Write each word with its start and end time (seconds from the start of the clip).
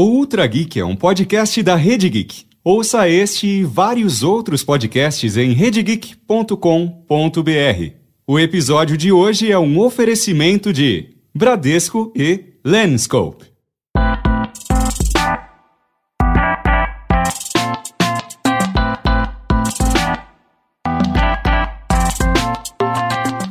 O 0.00 0.04
Ultra 0.04 0.46
Geek 0.46 0.78
é 0.78 0.84
um 0.84 0.94
podcast 0.94 1.60
da 1.60 1.74
Rede 1.74 2.08
Geek. 2.08 2.44
Ouça 2.62 3.08
este 3.08 3.48
e 3.48 3.64
vários 3.64 4.22
outros 4.22 4.62
podcasts 4.62 5.36
em 5.36 5.50
redegeek.com.br. 5.50 7.92
O 8.24 8.38
episódio 8.38 8.96
de 8.96 9.10
hoje 9.10 9.50
é 9.50 9.58
um 9.58 9.76
oferecimento 9.80 10.72
de 10.72 11.16
Bradesco 11.34 12.12
e 12.14 12.44
Lenscope. 12.64 13.46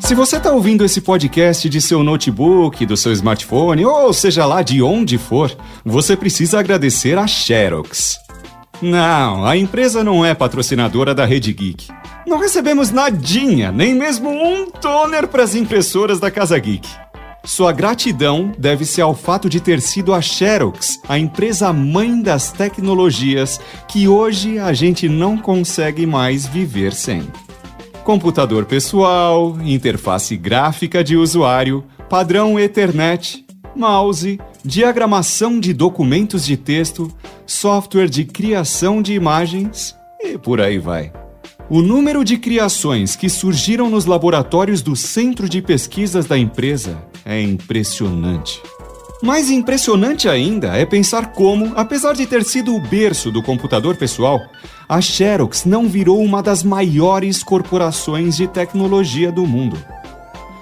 Se 0.08 0.16
você 0.16 0.38
está 0.38 0.54
ouvindo 0.54 0.86
esse 0.86 1.02
podcast 1.02 1.68
de 1.68 1.82
seu 1.82 2.02
notebook, 2.02 2.86
do 2.86 2.96
seu 2.96 3.12
smartphone, 3.12 3.86
ou 3.86 4.14
seja 4.14 4.46
lá 4.46 4.62
de 4.62 4.82
onde 4.82 5.18
for, 5.18 5.54
você 5.84 6.16
precisa 6.16 6.62
agradecer 6.62 7.18
a 7.18 7.28
Xerox. 7.28 8.17
Não, 8.81 9.45
a 9.45 9.58
empresa 9.58 10.05
não 10.05 10.23
é 10.23 10.34
patrocinadora 10.34 11.14
da 11.14 11.26
Rede 11.26 11.52
Geek. 11.52 11.90
Não 12.26 12.40
recebemos 12.40 12.90
nadinha, 12.90 13.70
nem 13.70 13.94
mesmo 13.94 14.30
um 14.30 14.70
toner 14.72 15.28
para 15.28 15.44
as 15.44 15.55
impressoras 15.55 16.22
da 16.22 16.31
Casa 16.31 16.58
Geek. 16.58 16.88
Sua 17.44 17.73
gratidão 17.73 18.53
deve-se 18.58 19.02
ao 19.02 19.14
fato 19.14 19.50
de 19.50 19.59
ter 19.59 19.81
sido 19.81 20.14
a 20.14 20.22
Xerox, 20.22 21.02
a 21.05 21.20
empresa 21.20 21.73
mãe 21.73 22.22
das 22.22 22.50
tecnologias, 22.53 23.59
que 23.89 24.08
hoje 24.08 24.58
a 24.58 24.72
gente 24.72 25.09
não 25.09 25.38
consegue 25.38 26.05
mais 26.05 26.48
viver 26.48 26.94
sem 26.94 27.28
computador 28.07 28.63
pessoal, 28.63 29.57
interface 29.61 30.38
gráfica 30.38 31.03
de 31.03 31.17
usuário, 31.17 31.84
padrão 32.09 32.57
Ethernet, 32.57 33.45
mouse, 33.75 34.39
diagramação 34.63 35.59
de 35.59 35.73
documentos 35.73 36.45
de 36.45 36.55
texto, 36.55 37.11
software 37.45 38.07
de 38.07 38.23
criação 38.23 39.02
de 39.02 39.11
imagens 39.11 39.94
e 40.22 40.38
por 40.38 40.61
aí 40.61 40.80
vai. 40.80 41.11
O 41.69 41.81
número 41.81 42.23
de 42.23 42.38
criações 42.38 43.14
que 43.14 43.27
surgiram 43.27 43.89
nos 43.89 44.05
laboratórios 44.05 44.81
do 44.81 44.95
centro 44.95 45.49
de 45.49 45.61
pesquisas 45.61 46.25
da 46.25 46.38
empresa 46.38 46.97
é 47.25 47.42
impressionante. 47.42 48.61
Mais 49.22 49.50
impressionante 49.50 50.30
ainda 50.30 50.78
é 50.78 50.86
pensar 50.86 51.32
como, 51.32 51.73
apesar 51.76 52.14
de 52.14 52.28
ter 52.28 52.44
sido 52.44 52.76
o 52.76 52.80
berço 52.80 53.32
do 53.32 53.42
computador 53.42 53.96
pessoal, 53.96 54.40
a 54.88 55.02
Xerox 55.02 55.66
não 55.66 55.88
virou 55.88 56.22
uma 56.22 56.44
das 56.44 56.62
maiores 56.62 57.42
corporações 57.42 58.38
de 58.38 58.48
tecnologia 58.48 59.32
do 59.32 59.45
mundo. 59.45 59.78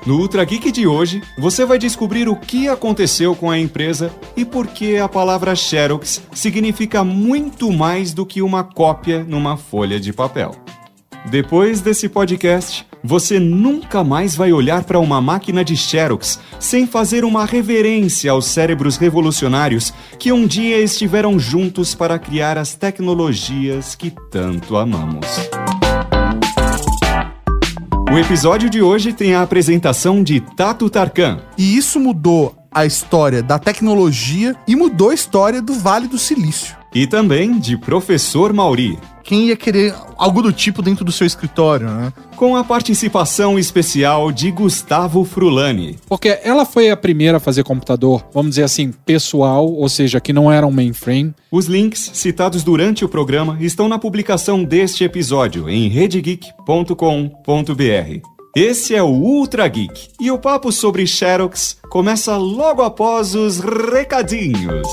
No 0.05 0.19
Ultra 0.19 0.45
Geek 0.45 0.71
de 0.71 0.87
hoje, 0.87 1.21
você 1.37 1.65
vai 1.65 1.77
descobrir 1.77 2.29
o 2.29 2.35
que 2.35 2.69
aconteceu 2.69 3.35
com 3.35 3.49
a 3.49 3.59
empresa 3.59 4.13
e 4.37 4.45
por 4.45 4.67
que 4.67 4.97
a 4.97 5.09
palavra 5.09 5.55
Xerox 5.55 6.21
significa 6.31 7.03
muito 7.03 7.73
mais 7.73 8.13
do 8.13 8.25
que 8.25 8.41
uma 8.41 8.63
cópia 8.63 9.25
numa 9.27 9.57
folha 9.57 9.99
de 9.99 10.13
papel. 10.13 10.55
Depois 11.25 11.81
desse 11.81 12.07
podcast, 12.07 12.85
você 13.05 13.39
nunca 13.39 14.03
mais 14.03 14.35
vai 14.35 14.51
olhar 14.51 14.83
para 14.83 14.99
uma 14.99 15.21
máquina 15.21 15.63
de 15.63 15.77
Xerox 15.77 16.39
sem 16.59 16.87
fazer 16.87 17.23
uma 17.23 17.45
reverência 17.45 18.31
aos 18.31 18.47
cérebros 18.47 18.97
revolucionários 18.97 19.93
que 20.17 20.31
um 20.31 20.47
dia 20.47 20.79
estiveram 20.79 21.37
juntos 21.37 21.93
para 21.93 22.17
criar 22.17 22.57
as 22.57 22.73
tecnologias 22.73 23.93
que 23.95 24.11
tanto 24.31 24.75
amamos. 24.75 25.27
O 28.11 28.17
episódio 28.17 28.69
de 28.69 28.81
hoje 28.81 29.11
tem 29.13 29.35
a 29.35 29.41
apresentação 29.41 30.23
de 30.23 30.39
Tato 30.39 30.89
Tarkan. 30.89 31.41
E 31.57 31.75
isso 31.75 31.99
mudou 31.99 32.64
a 32.75 32.85
história 32.85 33.41
da 33.41 33.57
tecnologia 33.57 34.55
e 34.67 34.75
mudou 34.75 35.09
a 35.09 35.13
história 35.13 35.61
do 35.61 35.73
Vale 35.73 36.07
do 36.07 36.19
Silício. 36.19 36.75
E 36.93 37.07
também 37.07 37.57
de 37.57 37.77
Professor 37.77 38.53
Mauri 38.53 38.99
quem 39.25 39.47
ia 39.47 39.57
querer 39.57 39.93
algo 40.17 40.41
do 40.41 40.53
tipo 40.53 40.81
dentro 40.81 41.03
do 41.03 41.11
seu 41.11 41.27
escritório, 41.27 41.89
né? 41.89 42.13
Com 42.35 42.55
a 42.55 42.63
participação 42.63 43.57
especial 43.57 44.31
de 44.31 44.51
Gustavo 44.51 45.25
Frulani. 45.25 45.97
Porque 46.07 46.39
ela 46.43 46.63
foi 46.63 46.91
a 46.91 46.97
primeira 46.97 47.37
a 47.37 47.39
fazer 47.39 47.63
computador, 47.63 48.23
vamos 48.31 48.51
dizer 48.51 48.63
assim, 48.63 48.93
pessoal, 49.05 49.67
ou 49.67 49.89
seja, 49.89 50.21
que 50.21 50.31
não 50.31 50.51
era 50.51 50.67
um 50.67 50.71
mainframe. 50.71 51.33
Os 51.51 51.65
links 51.65 52.11
citados 52.13 52.63
durante 52.63 53.03
o 53.03 53.09
programa 53.09 53.57
estão 53.59 53.89
na 53.89 53.97
publicação 53.97 54.63
deste 54.63 55.03
episódio 55.03 55.67
em 55.67 55.89
redegeek.com.br. 55.89 58.34
Esse 58.55 58.95
é 58.95 59.03
o 59.03 59.07
Ultra 59.07 59.67
Geek 59.67 60.11
e 60.17 60.31
o 60.31 60.39
papo 60.39 60.71
sobre 60.71 61.05
Xerox 61.05 61.75
começa 61.89 62.37
logo 62.37 62.81
após 62.81 63.35
os 63.35 63.59
recadinhos. 63.59 64.87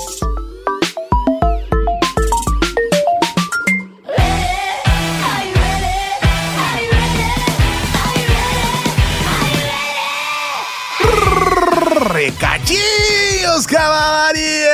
Recadinhos, 12.13 13.65
cavalaria! 13.65 14.73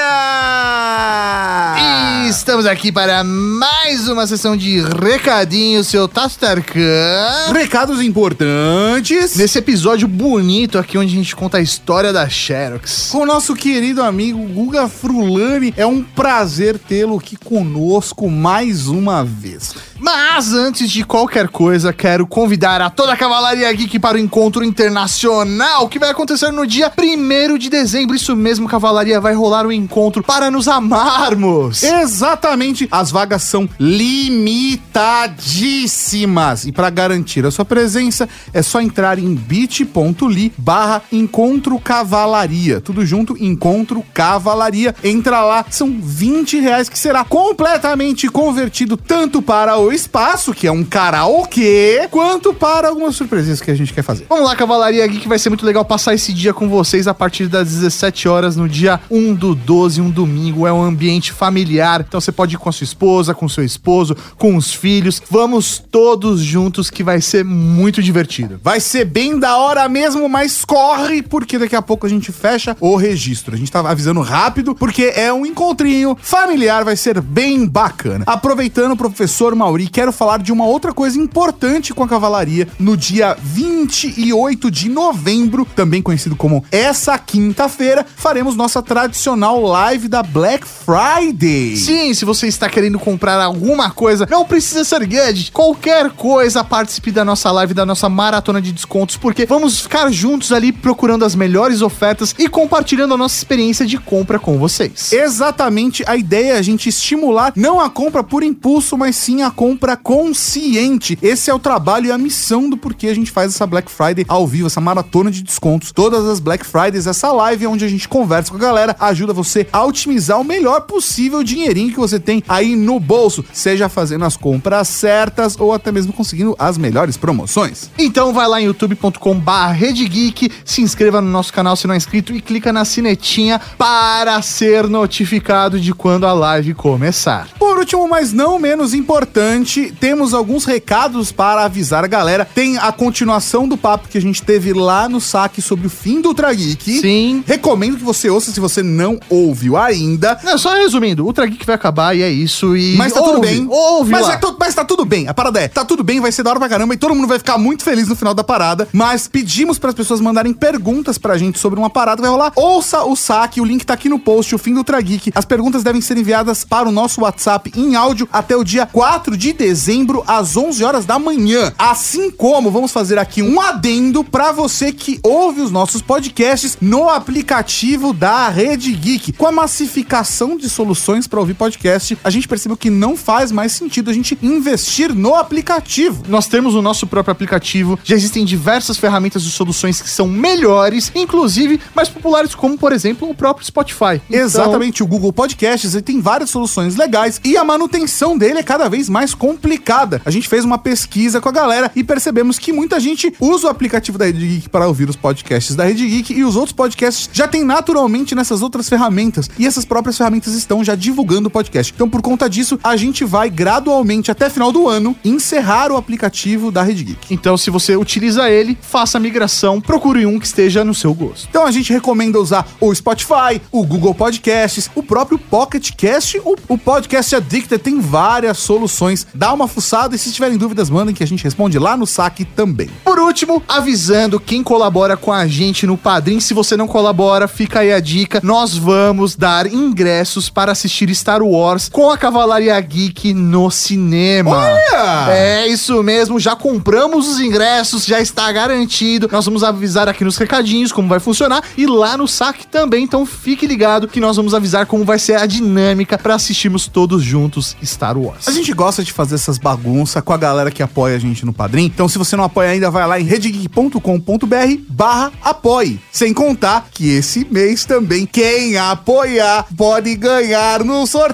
Estamos 2.29 2.67
aqui 2.67 2.91
para 2.91 3.23
mais 3.23 4.07
uma 4.07 4.27
sessão 4.27 4.55
de 4.55 4.81
recadinhos, 4.81 5.87
seu 5.87 6.07
Tato 6.07 6.37
Tarkan. 6.37 7.51
Recados 7.51 8.03
importantes. 8.03 9.35
Nesse 9.35 9.57
episódio 9.57 10.07
bonito 10.07 10.77
aqui, 10.77 10.95
onde 10.95 11.11
a 11.11 11.17
gente 11.17 11.35
conta 11.35 11.57
a 11.57 11.61
história 11.61 12.13
da 12.13 12.29
Xerox. 12.29 13.09
Com 13.11 13.23
o 13.23 13.25
nosso 13.25 13.55
querido 13.55 14.03
amigo 14.03 14.39
Guga 14.43 14.87
Frulani. 14.87 15.73
É 15.75 15.87
um 15.87 16.03
prazer 16.03 16.77
tê-lo 16.77 17.17
aqui 17.17 17.35
conosco 17.35 18.29
mais 18.29 18.87
uma 18.87 19.25
vez. 19.25 19.73
Mas 19.99 20.53
antes 20.53 20.89
de 20.89 21.03
qualquer 21.03 21.49
coisa, 21.49 21.91
quero 21.91 22.25
convidar 22.25 22.79
a 22.79 22.89
toda 22.89 23.13
a 23.13 23.17
Cavalaria 23.17 23.71
Geek 23.73 23.99
para 23.99 24.17
o 24.17 24.19
encontro 24.19 24.63
internacional 24.63 25.89
que 25.89 25.99
vai 25.99 26.09
acontecer 26.09 26.51
no 26.51 26.65
dia 26.65 26.91
1 26.97 27.57
de 27.57 27.69
dezembro. 27.69 28.15
Isso 28.15 28.35
mesmo, 28.35 28.69
Cavalaria, 28.69 29.19
vai 29.19 29.33
rolar 29.33 29.65
um 29.65 29.71
encontro 29.71 30.23
para 30.23 30.49
nos 30.49 30.67
amarmos. 30.67 31.83
Exatamente. 32.19 32.85
As 32.91 33.11
vagas 33.11 33.43
são 33.43 33.69
limitadíssimas. 33.79 36.65
E 36.65 36.73
para 36.73 36.89
garantir 36.89 37.45
a 37.45 37.51
sua 37.51 37.63
presença, 37.63 38.27
é 38.53 38.61
só 38.61 38.81
entrar 38.81 39.17
em 39.17 39.33
bit.ly 39.33 40.51
barra 40.57 41.01
Encontro 41.13 41.79
Cavalaria. 41.79 42.81
Tudo 42.81 43.05
junto, 43.05 43.41
Encontro 43.41 44.03
Cavalaria. 44.13 44.93
Entra 45.01 45.45
lá, 45.45 45.65
são 45.69 45.97
20 46.01 46.59
reais 46.59 46.89
que 46.89 46.99
será 46.99 47.23
completamente 47.23 48.27
convertido 48.27 48.97
tanto 48.97 49.41
para 49.41 49.77
o 49.77 49.93
espaço, 49.93 50.53
que 50.53 50.67
é 50.67 50.71
um 50.71 50.83
karaokê, 50.83 52.05
quanto 52.11 52.53
para 52.53 52.89
algumas 52.89 53.15
surpresas 53.15 53.61
que 53.61 53.71
a 53.71 53.75
gente 53.75 53.93
quer 53.93 54.03
fazer. 54.03 54.25
Vamos 54.27 54.43
lá, 54.43 54.57
Cavalaria 54.57 55.07
Geek, 55.07 55.25
vai 55.25 55.39
ser 55.39 55.47
muito 55.49 55.65
legal 55.65 55.85
passar 55.85 56.13
esse 56.13 56.33
dia 56.33 56.53
com 56.53 56.67
vocês 56.67 57.07
a 57.07 57.13
partir 57.13 57.47
das 57.47 57.69
17 57.69 58.27
horas 58.27 58.57
no 58.57 58.67
dia 58.67 58.99
1 59.09 59.35
do 59.35 59.55
12, 59.55 60.01
um 60.01 60.09
domingo. 60.09 60.67
É 60.67 60.73
um 60.73 60.83
ambiente 60.83 61.31
familiar, 61.31 62.03
então 62.09 62.19
você 62.19 62.31
pode 62.31 62.55
ir 62.55 62.57
com 62.57 62.69
a 62.69 62.71
sua 62.71 62.83
esposa, 62.83 63.33
com 63.33 63.49
seu 63.49 63.63
esposo, 63.63 64.15
com 64.37 64.55
os 64.55 64.73
filhos. 64.73 65.21
Vamos 65.29 65.81
todos 65.91 66.41
juntos 66.41 66.89
que 66.89 67.03
vai 67.03 67.21
ser 67.21 67.43
muito 67.43 68.03
divertido. 68.03 68.59
Vai 68.63 68.79
ser 68.79 69.05
bem 69.05 69.39
da 69.39 69.57
hora 69.57 69.87
mesmo, 69.89 70.27
mas 70.27 70.63
corre, 70.65 71.23
porque 71.23 71.57
daqui 71.57 71.75
a 71.75 71.81
pouco 71.81 72.05
a 72.05 72.09
gente 72.09 72.31
fecha 72.31 72.77
o 72.79 72.95
registro. 72.95 73.55
A 73.55 73.57
gente 73.57 73.71
tá 73.71 73.79
avisando 73.79 74.21
rápido, 74.21 74.75
porque 74.75 75.13
é 75.15 75.31
um 75.31 75.45
encontrinho 75.45 76.17
familiar, 76.21 76.83
vai 76.83 76.95
ser 76.95 77.21
bem 77.21 77.65
bacana. 77.65 78.23
Aproveitando, 78.27 78.91
o 78.91 78.97
professor 78.97 79.55
Maurício 79.55 79.79
e 79.79 79.87
quero 79.87 80.11
falar 80.11 80.39
de 80.39 80.51
uma 80.51 80.65
outra 80.65 80.93
coisa 80.93 81.17
importante 81.17 81.93
com 81.93 82.03
a 82.03 82.07
cavalaria 82.07 82.67
no 82.77 82.97
dia 82.97 83.37
28 83.41 84.69
de 84.69 84.89
novembro, 84.89 85.65
também 85.75 86.01
conhecido 86.01 86.35
como 86.35 86.65
essa 86.71 87.17
quinta-feira, 87.17 88.05
faremos 88.15 88.55
nossa 88.55 88.81
tradicional 88.81 89.61
live 89.61 90.07
da 90.09 90.21
Black 90.21 90.67
Friday. 90.67 91.77
Sim, 91.77 91.98
se 92.13 92.23
você 92.23 92.47
está 92.47 92.69
querendo 92.69 92.97
comprar 92.97 93.41
alguma 93.41 93.91
coisa, 93.91 94.25
não 94.29 94.45
precisa 94.45 94.83
ser 94.83 95.05
gadget, 95.05 95.51
qualquer 95.51 96.09
coisa, 96.11 96.63
participe 96.63 97.11
da 97.11 97.25
nossa 97.25 97.51
live, 97.51 97.73
da 97.73 97.85
nossa 97.85 98.07
maratona 98.07 98.61
de 98.61 98.71
descontos, 98.71 99.17
porque 99.17 99.45
vamos 99.45 99.81
ficar 99.81 100.09
juntos 100.11 100.51
ali 100.53 100.71
procurando 100.71 101.25
as 101.25 101.35
melhores 101.35 101.81
ofertas 101.81 102.33
e 102.39 102.47
compartilhando 102.47 103.13
a 103.13 103.17
nossa 103.17 103.35
experiência 103.35 103.85
de 103.85 103.97
compra 103.97 104.39
com 104.39 104.57
vocês. 104.57 105.11
Exatamente, 105.11 106.03
a 106.07 106.15
ideia 106.15 106.53
é 106.53 106.57
a 106.57 106.61
gente 106.61 106.87
estimular 106.87 107.51
não 107.55 107.79
a 107.79 107.89
compra 107.89 108.23
por 108.23 108.43
impulso, 108.43 108.97
mas 108.97 109.17
sim 109.17 109.41
a 109.41 109.51
compra 109.51 109.97
consciente. 109.97 111.17
Esse 111.21 111.49
é 111.49 111.53
o 111.53 111.59
trabalho 111.59 112.07
e 112.07 112.11
a 112.11 112.17
missão 112.17 112.69
do 112.69 112.77
porquê 112.77 113.07
a 113.07 113.13
gente 113.13 113.29
faz 113.29 113.53
essa 113.53 113.67
Black 113.67 113.91
Friday 113.91 114.25
ao 114.27 114.47
vivo, 114.47 114.67
essa 114.67 114.81
maratona 114.81 115.29
de 115.29 115.43
descontos. 115.43 115.91
Todas 115.91 116.25
as 116.25 116.39
Black 116.39 116.65
Fridays, 116.65 117.07
essa 117.07 117.31
live 117.31 117.67
onde 117.67 117.83
a 117.83 117.89
gente 117.89 118.07
conversa 118.07 118.51
com 118.51 118.57
a 118.57 118.61
galera, 118.61 118.95
ajuda 118.99 119.33
você 119.33 119.67
a 119.71 119.83
otimizar 119.83 120.39
o 120.39 120.43
melhor 120.43 120.81
possível 120.81 121.39
o 121.39 121.43
dinheirinho 121.43 121.88
que 121.91 121.99
você 121.99 122.19
tem 122.19 122.43
aí 122.47 122.75
no 122.75 122.99
bolso, 122.99 123.43
seja 123.51 123.89
fazendo 123.89 124.25
as 124.25 124.37
compras 124.37 124.87
certas 124.87 125.59
ou 125.59 125.73
até 125.73 125.91
mesmo 125.91 126.13
conseguindo 126.13 126.55
as 126.57 126.77
melhores 126.77 127.17
promoções. 127.17 127.89
Então 127.97 128.33
vai 128.33 128.47
lá 128.47 128.61
em 128.61 128.65
youtube.com/barra 128.65 129.91
Geek, 129.91 130.51
se 130.63 130.81
inscreva 130.81 131.21
no 131.21 131.29
nosso 131.29 131.53
canal 131.53 131.75
se 131.75 131.87
não 131.87 131.93
é 131.93 131.97
inscrito 131.97 132.35
e 132.35 132.41
clica 132.41 132.71
na 132.71 132.85
sinetinha 132.85 133.59
para 133.77 134.41
ser 134.41 134.87
notificado 134.87 135.79
de 135.79 135.93
quando 135.93 136.25
a 136.25 136.33
live 136.33 136.73
começar. 136.73 137.47
Por 137.57 137.77
último, 137.77 138.07
mas 138.07 138.33
não 138.33 138.59
menos 138.59 138.93
importante, 138.93 139.93
temos 139.99 140.33
alguns 140.33 140.65
recados 140.65 141.31
para 141.31 141.65
avisar 141.65 142.03
a 142.03 142.07
galera. 142.07 142.45
Tem 142.45 142.77
a 142.77 142.91
continuação 142.91 143.67
do 143.67 143.77
papo 143.77 144.07
que 144.07 144.17
a 144.17 144.21
gente 144.21 144.41
teve 144.41 144.73
lá 144.73 145.07
no 145.07 145.21
saque 145.21 145.61
sobre 145.61 145.87
o 145.87 145.89
fim 145.89 146.21
do 146.21 146.29
Ultra 146.29 146.53
Geek. 146.53 146.99
Sim. 146.99 147.43
Recomendo 147.45 147.97
que 147.97 148.03
você 148.03 148.29
ouça 148.29 148.51
se 148.51 148.59
você 148.59 148.81
não 148.83 149.19
ouviu 149.29 149.77
ainda. 149.77 150.39
Não, 150.43 150.57
só 150.57 150.73
resumindo, 150.73 151.23
o 151.23 151.27
Ultra 151.27 151.45
Geek 151.45 151.65
vai 151.69 151.75
acabar 151.75 152.15
e 152.15 152.21
é 152.21 152.29
isso. 152.29 152.75
E 152.75 152.95
Mas 152.97 153.13
tá 153.13 153.21
tudo 153.21 153.35
ouve, 153.37 153.47
bem. 153.47 153.67
Ouve 153.69 154.11
mas, 154.11 154.27
lá. 154.27 154.33
é 154.33 154.37
tu- 154.37 154.55
mas 154.59 154.73
tá 154.75 154.83
tudo 154.85 155.05
bem. 155.05 155.27
A 155.27 155.33
parada 155.33 155.59
é, 155.59 155.67
tá 155.67 155.85
tudo 155.85 156.03
bem, 156.03 156.19
vai 156.19 156.31
ser 156.31 156.43
da 156.43 156.49
hora 156.49 156.59
pra 156.59 156.69
caramba 156.69 156.93
e 156.93 156.97
todo 156.97 157.15
mundo 157.15 157.27
vai 157.27 157.37
ficar 157.37 157.57
muito 157.57 157.83
feliz 157.83 158.07
no 158.07 158.15
final 158.15 158.33
da 158.33 158.43
parada. 158.43 158.87
Mas 158.91 159.27
pedimos 159.27 159.77
para 159.79 159.89
as 159.89 159.95
pessoas 159.95 160.19
mandarem 160.21 160.53
perguntas 160.53 161.17
pra 161.17 161.37
gente 161.37 161.59
sobre 161.59 161.79
uma 161.79 161.89
parada 161.89 162.17
que 162.17 162.21
vai 162.21 162.31
rolar. 162.31 162.51
Ouça 162.55 163.03
o 163.03 163.15
saque, 163.15 163.61
o 163.61 163.65
link 163.65 163.85
tá 163.85 163.93
aqui 163.93 164.09
no 164.09 164.19
post, 164.19 164.53
o 164.53 164.57
fim 164.57 164.73
do 164.73 164.77
Ultra 164.79 164.99
Geek. 165.01 165.31
As 165.35 165.45
perguntas 165.45 165.83
devem 165.83 166.01
ser 166.01 166.17
enviadas 166.17 166.63
para 166.63 166.87
o 166.87 166.91
nosso 166.91 167.21
WhatsApp 167.21 167.71
em 167.75 167.95
áudio 167.95 168.27
até 168.31 168.55
o 168.55 168.63
dia 168.63 168.85
4 168.85 169.37
de 169.37 169.53
dezembro, 169.53 170.23
às 170.27 170.57
11 170.57 170.83
horas 170.83 171.05
da 171.05 171.17
manhã. 171.19 171.71
Assim 171.77 172.29
como 172.31 172.71
vamos 172.71 172.91
fazer 172.91 173.17
aqui 173.17 173.41
um 173.41 173.59
adendo 173.61 174.23
pra 174.23 174.51
você 174.51 174.91
que 174.91 175.19
ouve 175.23 175.61
os 175.61 175.71
nossos 175.71 176.01
podcasts 176.01 176.77
no 176.81 177.09
aplicativo 177.09 178.13
da 178.13 178.49
Rede 178.49 178.91
Geek. 178.93 179.31
Com 179.33 179.47
a 179.47 179.51
massificação 179.51 180.57
de 180.57 180.69
soluções 180.69 181.27
para 181.27 181.39
ouvir 181.39 181.53
podcast, 181.59 182.17
a 182.23 182.29
gente 182.29 182.47
percebeu 182.47 182.77
que 182.77 182.89
não 182.89 183.17
faz 183.17 183.51
mais 183.51 183.73
sentido 183.73 184.09
a 184.09 184.13
gente 184.13 184.37
investir 184.41 185.13
no 185.13 185.35
aplicativo. 185.35 186.23
Nós 186.29 186.47
temos 186.47 186.73
o 186.73 186.81
nosso 186.81 187.05
próprio 187.05 187.33
aplicativo, 187.33 187.99
já 188.03 188.15
existem 188.15 188.45
diversas 188.45 188.97
ferramentas 188.97 189.43
e 189.43 189.51
soluções 189.51 190.01
que 190.01 190.09
são 190.09 190.25
melhores, 190.25 191.11
inclusive 191.13 191.81
mais 191.93 192.07
populares, 192.07 192.55
como 192.55 192.77
por 192.77 192.93
exemplo 192.93 193.29
o 193.29 193.35
próprio 193.35 193.65
Spotify. 193.65 194.21
Então, 194.29 194.39
Exatamente, 194.39 195.03
o 195.03 195.07
Google 195.07 195.33
Podcasts 195.33 195.93
ele 195.93 196.01
tem 196.01 196.21
várias 196.21 196.49
soluções 196.49 196.95
legais 196.95 197.41
e 197.43 197.57
a 197.57 197.63
manutenção 197.63 198.37
dele 198.37 198.59
é 198.59 198.63
cada 198.63 198.87
vez 198.87 199.09
mais 199.09 199.33
complicada. 199.33 200.21
A 200.25 200.31
gente 200.31 200.47
fez 200.47 200.63
uma 200.63 200.77
pesquisa 200.77 201.41
com 201.41 201.49
a 201.49 201.51
galera 201.51 201.91
e 201.95 202.03
percebemos 202.03 202.57
que 202.57 202.71
muita 202.71 202.99
gente 202.99 203.33
usa 203.39 203.67
o 203.67 203.69
aplicativo 203.69 204.17
da 204.17 204.25
Rede 204.25 204.47
Geek 204.47 204.69
para 204.69 204.87
ouvir 204.87 205.09
os 205.09 205.17
podcasts 205.17 205.75
da 205.75 205.83
Rede 205.83 206.07
Geek 206.07 206.33
e 206.33 206.43
os 206.43 206.55
outros 206.55 206.73
podcasts 206.73 207.29
já 207.33 207.47
tem 207.47 207.63
naturalmente 207.63 208.33
nessas 208.33 208.61
outras 208.61 208.87
ferramentas 208.87 209.49
e 209.59 209.67
essas 209.67 209.83
próprias 209.83 210.17
ferramentas 210.17 210.53
estão 210.53 210.83
já 210.83 210.95
divulgando 210.95 211.48
o 211.49 211.51
podcast. 211.51 211.91
Então, 211.93 212.09
por 212.09 212.21
conta 212.21 212.49
disso, 212.49 212.79
a 212.83 212.95
gente 212.95 213.25
vai 213.25 213.49
gradualmente 213.49 214.31
até 214.31 214.49
final 214.49 214.71
do 214.71 214.87
ano 214.87 215.15
encerrar 215.25 215.91
o 215.91 215.97
aplicativo 215.97 216.71
da 216.71 216.81
Rede 216.81 217.03
Geek. 217.03 217.33
Então, 217.33 217.57
se 217.57 217.69
você 217.69 217.95
utiliza 217.95 218.49
ele, 218.49 218.77
faça 218.81 219.17
a 219.17 219.21
migração, 219.21 219.81
procure 219.81 220.25
um 220.25 220.39
que 220.39 220.45
esteja 220.45 220.83
no 220.83 220.93
seu 220.93 221.13
gosto. 221.13 221.47
Então 221.49 221.65
a 221.65 221.71
gente 221.71 221.91
recomenda 221.91 222.39
usar 222.39 222.67
o 222.79 222.93
Spotify, 222.93 223.61
o 223.71 223.85
Google 223.85 224.13
Podcasts, 224.13 224.89
o 224.95 225.03
próprio 225.03 225.37
Pocket 225.37 225.91
Cast, 225.95 226.39
o, 226.39 226.55
o 226.67 226.77
Podcast 226.77 227.35
Addicted 227.35 227.81
tem 227.81 227.99
várias 227.99 228.57
soluções. 228.59 229.25
Dá 229.33 229.53
uma 229.53 229.67
fuçada 229.67 230.15
e 230.15 230.19
se 230.19 230.31
tiverem 230.31 230.57
dúvidas, 230.57 230.89
mandem 230.89 231.13
que 231.13 231.23
a 231.23 231.27
gente 231.27 231.43
responde 231.43 231.77
lá 231.79 231.97
no 231.97 232.05
saque 232.05 232.45
também. 232.45 232.89
Por 233.03 233.19
último, 233.19 233.63
avisando 233.67 234.39
quem 234.39 234.63
colabora 234.63 235.17
com 235.17 235.31
a 235.31 235.47
gente 235.47 235.87
no 235.87 235.97
Padrim, 235.97 236.39
se 236.39 236.53
você 236.53 236.77
não 236.77 236.87
colabora, 236.87 237.47
fica 237.47 237.79
aí 237.79 237.91
a 237.91 237.99
dica. 237.99 238.39
Nós 238.43 238.75
vamos 238.75 239.35
dar 239.35 239.71
ingressos 239.71 240.49
para 240.49 240.71
assistir 240.71 241.13
Star 241.15 241.38
Wars 241.41 241.89
com 241.89 242.09
a 242.09 242.17
Cavalaria 242.17 242.79
Geek 242.79 243.33
no 243.33 243.69
cinema. 243.71 244.57
Olha! 244.57 245.31
É 245.31 245.67
isso 245.67 246.01
mesmo, 246.03 246.39
já 246.39 246.55
compramos 246.55 247.27
os 247.27 247.39
ingressos, 247.39 248.05
já 248.05 248.19
está 248.19 248.51
garantido. 248.51 249.29
Nós 249.31 249.45
vamos 249.45 249.63
avisar 249.63 250.09
aqui 250.09 250.23
nos 250.23 250.37
recadinhos 250.37 250.91
como 250.91 251.07
vai 251.07 251.19
funcionar 251.19 251.63
e 251.77 251.85
lá 251.85 252.17
no 252.17 252.27
saque 252.27 252.67
também. 252.67 253.03
Então 253.03 253.25
fique 253.25 253.65
ligado 253.65 254.07
que 254.07 254.19
nós 254.19 254.35
vamos 254.35 254.53
avisar 254.53 254.85
como 254.85 255.05
vai 255.05 255.19
ser 255.19 255.35
a 255.35 255.45
dinâmica 255.45 256.17
para 256.17 256.35
assistirmos 256.35 256.87
todos 256.87 257.23
juntos 257.23 257.75
Star 257.83 258.17
Wars. 258.17 258.47
A 258.47 258.51
gente 258.51 258.73
gosta 258.73 259.03
de 259.03 259.13
fazer 259.13 259.35
essas 259.35 259.57
bagunças 259.57 260.21
com 260.23 260.33
a 260.33 260.37
galera 260.37 260.71
que 260.71 260.83
apoia 260.83 261.15
a 261.15 261.19
gente 261.19 261.45
no 261.45 261.53
Padrim. 261.53 261.85
Então, 261.85 262.07
se 262.09 262.17
você 262.17 262.35
não 262.35 262.43
apoia 262.43 262.69
ainda, 262.69 262.91
vai 262.91 263.07
lá 263.07 263.19
em 263.19 263.23
redgeek.com.br 263.23 264.55
barra 264.89 265.31
apoie. 265.41 265.99
Sem 266.11 266.33
contar 266.33 266.87
que 266.91 267.09
esse 267.09 267.47
mês 267.49 267.85
também, 267.85 268.25
quem 268.25 268.77
apoiar 268.77 269.65
pode 269.77 270.15
ganhar 270.15 270.83
no 270.83 271.05
sorteio 271.07 271.28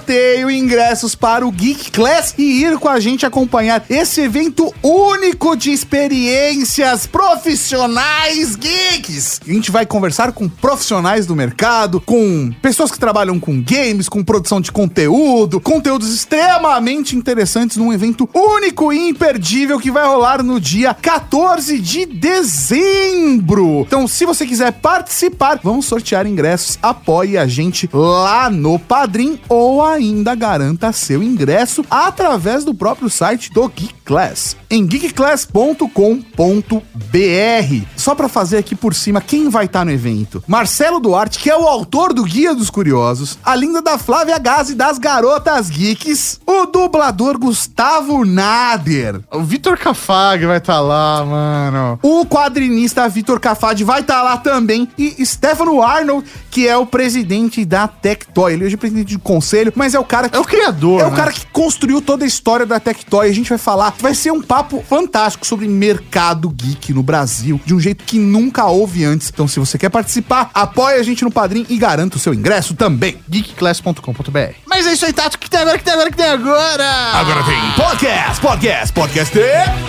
ingressos 0.50 1.14
para 1.14 1.46
o 1.46 1.50
Geek 1.50 1.90
Class 1.90 2.34
e 2.36 2.62
ir 2.62 2.78
com 2.78 2.88
a 2.88 3.00
gente 3.00 3.24
acompanhar 3.24 3.84
esse 3.88 4.20
evento 4.20 4.72
único 4.82 5.56
de 5.56 5.70
experiências 5.70 7.06
profissionais 7.06 8.56
geeks. 8.56 9.40
A 9.46 9.52
gente 9.52 9.70
vai 9.70 9.86
conversar 9.86 10.32
com 10.32 10.48
profissionais 10.48 11.26
do 11.26 11.36
mercado, 11.36 12.00
com 12.00 12.52
pessoas 12.60 12.90
que 12.90 12.98
trabalham 12.98 13.38
com 13.38 13.62
games, 13.62 14.08
com 14.08 14.24
produção 14.24 14.60
de 14.60 14.72
conteúdo, 14.72 15.60
conteúdos 15.60 16.14
extremamente 16.14 17.16
interessantes 17.16 17.76
num 17.76 17.92
evento 17.92 18.28
único 18.34 18.92
e 18.92 19.08
imperdível 19.08 19.78
que 19.78 19.90
vai 19.90 20.06
rolar 20.06 20.42
no 20.42 20.60
dia 20.60 20.92
14 20.94 21.78
de 21.78 22.06
dezembro. 22.06 23.80
Então, 23.80 24.06
se 24.06 24.24
você 24.24 24.46
quiser 24.46 24.72
participar, 24.72 25.60
vamos 25.62 25.86
sortear 25.86 26.26
ingressos. 26.26 26.78
Apoie 26.82 27.38
a 27.38 27.46
gente 27.46 27.88
lá 27.92 28.50
no 28.50 28.78
Padrim 28.78 29.38
ou 29.48 29.85
ainda 29.86 30.34
garanta 30.34 30.92
seu 30.92 31.22
ingresso 31.22 31.84
através 31.90 32.64
do 32.64 32.74
próprio 32.74 33.08
site 33.08 33.52
do 33.52 33.66
Geek 33.68 33.94
Class, 34.04 34.56
em 34.70 34.86
geekclass.com.br. 34.86 37.86
Só 37.96 38.14
para 38.14 38.28
fazer 38.28 38.58
aqui 38.58 38.74
por 38.74 38.94
cima 38.94 39.20
quem 39.20 39.48
vai 39.48 39.66
estar 39.66 39.84
no 39.84 39.90
evento. 39.90 40.42
Marcelo 40.46 41.00
Duarte, 41.00 41.38
que 41.38 41.50
é 41.50 41.56
o 41.56 41.66
autor 41.66 42.12
do 42.12 42.24
Guia 42.24 42.54
dos 42.54 42.70
Curiosos, 42.70 43.38
a 43.44 43.54
linda 43.54 43.82
da 43.82 43.98
Flávia 43.98 44.38
Gazi 44.38 44.74
das 44.74 44.98
Garotas 44.98 45.68
Geeks, 45.68 46.40
o 46.46 46.66
dublador 46.66 47.38
Gustavo 47.38 48.24
Nader, 48.24 49.20
O 49.32 49.42
Vitor 49.42 49.78
Cafag 49.78 50.44
vai 50.46 50.58
estar 50.58 50.80
lá, 50.80 51.24
mano. 51.24 51.98
o 52.02 52.24
quadrinista 52.26 53.08
Vitor 53.08 53.40
Cafade 53.40 53.84
vai 53.84 54.00
estar 54.00 54.22
lá 54.22 54.36
também. 54.36 54.88
E 54.96 55.24
Stefano 55.24 55.82
Arnold, 55.82 56.26
que 56.50 56.68
é 56.68 56.76
o 56.76 56.86
presidente 56.86 57.64
da 57.64 57.88
Tectoy. 57.88 58.52
Ele 58.52 58.64
hoje 58.64 58.74
é 58.74 58.78
presidente 58.78 59.08
de 59.08 59.18
conselho, 59.18 59.72
mas 59.76 59.94
é 59.94 59.98
o 59.98 60.04
cara 60.04 60.28
que. 60.28 60.36
É 60.36 60.40
o 60.40 60.44
criador, 60.44 61.00
É 61.00 61.06
o 61.06 61.10
né? 61.10 61.16
cara 61.16 61.32
que 61.32 61.46
construiu 61.52 62.00
toda 62.00 62.24
a 62.24 62.26
história 62.28 62.64
da 62.66 62.80
Tectoy. 62.80 63.28
A 63.28 63.32
gente 63.32 63.48
vai 63.48 63.58
falar. 63.58 63.94
Vai 64.00 64.14
ser 64.14 64.32
um 64.32 64.42
papo 64.42 64.82
fantástico 64.88 65.46
sobre 65.46 65.68
mercado 65.68 66.48
geek 66.48 66.92
no 66.92 67.02
Brasil, 67.02 67.60
de 67.64 67.74
um 67.74 67.78
jeito 67.80 68.02
que 68.04 68.18
nunca 68.18 68.64
houve 68.66 69.04
antes. 69.04 69.30
Então, 69.32 69.46
se 69.46 69.60
você 69.60 69.76
quer 69.78 69.90
participar, 69.90 70.50
apoie 70.54 70.94
a 70.96 71.02
gente 71.02 71.22
no 71.22 71.30
Padrim 71.30 71.66
e 71.68 71.76
garanta 71.76 72.16
o 72.16 72.18
seu 72.20 72.32
ingresso 72.34 72.74
também. 72.74 73.18
geekclass.com.br. 73.28 74.54
Mas 74.66 74.86
é 74.86 74.92
isso 74.94 75.04
aí, 75.04 75.12
Tato. 75.12 75.36
O 75.36 75.38
que 75.38 75.50
tem 75.50 75.60
agora? 75.60 75.76
O 75.76 75.78
que 75.78 75.84
tem 75.84 75.92
agora? 75.94 76.08
O 76.08 76.10
que 76.10 76.16
tem 76.16 76.26
agora? 76.26 76.90
Agora 77.12 77.42
tem 77.44 77.84
podcast, 77.84 78.40
podcast, 78.40 78.92
podcast. 78.92 79.38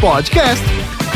podcast. 0.01 1.06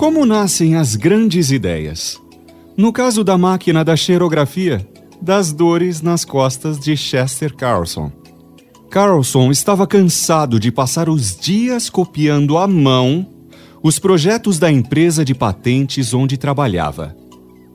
Como 0.00 0.24
nascem 0.24 0.76
as 0.76 0.96
grandes 0.96 1.50
ideias? 1.50 2.18
No 2.74 2.90
caso 2.90 3.22
da 3.22 3.36
máquina 3.36 3.84
da 3.84 3.94
xerografia, 3.94 4.88
das 5.20 5.52
dores 5.52 6.00
nas 6.00 6.24
costas 6.24 6.80
de 6.80 6.96
Chester 6.96 7.54
Carlson. 7.54 8.10
Carlson 8.88 9.50
estava 9.50 9.86
cansado 9.86 10.58
de 10.58 10.72
passar 10.72 11.10
os 11.10 11.36
dias 11.36 11.90
copiando 11.90 12.56
à 12.56 12.66
mão 12.66 13.28
os 13.82 13.98
projetos 13.98 14.58
da 14.58 14.72
empresa 14.72 15.22
de 15.22 15.34
patentes 15.34 16.14
onde 16.14 16.38
trabalhava. 16.38 17.14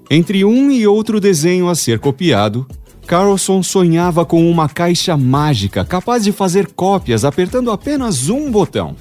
Entre 0.10 0.44
um 0.44 0.72
e 0.72 0.88
outro 0.88 1.20
desenho 1.20 1.70
a 1.70 1.76
ser 1.76 2.00
copiado, 2.00 2.66
Carlson 3.06 3.62
sonhava 3.62 4.26
com 4.26 4.50
uma 4.50 4.68
caixa 4.68 5.16
mágica 5.16 5.86
capaz 5.86 6.24
de 6.24 6.32
fazer 6.32 6.72
cópias 6.72 7.24
apertando 7.24 7.70
apenas 7.70 8.30
um 8.30 8.50
botão. 8.50 8.96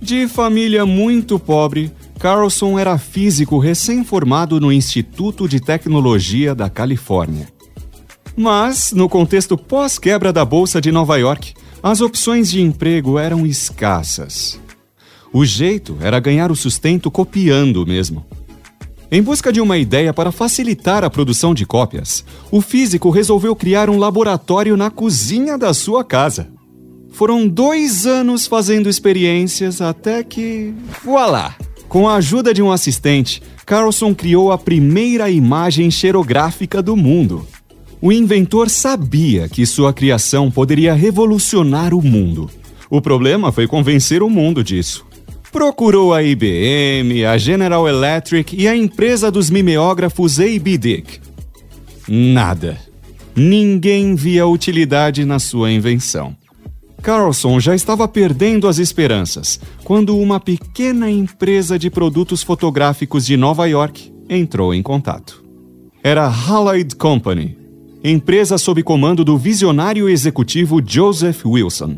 De 0.00 0.26
família 0.26 0.86
muito 0.86 1.38
pobre, 1.38 1.92
Carlson 2.18 2.76
era 2.76 2.98
físico 2.98 3.58
recém-formado 3.58 4.60
no 4.60 4.72
Instituto 4.72 5.48
de 5.48 5.60
Tecnologia 5.60 6.52
da 6.52 6.68
Califórnia. 6.68 7.48
Mas, 8.36 8.92
no 8.92 9.08
contexto 9.08 9.56
pós-quebra 9.56 10.32
da 10.32 10.44
Bolsa 10.44 10.80
de 10.80 10.90
Nova 10.90 11.16
York, 11.16 11.54
as 11.80 12.00
opções 12.00 12.50
de 12.50 12.60
emprego 12.60 13.20
eram 13.20 13.46
escassas. 13.46 14.60
O 15.32 15.44
jeito 15.44 15.96
era 16.00 16.18
ganhar 16.18 16.50
o 16.50 16.56
sustento 16.56 17.08
copiando 17.08 17.86
mesmo. 17.86 18.26
Em 19.12 19.22
busca 19.22 19.52
de 19.52 19.60
uma 19.60 19.78
ideia 19.78 20.12
para 20.12 20.32
facilitar 20.32 21.04
a 21.04 21.10
produção 21.10 21.54
de 21.54 21.64
cópias, 21.64 22.24
o 22.50 22.60
físico 22.60 23.10
resolveu 23.10 23.54
criar 23.54 23.88
um 23.88 23.96
laboratório 23.96 24.76
na 24.76 24.90
cozinha 24.90 25.56
da 25.56 25.72
sua 25.72 26.04
casa. 26.04 26.48
Foram 27.10 27.46
dois 27.46 28.06
anos 28.06 28.46
fazendo 28.46 28.88
experiências 28.88 29.80
até 29.80 30.24
que. 30.24 30.74
Voilá! 31.04 31.54
Com 31.88 32.06
a 32.06 32.16
ajuda 32.16 32.52
de 32.52 32.62
um 32.62 32.70
assistente, 32.70 33.42
Carlson 33.64 34.14
criou 34.14 34.52
a 34.52 34.58
primeira 34.58 35.30
imagem 35.30 35.90
xerográfica 35.90 36.82
do 36.82 36.94
mundo. 36.94 37.46
O 38.00 38.12
inventor 38.12 38.68
sabia 38.68 39.48
que 39.48 39.64
sua 39.64 39.92
criação 39.92 40.50
poderia 40.50 40.92
revolucionar 40.92 41.94
o 41.94 42.02
mundo. 42.02 42.50
O 42.90 43.00
problema 43.00 43.50
foi 43.50 43.66
convencer 43.66 44.22
o 44.22 44.28
mundo 44.30 44.62
disso. 44.62 45.06
Procurou 45.50 46.12
a 46.12 46.22
IBM, 46.22 47.24
a 47.24 47.38
General 47.38 47.88
Electric 47.88 48.54
e 48.54 48.68
a 48.68 48.76
empresa 48.76 49.30
dos 49.30 49.48
mimeógrafos 49.48 50.38
AB 50.38 50.76
Dick. 50.76 51.20
Nada. 52.06 52.78
Ninguém 53.34 54.14
via 54.14 54.46
utilidade 54.46 55.24
na 55.24 55.38
sua 55.38 55.72
invenção. 55.72 56.36
Carlson 57.02 57.58
já 57.60 57.74
estava 57.74 58.06
perdendo 58.08 58.68
as 58.68 58.78
esperanças 58.78 59.60
quando 59.84 60.16
uma 60.16 60.40
pequena 60.40 61.10
empresa 61.10 61.78
de 61.78 61.90
produtos 61.90 62.42
fotográficos 62.42 63.24
de 63.24 63.36
Nova 63.36 63.66
York 63.66 64.12
entrou 64.28 64.74
em 64.74 64.82
contato. 64.82 65.44
Era 66.02 66.26
a 66.26 66.28
Halleyed 66.28 66.96
Company, 66.96 67.56
empresa 68.02 68.58
sob 68.58 68.82
comando 68.82 69.24
do 69.24 69.38
visionário 69.38 70.08
executivo 70.08 70.82
Joseph 70.84 71.46
Wilson. 71.46 71.96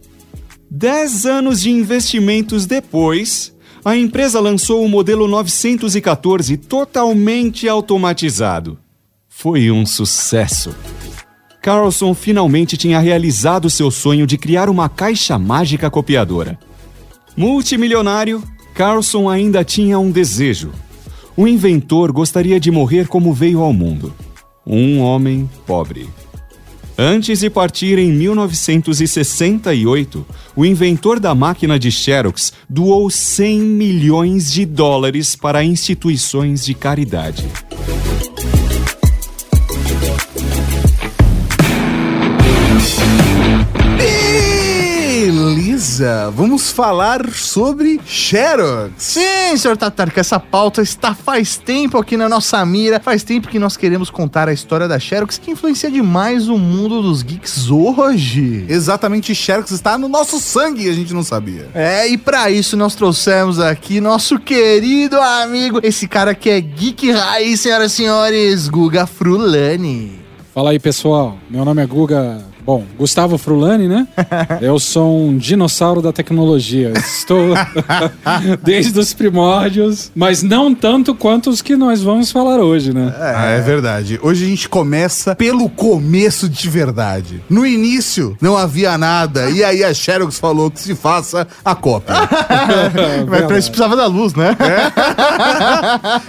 Dez 0.71 1.25
anos 1.25 1.61
de 1.61 1.69
investimentos 1.69 2.65
depois, 2.65 3.53
a 3.83 3.95
empresa 3.95 4.39
lançou 4.39 4.83
o 4.83 4.87
modelo 4.87 5.27
914 5.27 6.55
totalmente 6.55 7.67
automatizado. 7.67 8.77
Foi 9.27 9.69
um 9.69 9.85
sucesso. 9.85 10.73
Carlson 11.61 12.13
finalmente 12.13 12.77
tinha 12.77 12.99
realizado 12.99 13.69
seu 13.69 13.91
sonho 13.91 14.25
de 14.25 14.37
criar 14.37 14.69
uma 14.69 14.87
caixa 14.87 15.37
mágica 15.37 15.89
copiadora. 15.89 16.57
Multimilionário, 17.35 18.41
Carlson 18.73 19.29
ainda 19.29 19.65
tinha 19.65 19.99
um 19.99 20.11
desejo. 20.11 20.71
O 21.35 21.45
inventor 21.45 22.11
gostaria 22.13 22.57
de 22.57 22.71
morrer 22.71 23.07
como 23.07 23.33
veio 23.33 23.61
ao 23.61 23.73
mundo 23.73 24.13
um 24.67 24.99
homem 24.99 25.49
pobre. 25.65 26.07
Antes 26.97 27.41
de 27.41 27.49
partir 27.49 27.99
em 27.99 28.11
1968, 28.11 30.25
o 30.55 30.65
inventor 30.65 31.19
da 31.19 31.35
máquina 31.35 31.77
de 31.77 31.91
Xerox 31.91 32.53
doou 32.67 33.07
100 33.09 33.59
milhões 33.59 34.51
de 34.51 34.65
dólares 34.65 35.35
para 35.35 35.63
instituições 35.63 36.65
de 36.65 36.73
caridade. 36.73 37.45
Beleza, 45.97 46.31
vamos 46.35 46.69
falar 46.69 47.27
sobre 47.31 47.99
Xerox. 48.05 48.91
Sim, 48.97 49.57
senhor 49.57 49.75
Tatarka, 49.75 50.21
essa 50.21 50.39
pauta 50.39 50.81
está 50.81 51.15
faz 51.15 51.57
tempo 51.57 51.97
aqui 51.97 52.15
na 52.15 52.29
nossa 52.29 52.63
mira. 52.65 52.99
Faz 52.99 53.23
tempo 53.23 53.47
que 53.47 53.57
nós 53.57 53.75
queremos 53.75 54.11
contar 54.11 54.47
a 54.47 54.53
história 54.53 54.87
da 54.87 54.99
Xerox, 54.99 55.39
que 55.39 55.49
influencia 55.49 55.89
demais 55.89 56.49
o 56.49 56.57
mundo 56.57 57.01
dos 57.01 57.23
geeks 57.23 57.71
hoje. 57.71 58.65
Exatamente, 58.69 59.33
Xerox 59.33 59.71
está 59.71 59.97
no 59.97 60.07
nosso 60.07 60.39
sangue 60.39 60.85
e 60.85 60.89
a 60.89 60.93
gente 60.93 61.15
não 61.15 61.23
sabia. 61.23 61.67
É, 61.73 62.07
e 62.07 62.15
para 62.15 62.51
isso 62.51 62.77
nós 62.77 62.93
trouxemos 62.93 63.59
aqui 63.59 63.99
nosso 63.99 64.37
querido 64.37 65.19
amigo, 65.19 65.79
esse 65.81 66.07
cara 66.07 66.35
que 66.35 66.49
é 66.49 66.61
geek 66.61 67.11
raiz, 67.11 67.61
senhoras 67.61 67.93
e 67.93 67.95
senhores, 67.95 68.67
Guga 68.67 69.07
Frulani. 69.07 70.26
Fala 70.57 70.71
aí, 70.71 70.79
pessoal. 70.79 71.37
Meu 71.51 71.63
nome 71.63 71.83
é 71.83 71.85
Guga 71.85 72.43
Bom, 72.67 72.83
Gustavo 72.97 73.37
Frulani, 73.37 73.87
né? 73.87 74.05
Eu 74.59 74.77
sou 74.77 75.29
um 75.29 75.37
dinossauro 75.37 76.01
da 76.01 76.11
tecnologia. 76.11 76.91
Estou 76.97 77.53
desde 78.61 78.99
os 78.99 79.13
primórdios, 79.13 80.11
mas 80.13 80.43
não 80.43 80.75
tanto 80.75 81.15
quanto 81.15 81.49
os 81.49 81.61
que 81.61 81.77
nós 81.77 82.03
vamos 82.03 82.29
falar 82.29 82.59
hoje, 82.59 82.93
né? 82.93 83.15
É, 83.17 83.33
ah, 83.37 83.45
é 83.51 83.61
verdade. 83.61 84.19
Hoje 84.21 84.43
a 84.43 84.49
gente 84.49 84.67
começa 84.67 85.33
pelo 85.33 85.69
começo 85.69 86.49
de 86.49 86.69
verdade. 86.69 87.41
No 87.49 87.65
início 87.65 88.35
não 88.41 88.57
havia 88.57 88.97
nada, 88.97 89.49
e 89.49 89.63
aí 89.63 89.81
a 89.81 89.93
Xerox 89.93 90.37
falou 90.37 90.69
que 90.69 90.81
se 90.81 90.93
faça 90.93 91.47
a 91.63 91.73
cópia. 91.73 92.15
mas 93.29 93.45
pra 93.45 93.57
isso 93.57 93.69
precisava 93.69 93.95
da 93.95 94.07
luz, 94.07 94.33
né? 94.33 94.57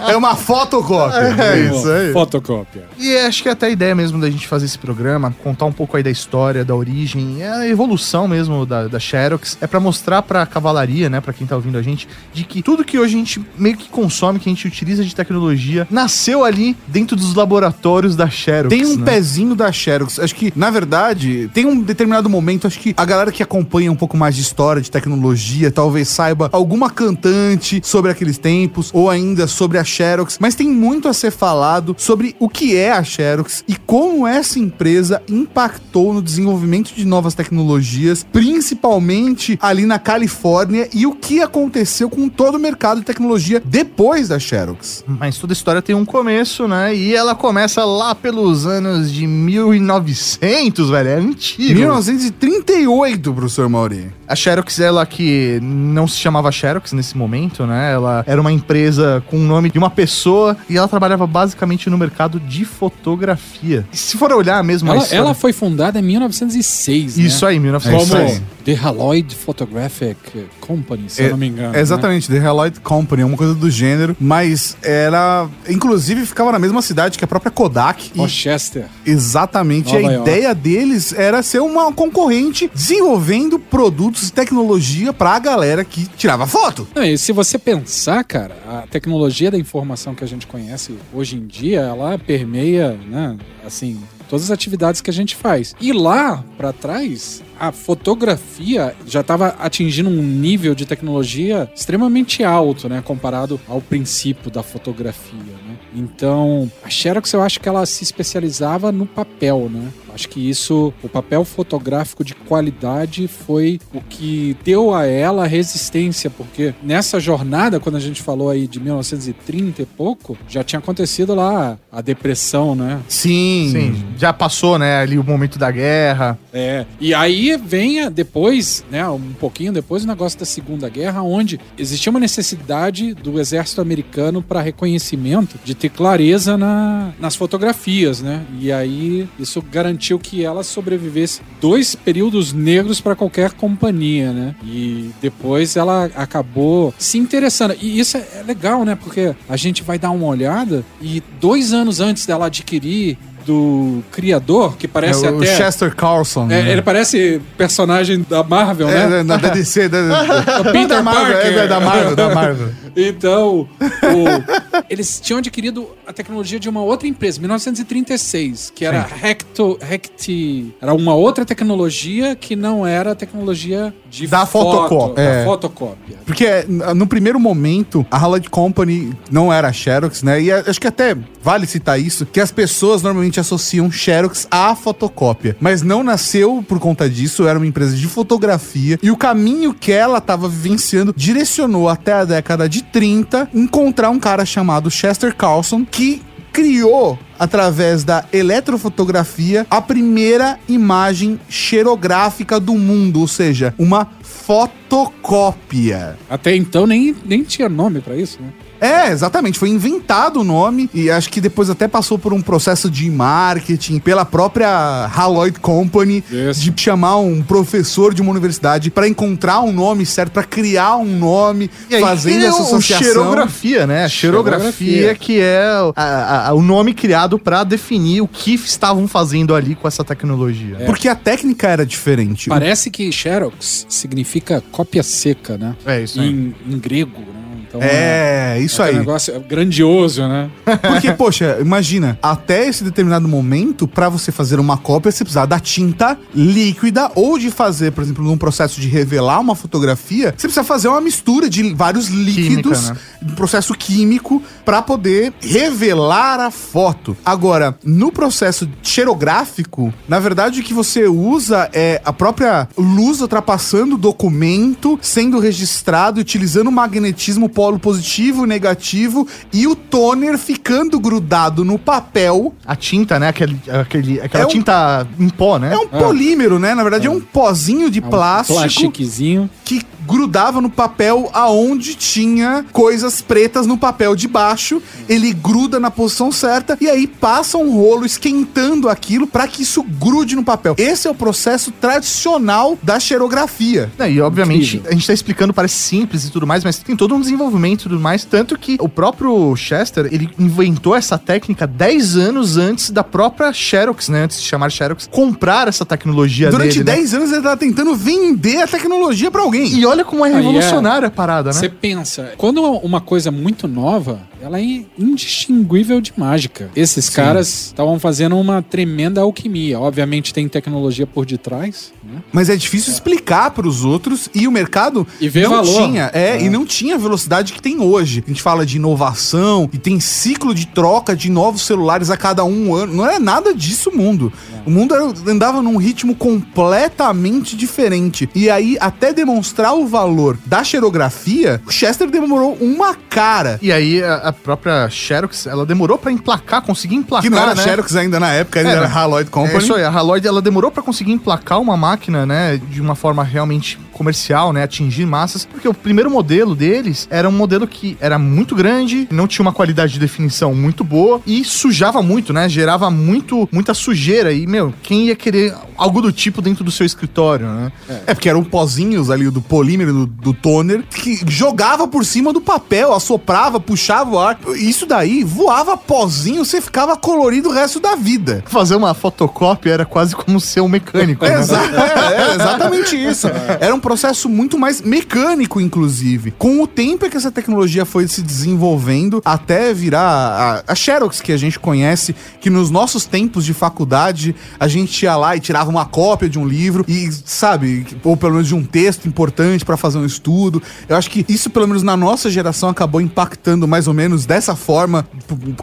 É, 0.07 0.13
é 0.13 0.15
uma 0.15 0.37
fotocópia. 0.37 1.35
É, 1.37 1.57
é 1.57 1.59
isso 1.65 1.89
aí. 1.89 2.13
Fotocópia. 2.13 2.83
E 2.97 3.17
acho 3.17 3.43
que 3.43 3.49
é 3.49 3.51
até 3.51 3.65
a 3.65 3.69
ideia 3.69 3.93
mesmo 3.93 4.18
da 4.19 4.29
gente 4.29 4.47
fazer 4.47 4.65
esse 4.65 4.77
programa, 4.77 5.33
contar 5.43 5.65
um 5.65 5.71
pouco 5.71 5.97
aí 5.97 6.03
da 6.03 6.09
história 6.09 6.63
da 6.65 6.75
origem, 6.75 7.41
é 7.41 7.49
a 7.49 7.67
evolução 7.67 8.27
mesmo 8.27 8.65
da, 8.65 8.87
da 8.87 8.99
Xerox. 8.99 9.57
É 9.61 9.67
para 9.67 9.79
mostrar 9.79 10.21
pra 10.21 10.45
cavalaria, 10.45 11.09
né, 11.09 11.21
para 11.21 11.33
quem 11.33 11.45
tá 11.45 11.55
ouvindo 11.55 11.77
a 11.77 11.81
gente, 11.81 12.07
de 12.33 12.43
que 12.43 12.61
tudo 12.61 12.83
que 12.83 12.97
hoje 12.97 13.15
a 13.15 13.17
gente 13.17 13.41
meio 13.57 13.77
que 13.77 13.89
consome, 13.89 14.39
que 14.39 14.49
a 14.49 14.53
gente 14.53 14.67
utiliza 14.67 15.03
de 15.03 15.15
tecnologia, 15.15 15.87
nasceu 15.89 16.43
ali 16.43 16.75
dentro 16.87 17.15
dos 17.15 17.33
laboratórios 17.35 18.15
da 18.15 18.29
Xerox. 18.29 18.69
Tem 18.69 18.85
um 18.85 18.97
né? 18.97 19.05
pezinho 19.05 19.55
da 19.55 19.71
Xerox. 19.71 20.19
Acho 20.19 20.35
que, 20.35 20.51
na 20.55 20.69
verdade, 20.69 21.49
tem 21.53 21.65
um 21.65 21.81
determinado 21.81 22.29
momento, 22.29 22.67
acho 22.67 22.79
que 22.79 22.93
a 22.97 23.05
galera 23.05 23.31
que 23.31 23.43
acompanha 23.43 23.91
um 23.91 23.95
pouco 23.95 24.17
mais 24.17 24.35
de 24.35 24.41
história, 24.41 24.81
de 24.81 24.91
tecnologia, 24.91 25.71
talvez 25.71 26.07
saiba 26.07 26.49
alguma 26.51 26.89
cantante 26.89 27.81
sobre 27.83 28.11
aqueles 28.11 28.37
tempos, 28.37 28.89
ou 28.93 29.09
ainda 29.09 29.47
sobre 29.47 29.77
a 29.77 29.83
Xerox, 29.83 30.37
mas 30.39 30.55
tem 30.55 30.67
muito 30.69 31.07
a 31.07 31.13
ser 31.13 31.31
falado 31.31 31.95
sobre 31.97 32.35
o 32.39 32.49
que 32.49 32.75
é 32.75 32.91
a 32.91 33.03
Xerox 33.03 33.63
e 33.67 33.75
como 33.75 34.08
essa 34.27 34.59
empresa 34.59 35.21
impactou 35.27 36.13
no 36.13 36.19
no 36.19 36.21
desenvolvimento 36.21 36.93
de 36.93 37.05
novas 37.05 37.33
tecnologias, 37.33 38.25
principalmente 38.31 39.57
ali 39.61 39.85
na 39.85 39.97
Califórnia, 39.97 40.87
e 40.93 41.07
o 41.07 41.13
que 41.13 41.41
aconteceu 41.41 42.09
com 42.09 42.27
todo 42.27 42.55
o 42.55 42.59
mercado 42.59 42.99
de 42.99 43.05
tecnologia 43.05 43.61
depois 43.63 44.27
da 44.27 44.37
Xerox. 44.37 45.03
Mas 45.07 45.37
toda 45.37 45.53
história 45.53 45.81
tem 45.81 45.95
um 45.95 46.05
começo, 46.05 46.67
né? 46.67 46.93
E 46.93 47.15
ela 47.15 47.33
começa 47.33 47.83
lá 47.85 48.13
pelos 48.13 48.67
anos 48.67 49.11
de 49.11 49.25
1900, 49.25 50.89
velho. 50.89 51.09
É 51.09 51.15
antigo. 51.15 51.79
1938, 51.79 53.33
professor 53.33 53.69
Mauri. 53.69 54.18
A 54.29 54.35
Xerox, 54.35 54.79
ela 54.79 55.05
que 55.07 55.59
não 55.61 56.07
se 56.07 56.17
chamava 56.17 56.51
Xerox 56.51 56.93
nesse 56.93 57.17
momento, 57.17 57.65
né? 57.65 57.93
Ela 57.93 58.23
era 58.27 58.39
uma 58.39 58.51
empresa 58.51 59.23
com 59.27 59.37
o 59.37 59.43
nome 59.43 59.71
de 59.71 59.79
uma 59.79 59.89
pessoa 59.89 60.55
e 60.69 60.77
ela 60.77 60.87
trabalhava 60.87 61.25
basicamente 61.25 61.89
no 61.89 61.97
mercado 61.97 62.39
de 62.39 62.63
fotografia. 62.63 63.85
E 63.91 63.97
se 63.97 64.17
for 64.17 64.31
olhar 64.31 64.63
mesmo 64.63 64.91
ela, 64.91 65.03
ela 65.11 65.33
foi 65.33 65.51
fundada 65.51 65.97
em 65.99 66.03
1906, 66.03 67.17
né? 67.17 67.23
Isso 67.23 67.45
aí, 67.45 67.59
1906. 67.59 68.33
Como 68.37 68.59
The 68.63 68.75
Haloid 68.75 69.35
Photographic 69.35 70.17
Company, 70.59 71.05
se 71.09 71.23
é, 71.23 71.25
eu 71.25 71.31
não 71.31 71.37
me 71.37 71.47
engano. 71.47 71.73
Né? 71.73 71.79
Exatamente, 71.79 72.31
né? 72.31 72.39
The 72.39 72.45
Haloid 72.45 72.79
Company, 72.81 73.23
uma 73.23 73.37
coisa 73.37 73.55
do 73.55 73.69
gênero, 73.69 74.15
mas 74.19 74.77
era, 74.83 75.47
inclusive, 75.67 76.23
ficava 76.25 76.51
na 76.51 76.59
mesma 76.59 76.81
cidade 76.83 77.17
que 77.17 77.23
a 77.23 77.27
própria 77.27 77.51
Kodak. 77.51 78.11
Rochester. 78.15 78.85
E, 79.05 79.09
exatamente, 79.09 79.93
Nova 79.93 80.07
a 80.07 80.11
York. 80.11 80.29
ideia 80.29 80.53
deles 80.53 81.13
era 81.13 81.41
ser 81.41 81.61
uma 81.61 81.91
concorrente 81.91 82.69
desenvolvendo 82.71 83.57
produtos 83.57 84.18
e 84.27 84.31
tecnologia 84.31 85.13
pra 85.13 85.39
galera 85.39 85.83
que 85.83 86.05
tirava 86.07 86.45
foto. 86.45 86.87
Não, 86.95 87.03
e 87.03 87.17
se 87.17 87.31
você 87.31 87.57
pensar, 87.57 88.23
cara, 88.23 88.57
a 88.67 88.87
tecnologia 88.87 89.51
da 89.51 89.57
informação 89.57 90.13
que 90.13 90.23
a 90.23 90.27
gente 90.27 90.47
conhece 90.47 90.95
hoje 91.13 91.37
em 91.37 91.45
dia, 91.45 91.81
ela 91.81 92.17
permeia, 92.17 92.99
né, 93.09 93.37
assim, 93.65 93.99
todas 94.29 94.45
as 94.45 94.51
atividades 94.51 95.01
que 95.01 95.09
a 95.09 95.13
gente 95.13 95.35
faz. 95.35 95.75
E 95.81 95.91
lá 95.91 96.43
para 96.57 96.71
trás, 96.71 97.41
a 97.59 97.71
fotografia 97.71 98.95
já 99.05 99.21
estava 99.21 99.55
atingindo 99.59 100.09
um 100.09 100.21
nível 100.21 100.75
de 100.75 100.85
tecnologia 100.85 101.69
extremamente 101.75 102.43
alto, 102.43 102.87
né, 102.87 103.01
comparado 103.03 103.59
ao 103.67 103.81
princípio 103.81 104.51
da 104.51 104.61
fotografia, 104.61 105.39
né? 105.67 105.77
Então, 105.95 106.71
a 106.83 106.89
Xerox 106.89 107.33
eu 107.33 107.41
acho 107.41 107.59
que 107.59 107.67
ela 107.67 107.85
se 107.85 108.03
especializava 108.03 108.91
no 108.91 109.05
papel, 109.05 109.69
né? 109.71 109.89
Acho 110.19 110.27
que 110.27 110.49
isso, 110.49 110.93
o 111.01 111.07
papel 111.07 111.45
fotográfico 111.45 112.25
de 112.25 112.35
qualidade 112.35 113.25
foi 113.25 113.79
o 113.93 114.01
que 114.01 114.53
deu 114.65 114.93
a 114.93 115.05
ela 115.05 115.47
resistência, 115.47 116.29
porque 116.29 116.73
nessa 116.83 117.21
jornada, 117.21 117.79
quando 117.79 117.95
a 117.95 118.01
gente 118.01 118.21
falou 118.21 118.49
aí 118.49 118.67
de 118.67 118.81
1930 118.81 119.81
e 119.81 119.85
pouco, 119.85 120.37
já 120.45 120.61
tinha 120.61 120.79
acontecido 120.79 121.33
lá 121.33 121.77
a 121.89 122.01
depressão, 122.01 122.75
né? 122.75 122.99
Sim. 123.07 123.69
Sim, 123.71 124.05
já 124.17 124.33
passou, 124.33 124.77
né, 124.77 124.99
ali 124.99 125.17
o 125.17 125.23
momento 125.23 125.57
da 125.57 125.71
guerra. 125.71 126.37
É. 126.51 126.85
E 126.99 127.13
aí 127.13 127.55
vem 127.55 128.11
depois, 128.11 128.83
né, 128.91 129.07
um 129.07 129.31
pouquinho 129.39 129.71
depois, 129.71 130.03
o 130.03 130.07
negócio 130.07 130.37
da 130.37 130.45
Segunda 130.45 130.89
Guerra, 130.89 131.21
onde 131.21 131.57
existia 131.77 132.09
uma 132.09 132.19
necessidade 132.19 133.13
do 133.13 133.39
exército 133.39 133.79
americano 133.79 134.41
para 134.41 134.59
reconhecimento 134.59 135.57
de 135.63 135.73
ter 135.73 135.87
clareza 135.87 136.57
na, 136.57 137.13
nas 137.21 137.37
fotografias, 137.37 138.21
né? 138.21 138.45
E 138.59 138.69
aí 138.69 139.25
isso 139.39 139.61
garantia 139.61 140.08
permitiu 140.09 140.19
que 140.19 140.43
ela 140.43 140.63
sobrevivesse 140.63 141.41
dois 141.61 141.93
períodos 141.95 142.53
negros 142.53 142.99
para 142.99 143.15
qualquer 143.15 143.51
companhia, 143.53 144.31
né? 144.31 144.55
E 144.63 145.11
depois 145.21 145.75
ela 145.75 146.05
acabou 146.15 146.93
se 146.97 147.17
interessando. 147.17 147.75
E 147.79 147.99
isso 147.99 148.17
é 148.17 148.43
legal, 148.45 148.83
né? 148.83 148.95
Porque 148.95 149.35
a 149.47 149.55
gente 149.57 149.83
vai 149.83 149.99
dar 149.99 150.11
uma 150.11 150.25
olhada 150.25 150.83
e 151.01 151.21
dois 151.39 151.73
anos 151.73 151.99
antes 151.99 152.25
dela 152.25 152.47
adquirir 152.47 153.17
do 153.49 154.03
criador, 154.11 154.77
que 154.77 154.87
parece 154.87 155.25
É, 155.25 155.31
o 155.31 155.37
até. 155.37 155.55
Chester 155.55 155.95
Carlson. 155.95 156.43
É, 156.45 156.61
né? 156.61 156.71
Ele 156.71 156.81
parece 156.83 157.41
personagem 157.57 158.23
da 158.29 158.43
Marvel, 158.43 158.87
É, 158.87 159.07
né? 159.07 159.23
na 159.23 159.37
DDC, 159.37 159.89
da, 159.89 159.97
O 160.61 160.63
Peter 160.65 160.87
da 160.87 161.01
Marvel, 161.03 161.33
Parker. 161.33 161.57
é, 161.57 161.67
da 161.67 161.79
Marvel, 161.79 162.15
da 162.15 162.35
Marvel. 162.35 162.69
Então, 162.95 163.67
o- 163.79 164.83
eles 164.89 165.19
tinham 165.21 165.37
adquirido 165.39 165.87
a 166.05 166.11
tecnologia 166.11 166.59
de 166.59 166.67
uma 166.67 166.81
outra 166.81 167.07
empresa, 167.07 167.39
1936, 167.39 168.71
que 168.75 168.83
era 168.83 169.01
Recto, 169.03 169.77
Recti. 169.81 170.73
Era 170.81 170.93
uma 170.93 171.13
outra 171.13 171.45
tecnologia 171.45 172.35
que 172.35 172.55
não 172.55 172.85
era 172.85 173.11
a 173.11 173.15
tecnologia 173.15 173.93
de 174.09 174.27
Da 174.27 174.45
foto, 174.45 174.71
fotocópia, 174.89 175.23
da 175.23 175.29
é. 175.31 175.45
fotocópia. 175.45 176.17
Porque 176.25 176.65
no 176.95 177.07
primeiro 177.07 177.39
momento, 177.39 178.05
a 178.11 178.17
Halloween 178.17 178.49
Company 178.49 179.13
não 179.31 179.53
era 179.53 179.69
a 179.69 179.73
Xerox, 179.73 180.21
né? 180.23 180.41
E 180.41 180.51
acho 180.51 180.81
que 180.81 180.87
até 180.87 181.15
vale 181.41 181.65
citar 181.67 181.99
isso, 181.99 182.25
que 182.25 182.39
as 182.41 182.51
pessoas 182.51 183.01
normalmente 183.01 183.38
associam 183.39 183.91
Xerox 183.91 184.47
à 184.51 184.75
fotocópia. 184.75 185.55
Mas 185.59 185.81
não 185.81 186.03
nasceu 186.03 186.63
por 186.67 186.79
conta 186.79 187.09
disso, 187.09 187.47
era 187.47 187.57
uma 187.57 187.67
empresa 187.67 187.95
de 187.95 188.07
fotografia. 188.07 188.99
E 189.01 189.11
o 189.11 189.17
caminho 189.17 189.73
que 189.73 189.91
ela 189.91 190.19
estava 190.19 190.47
vivenciando 190.47 191.13
direcionou 191.15 191.89
até 191.89 192.13
a 192.13 192.25
década 192.25 192.67
de 192.67 192.83
30 192.83 193.49
encontrar 193.53 194.09
um 194.09 194.19
cara 194.19 194.45
chamado 194.45 194.91
Chester 194.91 195.35
Carlson, 195.35 195.85
que 195.85 196.21
criou 196.51 197.17
através 197.37 198.03
da 198.03 198.25
eletrofotografia 198.33 199.65
a 199.69 199.81
primeira 199.81 200.59
imagem 200.67 201.39
xerográfica 201.47 202.59
do 202.59 202.73
mundo, 202.73 203.21
ou 203.21 203.27
seja, 203.27 203.73
uma 203.77 204.07
fotocópia. 204.21 206.17
Até 206.29 206.55
então 206.55 206.85
nem, 206.85 207.15
nem 207.23 207.43
tinha 207.43 207.69
nome 207.69 208.01
pra 208.01 208.15
isso, 208.15 208.41
né? 208.41 208.49
É, 208.81 209.11
exatamente. 209.11 209.59
Foi 209.59 209.69
inventado 209.69 210.41
o 210.41 210.43
nome 210.43 210.89
e 210.93 211.09
acho 211.11 211.29
que 211.29 211.41
depois 211.41 211.69
até 211.69 211.87
passou 211.87 212.17
por 212.17 212.33
um 212.33 212.41
processo 212.41 212.89
de 212.89 213.09
marketing 213.09 213.99
pela 213.99 214.25
própria 214.25 214.69
Haloid 215.13 215.59
Company 215.59 216.23
Isso. 216.31 216.61
de 216.61 216.73
chamar 216.81 217.17
um 217.17 217.41
professor 217.41 218.13
de 218.13 218.21
uma 218.21 218.31
universidade 218.31 218.89
para 218.89 219.07
encontrar 219.07 219.59
um 219.61 219.71
nome 219.71 220.05
certo, 220.05 220.31
para 220.31 220.43
criar 220.43 220.95
um 220.97 221.17
nome, 221.17 221.69
E 221.89 221.95
aí, 221.95 222.01
fazendo 222.01 222.43
é 222.43 222.47
essa 222.47 222.59
o 222.59 222.63
associação. 222.63 223.03
Xerografia, 223.07 223.85
né? 223.87 224.05
A 224.05 224.09
xerografia, 224.09 224.71
Xerografia. 224.71 225.15
que 225.15 225.39
é 225.39 225.61
a- 225.95 226.47
a- 226.49 226.53
o 226.53 226.61
nome 226.61 226.93
criado 226.93 227.37
pra 227.37 227.63
definir 227.63 228.21
o 228.21 228.27
que 228.27 228.53
estavam 228.55 229.07
fazendo 229.07 229.53
ali 229.55 229.75
com 229.75 229.87
essa 229.87 230.03
tecnologia. 230.03 230.77
Porque 230.85 231.07
a 231.07 231.15
técnica 231.15 231.67
era 231.67 231.85
diferente. 231.85 232.49
Parece 232.49 232.89
que 232.89 233.11
Xerox 233.11 233.85
significa 233.89 234.63
cópia 234.71 235.03
seca, 235.03 235.57
né? 235.57 235.75
É 235.85 236.01
isso 236.01 236.19
aí. 236.19 236.29
Em, 236.29 236.55
em 236.73 236.77
grego, 236.79 237.19
né? 237.19 237.48
Então 237.69 237.79
É, 237.81 238.57
isso 238.59 238.81
aquele 238.81 238.97
aí. 238.97 239.05
negócio 239.05 239.39
grandioso, 239.47 240.27
né? 240.27 240.49
Porque, 240.81 241.11
poxa, 241.13 241.57
imagina, 241.61 242.17
até 242.21 242.67
esse 242.67 242.83
determinado 242.83 243.27
momento, 243.27 243.87
pra 243.87 244.09
você 244.09 244.31
fazer 244.31 244.59
uma 244.59 244.77
cópia, 244.77 245.11
você 245.11 245.23
precisava 245.23 245.47
da 245.47 245.59
tinta 245.59 246.17
líquida 246.33 247.11
ou 247.15 247.37
de 247.37 247.51
fazer, 247.51 247.91
por 247.91 248.03
exemplo, 248.03 248.23
num 248.23 248.37
processo 248.37 248.81
de 248.81 248.87
revelar 248.87 249.39
uma 249.39 249.55
fotografia, 249.55 250.33
você 250.35 250.47
precisa 250.47 250.63
fazer 250.63 250.87
uma 250.87 250.99
mistura 251.01 251.49
de 251.49 251.73
vários 251.73 252.07
líquidos, 252.07 252.89
né? 252.89 252.97
um 253.23 253.35
processo 253.35 253.73
químico, 253.75 254.41
pra 254.65 254.81
poder 254.81 255.31
revelar 255.41 256.39
a 256.39 256.49
foto. 256.51 257.15
Agora, 257.25 257.77
no 257.83 258.11
processo 258.11 258.67
xerográfico, 258.81 259.93
na 260.07 260.19
verdade, 260.19 260.61
o 260.61 260.63
que 260.63 260.73
você 260.73 261.05
usa 261.07 261.69
é 261.73 262.01
a 262.03 262.13
própria 262.13 262.67
luz 262.77 263.21
ultrapassando 263.21 263.95
o 263.95 263.97
documento, 263.97 264.97
sendo 265.01 265.39
registrado, 265.39 266.19
utilizando 266.21 266.67
o 266.67 266.71
magnetismo 266.71 267.49
polo 267.59 267.77
positivo, 267.77 268.45
negativo 268.45 269.27
e 269.51 269.67
o 269.67 269.75
toner 269.75 270.37
ficando 270.37 270.97
grudado 270.97 271.65
no 271.65 271.77
papel. 271.77 272.55
A 272.65 272.73
tinta, 272.73 273.19
né? 273.19 273.27
Aquele, 273.27 273.59
aquele, 273.67 274.21
aquela 274.21 274.43
É 274.45 274.47
um- 274.47 274.49
tinta 274.49 275.05
em 275.19 275.27
pó, 275.27 275.59
né? 275.59 275.73
É 275.73 275.77
um 275.77 275.85
polímero, 275.89 276.57
né? 276.57 276.73
Na 276.73 276.83
verdade, 276.83 277.07
é 277.07 277.09
um 277.11 277.19
pozinho 277.19 277.91
de 277.91 277.99
plástico 277.99 278.57
Plastiquezinho. 278.59 279.49
que 279.65 279.81
grudava 280.09 280.59
no 280.59 280.69
papel 280.71 281.29
aonde 281.33 281.93
tinha 281.93 282.65
coisas 282.71 283.21
pretas 283.21 283.67
no 283.67 283.77
papel 283.77 284.15
de 284.15 284.27
baixo. 284.27 284.81
Ele 285.07 285.31
gruda 285.31 285.79
na 285.79 285.91
posição 285.91 286.31
certa 286.31 286.75
e 286.81 286.89
aí 286.89 287.05
passa 287.05 287.57
um 287.57 287.71
rolo 287.71 288.05
esquentando 288.05 288.89
aquilo 288.89 289.27
para 289.27 289.47
que 289.47 289.61
isso 289.61 289.83
grude 289.83 290.35
no 290.35 290.43
papel. 290.43 290.73
Esse 290.77 291.07
é 291.07 291.11
o 291.11 291.15
processo 291.15 291.71
tradicional 291.71 292.77
da 292.81 292.99
xerografia. 292.99 293.91
É, 293.99 294.11
E 294.11 294.19
obviamente 294.19 294.77
Incrível. 294.77 294.89
a 294.89 294.93
gente 294.93 295.07
tá 295.07 295.13
explicando, 295.13 295.53
parece 295.53 295.75
simples 295.75 296.25
e 296.25 296.31
tudo 296.31 296.47
mais, 296.47 296.63
mas 296.63 296.77
tem 296.77 296.95
todo 296.95 297.13
um 297.13 297.21
desenvolvimento 297.21 297.81
e 297.81 297.83
tudo 297.83 297.99
mais. 297.99 298.25
Tanto 298.25 298.57
que 298.57 298.77
o 298.79 298.89
próprio 298.89 299.55
Chester, 299.55 300.07
ele 300.11 300.29
inventou 300.39 300.95
essa 300.95 301.17
técnica 301.17 301.67
10 301.67 302.15
anos 302.17 302.57
antes 302.57 302.89
da 302.89 303.03
própria 303.03 303.53
Xerox, 303.53 304.09
né? 304.09 304.23
Antes 304.23 304.41
de 304.41 304.47
chamar 304.47 304.71
Xerox, 304.71 305.07
comprar 305.11 305.67
essa 305.67 305.85
tecnologia 305.85 306.49
Durante 306.49 306.83
dele, 306.83 306.89
né? 306.91 306.95
10 306.97 307.13
anos 307.13 307.31
ele 307.31 307.41
tá 307.41 307.55
tentando 307.55 307.95
vender 307.95 308.63
a 308.63 308.67
tecnologia 308.67 309.29
para 309.29 309.41
alguém. 309.41 309.67
E 309.77 309.85
olha 309.85 309.98
como 310.03 310.25
é 310.25 310.31
é- 310.31 310.35
revolucionária 310.35 311.07
a 311.07 311.11
parada, 311.11 311.49
né? 311.49 311.53
Você 311.53 311.69
pensa, 311.69 312.33
quando 312.37 312.61
uma 312.61 313.01
coisa 313.01 313.29
é 313.29 313.31
muito 313.31 313.67
nova, 313.67 314.19
ela 314.41 314.59
é 314.59 314.81
indistinguível 314.97 315.99
de 316.01 316.13
mágica. 316.17 316.69
Esses 316.75 317.09
caras 317.09 317.67
estavam 317.67 317.99
fazendo 317.99 318.37
uma 318.37 318.61
tremenda 318.61 319.21
alquimia. 319.21 319.79
Obviamente 319.79 320.33
tem 320.33 320.47
tecnologia 320.47 321.05
por 321.07 321.25
detrás, 321.25 321.91
né? 322.03 322.21
Mas 322.31 322.49
é 322.49 322.55
difícil 322.55 322.91
explicar 322.93 323.51
para 323.51 323.67
os 323.67 323.83
outros 323.83 324.29
e 324.33 324.47
o 324.47 324.51
mercado 324.51 325.05
E 325.19 325.27
ver 325.29 325.43
não 325.43 325.51
valor. 325.51 325.87
tinha, 325.87 326.09
é, 326.13 326.37
É. 326.37 326.41
e 326.41 326.49
não 326.49 326.65
tinha 326.65 326.95
a 326.95 326.97
velocidade 326.97 327.53
que 327.53 327.61
tem 327.61 327.79
hoje. 327.79 328.23
A 328.25 328.29
gente 328.29 328.41
fala 328.41 328.65
de 328.65 328.77
inovação 328.77 329.69
e 329.73 329.77
tem 329.77 329.99
ciclo 329.99 330.53
de 330.53 330.67
troca 330.67 331.15
de 331.15 331.29
novos 331.29 331.63
celulares 331.63 332.09
a 332.09 332.17
cada 332.17 332.43
um 332.43 332.73
ano. 332.73 332.93
Não 332.93 333.05
é 333.07 333.19
nada 333.19 333.53
disso 333.53 333.89
o 333.89 333.97
mundo. 333.97 334.31
O 334.65 334.69
mundo 334.71 334.93
andava 335.27 335.61
num 335.61 335.77
ritmo 335.77 336.15
completamente 336.15 337.55
diferente. 337.55 338.29
E 338.35 338.49
aí, 338.49 338.77
até 338.79 339.13
demonstrar 339.13 339.73
o 339.75 339.87
valor 339.87 340.37
da 340.45 340.63
xerografia, 340.63 341.61
o 341.65 341.71
Chester 341.71 342.09
demorou 342.09 342.57
uma 342.61 342.93
cara. 342.95 343.59
E 343.61 343.71
aí 343.71 344.03
a, 344.03 344.28
a 344.29 344.33
própria 344.33 344.89
Xerox, 344.89 345.47
ela 345.47 345.65
demorou 345.65 345.97
pra 345.97 346.11
emplacar, 346.11 346.61
conseguir 346.61 346.95
emplacar, 346.95 347.23
Que 347.23 347.29
não 347.29 347.41
era 347.41 347.55
né? 347.55 347.63
Xerox 347.63 347.95
ainda 347.95 348.19
na 348.19 348.31
época, 348.31 348.59
ainda 348.59 348.71
era 348.71 348.87
né? 348.87 348.93
Haloid 348.93 349.29
Company. 349.29 349.55
É 349.55 349.57
isso 349.57 349.73
aí, 349.73 349.83
a 349.83 349.89
Haloid 349.89 350.25
ela 350.27 350.41
demorou 350.41 350.71
pra 350.71 350.81
conseguir 350.81 351.11
emplacar 351.11 351.59
uma 351.59 351.75
máquina, 351.75 352.25
né, 352.25 352.57
de 352.57 352.81
uma 352.81 352.95
forma 352.95 353.23
realmente 353.23 353.79
comercial, 353.99 354.53
né, 354.53 354.63
atingir 354.63 355.05
massas, 355.05 355.45
porque 355.45 355.67
o 355.67 355.73
primeiro 355.73 356.09
modelo 356.09 356.55
deles 356.55 357.05
era 357.11 357.27
um 357.27 357.33
modelo 357.33 357.67
que 357.67 357.97
era 357.99 358.17
muito 358.17 358.55
grande, 358.55 359.05
não 359.11 359.27
tinha 359.27 359.43
uma 359.43 359.51
qualidade 359.51 359.93
de 359.93 359.99
definição 359.99 360.55
muito 360.55 360.85
boa 360.85 361.21
e 361.27 361.43
sujava 361.43 362.01
muito, 362.01 362.31
né, 362.31 362.47
gerava 362.47 362.89
muito 362.89 363.49
muita 363.51 363.73
sujeira 363.73 364.31
e, 364.31 364.47
meu, 364.47 364.73
quem 364.81 365.07
ia 365.07 365.15
querer 365.15 365.53
algo 365.75 366.01
do 366.01 366.13
tipo 366.13 366.41
dentro 366.41 366.63
do 366.63 366.71
seu 366.71 366.85
escritório, 366.85 367.47
né? 367.47 367.71
É, 368.07 368.13
porque 368.13 368.29
eram 368.29 368.43
pozinhos 368.43 369.09
ali 369.09 369.29
do 369.29 369.41
polímero, 369.41 369.93
do, 369.93 370.05
do 370.05 370.33
toner, 370.33 370.83
que 370.83 371.19
jogava 371.27 371.87
por 371.87 372.05
cima 372.05 372.31
do 372.31 372.39
papel, 372.41 372.93
assoprava, 372.93 373.59
puxava 373.59 374.11
o 374.11 374.19
ar. 374.19 374.39
Isso 374.55 374.85
daí 374.85 375.23
voava 375.23 375.75
pozinho, 375.77 376.45
você 376.45 376.61
ficava 376.61 376.95
colorido 376.95 377.49
o 377.49 377.51
resto 377.51 377.79
da 377.79 377.95
vida. 377.95 378.43
Fazer 378.45 378.75
uma 378.75 378.93
fotocópia 378.93 379.71
era 379.71 379.85
quase 379.85 380.15
como 380.15 380.39
ser 380.39 380.61
um 380.61 380.67
mecânico, 380.67 381.25
né? 381.25 381.39
Exa 381.39 381.57
é, 381.57 382.31
é 382.31 382.35
exatamente 382.35 382.95
isso. 382.95 383.27
Era 383.59 383.73
um 383.73 383.79
processo 383.89 384.29
muito 384.29 384.55
mais 384.55 384.83
mecânico, 384.83 385.59
inclusive. 385.59 386.29
Com 386.37 386.61
o 386.61 386.67
tempo 386.67 387.07
é 387.07 387.09
que 387.09 387.17
essa 387.17 387.31
tecnologia 387.31 387.85
foi 387.85 388.07
se 388.07 388.21
desenvolvendo 388.21 389.19
até 389.25 389.73
virar 389.73 390.63
a, 390.67 390.71
a 390.71 390.75
Xerox 390.75 391.19
que 391.21 391.31
a 391.31 391.37
gente 391.37 391.57
conhece, 391.57 392.15
que 392.39 392.51
nos 392.51 392.69
nossos 392.69 393.05
tempos 393.05 393.43
de 393.43 393.51
faculdade 393.51 394.35
a 394.59 394.67
gente 394.67 395.01
ia 395.01 395.15
lá 395.15 395.35
e 395.35 395.39
tirava 395.39 395.71
uma 395.71 395.87
cópia 395.87 396.29
de 396.29 396.37
um 396.37 396.47
livro 396.47 396.85
e, 396.87 397.11
sabe, 397.25 397.87
ou 398.03 398.15
pelo 398.15 398.33
menos 398.33 398.47
de 398.47 398.53
um 398.53 398.63
texto 398.63 399.07
importante 399.07 399.65
para 399.65 399.75
fazer 399.75 399.97
um 399.97 400.05
estudo. 400.05 400.61
Eu 400.87 400.95
acho 400.95 401.09
que 401.09 401.25
isso, 401.27 401.49
pelo 401.49 401.67
menos 401.67 401.81
na 401.81 401.97
nossa 401.97 402.29
geração, 402.29 402.69
acabou 402.69 403.01
impactando 403.01 403.67
mais 403.67 403.87
ou 403.87 403.93
menos 403.95 404.23
dessa 404.23 404.55
forma 404.55 405.07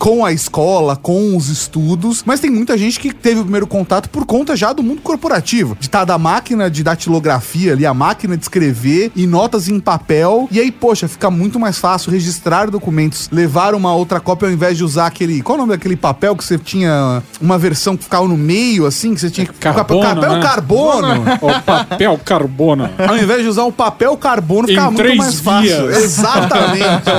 com 0.00 0.24
a 0.24 0.32
escola, 0.32 0.96
com 0.96 1.36
os 1.36 1.48
estudos. 1.48 2.24
Mas 2.26 2.40
tem 2.40 2.50
muita 2.50 2.76
gente 2.76 2.98
que 2.98 3.14
teve 3.14 3.38
o 3.38 3.44
primeiro 3.44 3.68
contato 3.68 4.10
por 4.10 4.26
conta 4.26 4.56
já 4.56 4.72
do 4.72 4.82
mundo 4.82 5.00
corporativo, 5.00 5.76
de 5.78 5.86
estar 5.86 6.04
da 6.04 6.18
máquina 6.18 6.68
de 6.68 6.82
datilografia 6.82 7.72
ali, 7.72 7.86
a 7.86 7.94
máquina 7.94 8.15
de 8.16 8.42
escrever 8.42 9.12
e 9.14 9.26
notas 9.26 9.68
em 9.68 9.78
papel. 9.78 10.48
E 10.50 10.60
aí, 10.60 10.70
poxa, 10.70 11.08
fica 11.08 11.30
muito 11.30 11.58
mais 11.58 11.78
fácil 11.78 12.10
registrar 12.10 12.70
documentos, 12.70 13.28
levar 13.30 13.74
uma 13.74 13.94
outra 13.94 14.20
cópia 14.20 14.48
ao 14.48 14.52
invés 14.52 14.76
de 14.78 14.84
usar 14.84 15.06
aquele. 15.06 15.42
Qual 15.42 15.56
o 15.56 15.60
nome 15.60 15.72
daquele 15.72 15.96
papel 15.96 16.34
que 16.34 16.44
você 16.44 16.56
tinha 16.56 17.22
uma 17.40 17.58
versão 17.58 17.96
que 17.96 18.04
ficava 18.04 18.26
no 18.26 18.36
meio, 18.36 18.86
assim, 18.86 19.14
que 19.14 19.20
você 19.20 19.30
tinha 19.30 19.46
que 19.46 19.52
Carbono, 19.52 20.02
papel 20.02 20.32
né? 20.32 20.42
carbono. 20.42 21.24
O 21.46 21.62
papel 21.62 22.20
carbono. 22.24 22.90
Ao 23.06 23.16
invés 23.16 23.42
de 23.42 23.48
usar 23.48 23.64
o 23.64 23.72
papel 23.72 24.16
carbono, 24.16 24.68
ficava 24.68 24.90
muito 24.90 25.16
mais 25.16 25.40
fácil. 25.40 25.90
Exatamente. 25.90 27.10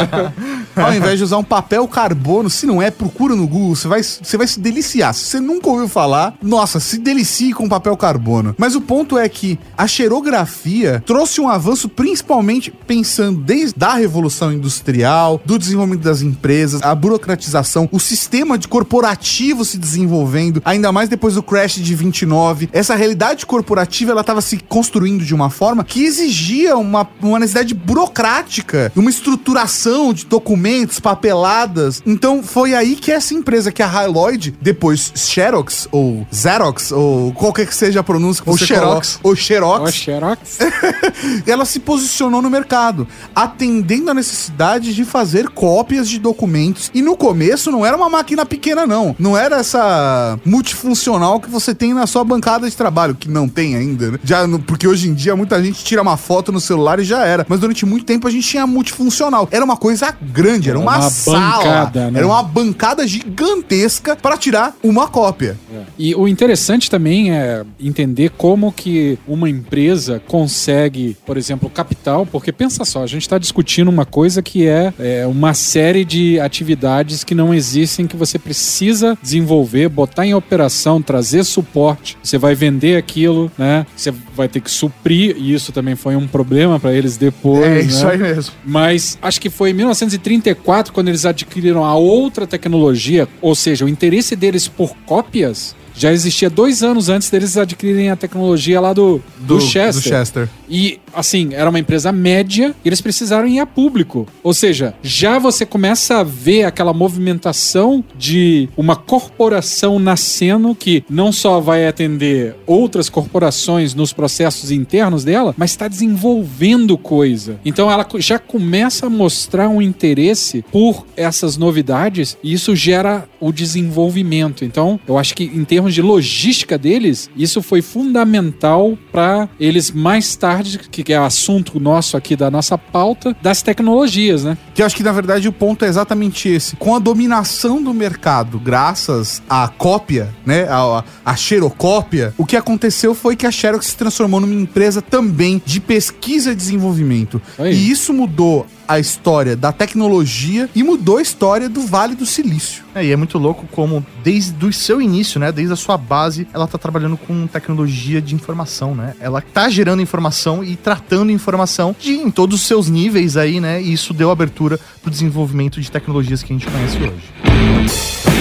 Ao 0.82 0.94
invés 0.94 1.18
de 1.18 1.24
usar 1.24 1.38
um 1.38 1.44
papel 1.44 1.88
carbono, 1.88 2.50
se 2.50 2.66
não 2.66 2.82
é, 2.82 2.92
procura 2.92 3.36
no 3.36 3.48
Google, 3.48 3.76
você 3.76 3.88
vai, 3.88 4.04
você 4.04 4.38
vai 4.38 4.48
se 4.48 4.60
deliciar. 4.60 5.14
Se 5.14 5.26
você 5.26 5.40
nunca 5.40 5.70
ouviu 5.70 5.88
falar, 5.88 6.36
nossa, 6.42 6.80
se 6.80 6.98
delicie 6.98 7.54
com 7.54 7.68
papel 7.68 7.96
carbono. 7.98 8.56
Mas 8.58 8.76
o 8.76 8.82
ponto 8.82 9.18
é 9.18 9.28
que 9.28 9.60
a 9.78 9.88
xerografia 9.88 11.04
trouxe 11.06 11.42
um 11.42 11.50
avanço 11.50 11.90
principalmente 11.90 12.72
pensando 12.72 13.40
desde 13.40 13.84
a 13.84 13.94
revolução 13.94 14.52
industrial, 14.52 15.42
do 15.46 15.58
desenvolvimento 15.58 16.04
das 16.04 16.22
empresas, 16.22 16.82
a 16.82 16.94
burocratização, 16.94 17.88
o 17.92 18.00
sistema 18.00 18.58
de 18.58 18.68
corporativo 18.68 19.64
se 19.66 19.78
desenvolvendo, 19.78 20.62
ainda 20.66 20.92
mais 20.92 21.10
depois 21.10 21.36
do 21.36 21.44
crash 21.44 21.76
de 21.76 21.96
29. 21.96 22.70
Essa 22.72 22.96
realidade 22.96 23.46
corporativa 23.46 24.12
ela 24.12 24.22
estava 24.22 24.42
se 24.42 24.58
construindo 24.58 25.24
de 25.24 25.34
uma 25.34 25.50
forma 25.50 25.84
que 25.84 26.04
exigia 26.04 26.78
uma, 26.78 27.08
uma 27.22 27.40
necessidade 27.40 27.74
burocrática, 27.74 28.92
uma 28.96 29.10
estruturação 29.10 30.14
de 30.14 30.26
documentos, 30.26 30.67
papeladas. 31.02 32.02
Então 32.06 32.42
foi 32.44 32.74
aí 32.74 32.96
que 32.96 33.12
essa 33.12 33.34
empresa, 33.34 33.72
que 33.72 33.82
é 33.82 33.86
a 33.86 33.88
Hyloid, 33.88 34.56
depois 34.62 35.12
Xerox 35.16 35.88
ou 35.92 36.26
Xerox 36.32 36.92
ou 36.92 37.32
qualquer 37.34 37.68
que 37.68 37.76
seja 37.76 38.00
a 38.00 38.04
pronúncia 38.04 38.44
que 38.44 38.50
Ou 38.50 38.58
você 38.58 38.66
Xerox. 38.66 39.16
coloca, 39.18 39.28
ou 39.30 39.36
Xerox, 39.36 39.82
Ó, 39.82 39.92
Xerox. 39.92 40.58
ela 41.48 41.66
se 41.66 41.80
posicionou 41.80 42.42
no 42.42 42.50
mercado, 42.50 43.08
atendendo 43.36 44.12
a 44.12 44.14
necessidade 44.14 44.94
de 44.94 45.04
fazer 45.06 45.50
cópias 45.50 46.08
de 46.10 46.20
documentos. 46.20 46.92
E 46.94 47.02
no 47.02 47.16
começo 47.18 47.72
não 47.72 47.86
era 47.86 47.96
uma 47.96 48.10
máquina 48.10 48.46
pequena, 48.46 48.86
não. 48.86 49.16
Não 49.20 49.38
era 49.38 49.58
essa 49.58 50.40
multifuncional 50.46 51.40
que 51.40 51.50
você 51.50 51.74
tem 51.74 51.94
na 51.94 52.08
sua 52.08 52.24
bancada 52.24 52.70
de 52.70 52.76
trabalho, 52.76 53.16
que 53.16 53.30
não 53.30 53.48
tem 53.48 53.76
ainda, 53.76 54.12
né? 54.12 54.20
Já, 54.24 54.46
no- 54.48 54.60
porque 54.60 54.88
hoje 54.88 55.08
em 55.10 55.14
dia 55.14 55.36
muita 55.36 55.62
gente 55.64 55.84
tira 55.84 56.02
uma 56.02 56.18
foto 56.18 56.52
no 56.52 56.60
celular 56.60 57.00
e 57.00 57.04
já 57.04 57.26
era. 57.26 57.46
Mas 57.48 57.60
durante 57.60 57.86
muito 57.86 58.06
tempo 58.06 58.28
a 58.28 58.32
gente 58.32 58.48
tinha 58.48 58.66
multifuncional. 58.68 59.48
Era 59.52 59.64
uma 59.64 59.78
coisa 59.78 60.16
grande, 60.22 60.57
era 60.66 60.78
Era 60.78 60.80
uma, 60.80 60.98
uma 60.98 61.10
sala. 61.10 61.58
bancada, 61.58 62.12
né? 62.12 62.20
Era 62.20 62.28
uma 62.28 62.44
bancada 62.44 63.08
gigantesca 63.08 64.16
para 64.16 64.38
tirar 64.38 64.76
uma 64.84 65.08
cópia. 65.08 65.58
E 65.98 66.16
o 66.16 66.28
interessante 66.28 66.90
também 66.90 67.32
é 67.32 67.64
entender 67.80 68.32
como 68.32 68.72
que 68.72 69.18
uma 69.28 69.50
empresa 69.50 70.22
consegue, 70.28 71.18
por 71.26 71.38
exemplo, 71.38 71.70
capital, 71.70 72.26
porque 72.26 72.52
pensa 72.52 72.86
só, 72.86 73.04
a 73.04 73.08
gente 73.08 73.24
está 73.24 73.38
discutindo 73.38 73.90
uma 73.90 74.06
coisa 74.06 74.42
que 74.42 74.68
é, 74.68 74.94
é, 75.00 75.28
uma 75.28 75.54
série 75.54 76.06
de 76.06 76.40
atividades 76.40 77.24
que 77.24 77.36
não 77.36 77.54
existem, 77.54 78.08
que 78.08 78.16
você 78.16 78.40
precisa 78.40 79.18
desenvolver, 79.22 79.90
botar 79.90 80.26
em 80.26 80.34
operação, 80.34 81.02
trazer 81.02 81.44
suporte, 81.44 82.18
você 82.24 82.38
vai 82.38 82.56
vender 82.56 82.98
aquilo, 82.98 83.52
né? 83.58 83.86
Você 83.96 84.12
vai 84.36 84.48
ter 84.48 84.62
que 84.62 84.70
suprir, 84.70 85.36
e 85.38 85.54
isso 85.54 85.72
também 85.72 85.96
foi 85.96 86.16
um 86.16 86.28
problema 86.28 86.80
para 86.80 86.94
eles 86.94 87.18
depois. 87.18 87.66
É 87.66 87.70
né? 87.70 87.82
isso 87.82 88.08
aí 88.08 88.18
mesmo. 88.18 88.54
Mas 88.64 89.18
acho 89.22 89.42
que 89.42 89.50
foi 89.50 89.72
em 89.72 90.47
1934 90.48 90.94
quando 90.94 91.10
eles 91.10 91.26
adquiriram 91.26 91.84
a 91.84 91.96
outra 91.96 92.48
tecnologia, 92.48 93.28
ou 93.42 93.56
seja, 93.56 93.86
o 93.86 93.90
interesse 93.90 94.36
deles 94.36 94.68
por 94.68 94.96
cópias 95.06 95.76
já 95.98 96.14
existia 96.14 96.50
dois 96.50 96.84
anos 96.84 97.10
antes 97.10 97.30
deles 97.30 97.58
adquirirem 97.58 98.12
a 98.12 98.16
tecnologia 98.16 98.80
lá 98.80 98.94
do, 98.94 99.22
do, 99.40 99.60
Chester. 99.60 100.04
Do 100.04 100.18
Chester. 100.18 100.50
E, 100.70 101.00
assim, 101.14 101.54
era 101.54 101.70
uma 101.70 101.80
empresa 101.80 102.12
média 102.12 102.76
e 102.86 102.88
eles 102.88 103.02
precisaram 103.02 103.48
ir 103.48 103.60
a 103.60 103.66
público. 103.66 104.28
Ou 104.44 104.54
seja, 104.54 104.94
já 105.02 105.40
você 105.40 105.66
começa 105.66 106.18
a 106.20 106.24
ver 106.24 106.64
aquela 106.64 106.94
movimentação 106.94 108.04
de 108.16 108.70
uma 108.78 108.96
corporação 108.96 109.98
nascendo 109.98 110.76
que 110.76 111.04
não 111.10 111.32
só 111.32 111.60
vai 111.60 111.88
atender 111.88 112.56
outras 112.66 113.10
corporações 113.10 113.96
nos 113.96 114.14
processos 114.14 114.72
internos 114.72 115.24
dela, 115.24 115.56
mas 115.58 115.72
está 115.72 115.88
desenvolvendo 115.88 116.98
coisa. 116.98 117.60
Então 117.66 117.90
ela 117.90 118.06
já 118.18 118.38
começa 118.38 119.08
a 119.08 119.10
mostrar 119.10 119.68
um 119.70 119.82
interesse 119.82 120.64
por 120.72 121.06
essas 121.16 121.58
novidades 121.58 122.38
e 122.44 122.54
isso 122.54 122.76
gera 122.76 123.28
o 123.40 123.52
desenvolvimento. 123.52 124.66
Então, 124.66 125.00
eu 125.08 125.18
acho 125.18 125.36
que 125.36 125.44
em 125.44 125.64
termos 125.64 125.94
de 125.94 126.02
logística 126.02 126.78
deles, 126.78 127.30
isso 127.36 127.62
foi 127.62 127.82
fundamental 127.82 128.98
para 129.12 129.50
eles 129.60 129.92
mais 129.92 130.36
tarde, 130.36 130.80
que 130.80 131.14
é 131.14 131.18
assunto 131.18 131.80
nosso 131.80 132.18
aqui 132.18 132.36
da 132.36 132.50
nossa 132.52 132.78
pauta, 132.78 133.36
das 133.42 133.62
tecnologias, 133.62 134.44
né? 134.44 134.58
Que 134.74 134.82
eu 134.82 134.86
acho 134.86 134.96
que, 134.96 135.04
na 135.04 135.12
verdade, 135.12 135.48
o 135.48 135.52
ponto 135.52 135.86
é 135.86 135.88
exatamente 135.88 136.50
esse. 136.50 136.76
Com 136.76 136.96
a 136.96 137.00
dominação 137.00 137.82
do 137.82 137.94
mercado, 137.94 138.60
graças 138.60 139.42
à 139.50 139.68
cópia, 139.68 140.34
né? 140.46 140.68
A, 140.70 141.04
a 141.26 141.36
xerocópia, 141.36 142.34
o 142.38 142.46
que 142.46 142.56
aconteceu 142.56 143.14
foi 143.14 143.36
que 143.36 143.46
a 143.46 143.52
Xerox 143.52 143.88
se 143.88 143.98
transformou 143.98 144.40
numa 144.40 144.54
empresa 144.54 145.02
também 145.02 145.62
de 145.66 145.80
pesquisa 145.80 146.52
e 146.52 146.56
desenvolvimento. 146.56 147.42
Aí. 147.58 147.74
E 147.74 147.90
isso 147.90 148.14
mudou 148.14 148.66
a 148.88 149.00
história 149.00 149.56
da 149.56 149.72
tecnologia 149.72 150.70
e 150.74 150.82
mudou 150.82 151.18
a 151.18 151.22
história 151.22 151.68
do 151.68 151.82
Vale 151.82 152.16
do 152.16 152.26
Silício. 152.26 152.84
É, 152.96 153.06
e 153.06 153.12
é 153.12 153.16
muito 153.16 153.38
louco 153.38 153.68
como, 153.72 154.06
desde 154.24 154.66
o 154.66 154.72
seu 154.72 155.02
início, 155.02 155.40
né? 155.40 155.52
Desde 155.52 155.74
a 155.74 155.76
sua 155.76 155.98
base, 155.98 156.48
ela 156.54 156.66
tá 156.68 156.78
trabalhando 156.78 157.18
com 157.18 157.46
tecnologia 157.48 158.22
de 158.22 158.34
informação, 158.34 158.96
né? 158.96 159.16
Ela 159.20 159.42
tá 159.42 159.70
gerando 159.70 160.02
informação 160.02 160.64
e 160.64 160.76
tratando 160.76 161.32
informação 161.32 161.96
de, 162.00 162.14
em 162.14 162.32
todos 162.32 162.62
os 162.62 162.68
seus 162.68 162.90
níveis 162.90 163.36
aí, 163.36 163.60
né? 163.60 163.82
E 163.82 163.92
isso 163.92 164.14
deu 164.14 164.32
abertura 164.32 164.80
pro 165.02 165.12
desenvolvimento 165.12 165.82
de 165.82 165.92
tecnologias 165.92 166.42
que 166.42 166.54
a 166.54 166.58
gente 166.58 166.68
conhece 166.68 166.98
hoje. 166.98 168.38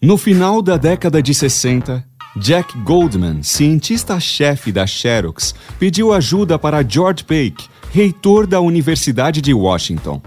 No 0.00 0.16
final 0.16 0.62
da 0.62 0.76
década 0.76 1.20
de 1.20 1.34
60, 1.34 2.04
Jack 2.40 2.78
Goldman, 2.78 3.42
cientista-chefe 3.42 4.70
da 4.70 4.86
Xerox, 4.86 5.54
pediu 5.78 6.12
ajuda 6.12 6.56
para 6.56 6.88
George 6.88 7.24
Pake, 7.24 7.68
reitor 7.90 8.46
da 8.46 8.60
Universidade 8.60 9.40
de 9.40 9.52
Washington. 9.52 10.22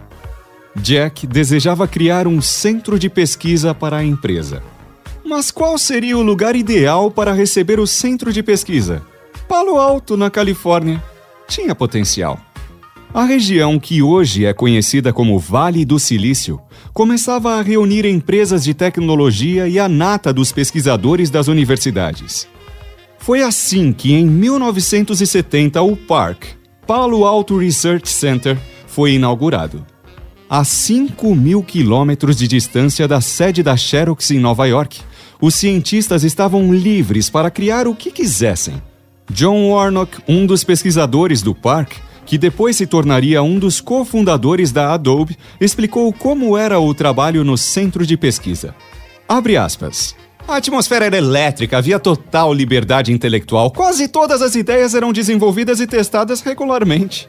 Jack 0.76 1.26
desejava 1.26 1.88
criar 1.88 2.28
um 2.28 2.42
centro 2.42 3.00
de 3.00 3.10
pesquisa 3.10 3.74
para 3.74 3.98
a 3.98 4.04
empresa. 4.04 4.62
Mas 5.24 5.52
qual 5.52 5.78
seria 5.78 6.18
o 6.18 6.22
lugar 6.22 6.54
ideal 6.54 7.10
para 7.10 7.32
receber 7.32 7.80
o 7.80 7.88
centro 7.88 8.34
de 8.34 8.44
pesquisa? 8.44 9.02
Palo 9.48 9.78
Alto, 9.78 10.18
na 10.18 10.30
Califórnia. 10.30 11.02
Tinha 11.48 11.74
potencial. 11.74 12.38
A 13.14 13.26
região 13.26 13.78
que 13.78 14.02
hoje 14.02 14.46
é 14.46 14.54
conhecida 14.54 15.12
como 15.12 15.38
Vale 15.38 15.84
do 15.84 16.00
Silício 16.00 16.62
começava 16.94 17.56
a 17.56 17.62
reunir 17.62 18.06
empresas 18.06 18.64
de 18.64 18.74
tecnologia 18.74 19.68
e 19.68 19.78
a 19.78 19.90
nata 19.90 20.32
dos 20.32 20.54
pesquisadores 20.54 21.30
das 21.30 21.50
universidades. 21.50 22.48
Foi 23.20 23.42
assim 23.42 23.92
que, 23.92 24.14
em 24.14 24.26
1970, 24.26 25.82
o 25.82 25.98
PARC, 25.98 26.56
Palo 26.88 27.26
Alto 27.26 27.58
Research 27.58 28.08
Center, 28.08 28.58
foi 28.88 29.16
inaugurado. 29.16 29.86
A 30.50 30.64
5 30.64 31.36
mil 31.36 31.62
quilômetros 31.62 32.38
de 32.38 32.48
distância 32.48 33.10
da 33.10 33.20
sede 33.20 33.62
da 33.62 33.76
Xerox 33.76 34.32
em 34.32 34.40
Nova 34.40 34.66
York, 34.68 35.02
os 35.42 35.54
cientistas 35.56 36.24
estavam 36.24 36.74
livres 36.74 37.30
para 37.30 37.52
criar 37.52 37.90
o 37.90 37.96
que 37.96 38.10
quisessem. 38.10 38.82
John 39.30 39.70
Warnock, 39.70 40.22
um 40.30 40.46
dos 40.46 40.64
pesquisadores 40.64 41.42
do 41.42 41.54
parque, 41.54 42.00
que 42.32 42.38
depois 42.38 42.78
se 42.78 42.88
tornaria 42.88 43.44
um 43.44 43.60
dos 43.60 43.82
cofundadores 43.82 44.72
da 44.72 44.94
Adobe, 44.94 45.38
explicou 45.60 46.14
como 46.14 46.58
era 46.58 46.80
o 46.80 46.94
trabalho 46.94 47.44
no 47.44 47.58
centro 47.58 48.06
de 48.06 48.16
pesquisa. 48.16 48.74
Abre 49.28 49.58
aspas. 49.58 50.16
A 50.48 50.56
atmosfera 50.56 51.08
era 51.08 51.18
elétrica, 51.18 51.78
havia 51.78 52.00
total 52.00 52.54
liberdade 52.54 53.12
intelectual, 53.12 53.70
quase 53.70 54.08
todas 54.08 54.42
as 54.42 54.56
ideias 54.56 54.96
eram 54.96 55.12
desenvolvidas 55.12 55.82
e 55.82 55.88
testadas 55.88 56.40
regularmente. 56.40 57.28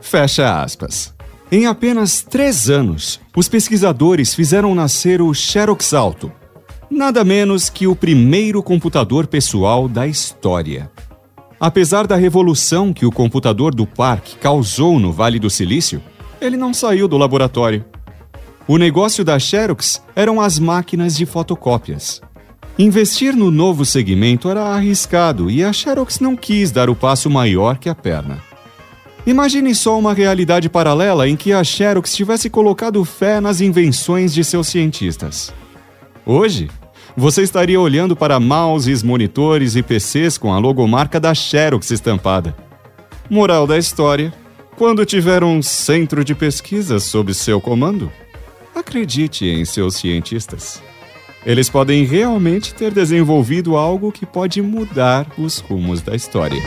Fecha 0.00 0.62
aspas. 0.62 1.12
Em 1.50 1.66
apenas 1.66 2.22
três 2.22 2.70
anos, 2.70 3.20
os 3.34 3.48
pesquisadores 3.48 4.36
fizeram 4.36 4.72
nascer 4.72 5.20
o 5.20 5.34
Xerox 5.34 5.92
Alto, 5.92 6.30
nada 6.88 7.24
menos 7.24 7.68
que 7.68 7.88
o 7.88 7.96
primeiro 7.96 8.62
computador 8.62 9.26
pessoal 9.26 9.88
da 9.88 10.06
história. 10.06 10.92
Apesar 11.66 12.06
da 12.06 12.14
revolução 12.14 12.92
que 12.92 13.06
o 13.06 13.10
computador 13.10 13.74
do 13.74 13.86
parque 13.86 14.36
causou 14.36 15.00
no 15.00 15.10
Vale 15.10 15.38
do 15.38 15.48
Silício, 15.48 15.98
ele 16.38 16.58
não 16.58 16.74
saiu 16.74 17.08
do 17.08 17.16
laboratório. 17.16 17.82
O 18.68 18.76
negócio 18.76 19.24
da 19.24 19.38
Xerox 19.38 20.02
eram 20.14 20.42
as 20.42 20.58
máquinas 20.58 21.16
de 21.16 21.24
fotocópias. 21.24 22.20
Investir 22.78 23.34
no 23.34 23.50
novo 23.50 23.82
segmento 23.86 24.50
era 24.50 24.60
arriscado 24.60 25.50
e 25.50 25.64
a 25.64 25.72
Xerox 25.72 26.20
não 26.20 26.36
quis 26.36 26.70
dar 26.70 26.90
o 26.90 26.94
passo 26.94 27.30
maior 27.30 27.78
que 27.78 27.88
a 27.88 27.94
perna. 27.94 28.42
Imagine 29.26 29.74
só 29.74 29.98
uma 29.98 30.12
realidade 30.12 30.68
paralela 30.68 31.26
em 31.26 31.34
que 31.34 31.50
a 31.50 31.64
Xerox 31.64 32.14
tivesse 32.14 32.50
colocado 32.50 33.02
fé 33.06 33.40
nas 33.40 33.62
invenções 33.62 34.34
de 34.34 34.44
seus 34.44 34.68
cientistas. 34.68 35.50
Hoje, 36.26 36.68
você 37.16 37.42
estaria 37.42 37.80
olhando 37.80 38.16
para 38.16 38.40
mouses, 38.40 39.02
monitores 39.02 39.76
e 39.76 39.82
PCs 39.82 40.36
com 40.36 40.52
a 40.52 40.58
logomarca 40.58 41.20
da 41.20 41.32
Xerox 41.34 41.90
estampada. 41.90 42.56
Moral 43.30 43.66
da 43.66 43.78
história: 43.78 44.32
quando 44.76 45.06
tiver 45.06 45.44
um 45.44 45.62
centro 45.62 46.24
de 46.24 46.34
pesquisa 46.34 46.98
sob 46.98 47.32
seu 47.32 47.60
comando, 47.60 48.10
acredite 48.74 49.46
em 49.46 49.64
seus 49.64 49.96
cientistas. 49.96 50.82
Eles 51.46 51.68
podem 51.68 52.04
realmente 52.04 52.74
ter 52.74 52.92
desenvolvido 52.92 53.76
algo 53.76 54.10
que 54.10 54.24
pode 54.24 54.60
mudar 54.62 55.26
os 55.38 55.58
rumos 55.58 56.00
da 56.00 56.16
história. 56.16 56.62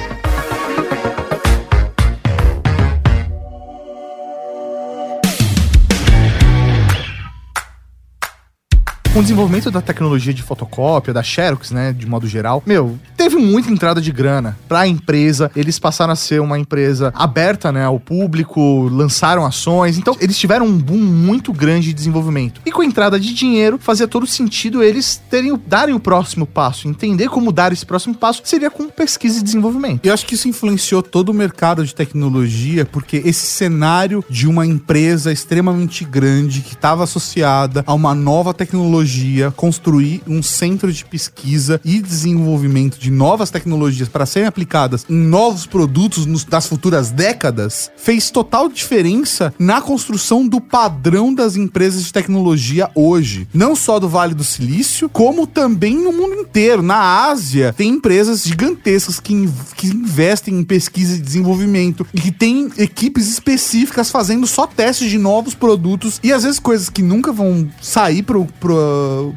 Com 9.18 9.22
o 9.22 9.24
desenvolvimento 9.24 9.72
da 9.72 9.82
tecnologia 9.82 10.32
de 10.32 10.44
fotocópia, 10.44 11.12
da 11.12 11.24
Xerox, 11.24 11.72
né, 11.72 11.92
de 11.92 12.06
modo 12.06 12.28
geral, 12.28 12.62
meu, 12.64 13.00
teve 13.16 13.36
muita 13.36 13.72
entrada 13.72 14.00
de 14.00 14.12
grana 14.12 14.56
pra 14.68 14.88
empresa. 14.88 15.50
Eles 15.56 15.80
passaram 15.80 16.14
a 16.14 16.16
ser 16.16 16.40
uma 16.40 16.60
empresa 16.60 17.12
aberta, 17.16 17.72
né, 17.72 17.84
ao 17.84 18.00
público, 18.00 18.88
lançaram 18.92 19.44
ações. 19.44 19.98
Então, 19.98 20.16
eles 20.22 20.38
tiveram 20.38 20.68
um 20.68 20.78
boom 20.78 21.00
muito 21.00 21.52
grande 21.52 21.88
de 21.88 21.94
desenvolvimento. 21.96 22.62
E 22.64 22.72
com 22.72 22.84
a 22.84 22.86
entrada 22.86 23.20
de 23.20 23.34
dinheiro, 23.34 23.80
fazia 23.82 24.08
todo 24.08 24.28
sentido 24.28 24.84
eles 24.84 25.20
terem 25.32 25.60
darem 25.66 25.96
o 25.96 26.00
próximo 26.00 26.46
passo, 26.46 26.88
entender 26.88 27.28
como 27.28 27.52
dar 27.52 27.74
esse 27.74 27.88
próximo 27.88 28.14
passo 28.14 28.44
seria 28.46 28.70
com 28.70 28.88
pesquisa 28.88 29.40
e 29.40 29.44
desenvolvimento. 29.44 30.06
Eu 30.06 30.14
acho 30.14 30.28
que 30.28 30.36
isso 30.36 30.48
influenciou 30.48 31.02
todo 31.02 31.30
o 31.30 31.34
mercado 31.34 31.84
de 31.84 31.96
tecnologia, 31.96 32.86
porque 32.86 33.24
esse 33.26 33.48
cenário 33.48 34.24
de 34.30 34.48
uma 34.48 34.64
empresa 34.64 35.32
extremamente 35.32 36.06
grande 36.06 36.62
que 36.62 36.76
estava 36.76 37.04
associada 37.04 37.84
a 37.88 37.96
uma 37.96 38.14
nova 38.14 38.54
tecnologia, 38.54 39.07
construir 39.56 40.22
um 40.28 40.42
centro 40.44 40.92
de 40.92 41.04
pesquisa 41.06 41.80
e 41.84 42.00
desenvolvimento 42.02 42.98
de 43.00 43.10
novas 43.10 43.50
tecnologias 43.50 44.10
para 44.10 44.26
serem 44.26 44.48
aplicadas 44.48 45.06
em 45.10 45.16
novos 45.16 45.66
produtos 45.66 46.26
nos- 46.26 46.44
das 46.44 46.68
futuras 46.68 47.10
décadas, 47.12 47.90
fez 47.98 48.30
total 48.30 48.70
diferença 48.70 49.54
na 49.58 49.82
construção 49.82 50.48
do 50.48 50.60
padrão 50.60 51.34
das 51.34 51.56
empresas 51.56 52.04
de 52.04 52.14
tecnologia 52.14 52.90
hoje. 52.96 53.48
Não 53.54 53.76
só 53.76 54.00
do 54.00 54.10
Vale 54.10 54.34
do 54.34 54.44
Silício, 54.44 55.10
como 55.10 55.48
também 55.48 55.96
no 55.96 56.12
mundo 56.12 56.36
inteiro. 56.36 56.82
Na 56.82 57.28
Ásia, 57.30 57.74
tem 57.76 57.90
empresas 57.90 58.44
gigantescas 58.44 59.20
que, 59.20 59.50
que 59.76 59.88
investem 59.88 60.56
em 60.60 60.64
pesquisa 60.64 61.16
e 61.16 61.20
desenvolvimento 61.20 62.06
e 62.14 62.20
que 62.22 62.32
tem 62.32 62.70
equipes 62.78 63.28
específicas 63.30 64.10
fazendo 64.12 64.46
só 64.48 64.66
testes 64.68 65.10
de 65.10 65.18
novos 65.18 65.54
produtos 65.54 66.20
e 66.24 66.32
às 66.34 66.44
vezes 66.44 66.60
coisas 66.60 66.90
que 66.90 67.02
nunca 67.02 67.32
vão 67.32 67.68
sair 67.82 68.24
pro, 68.24 68.46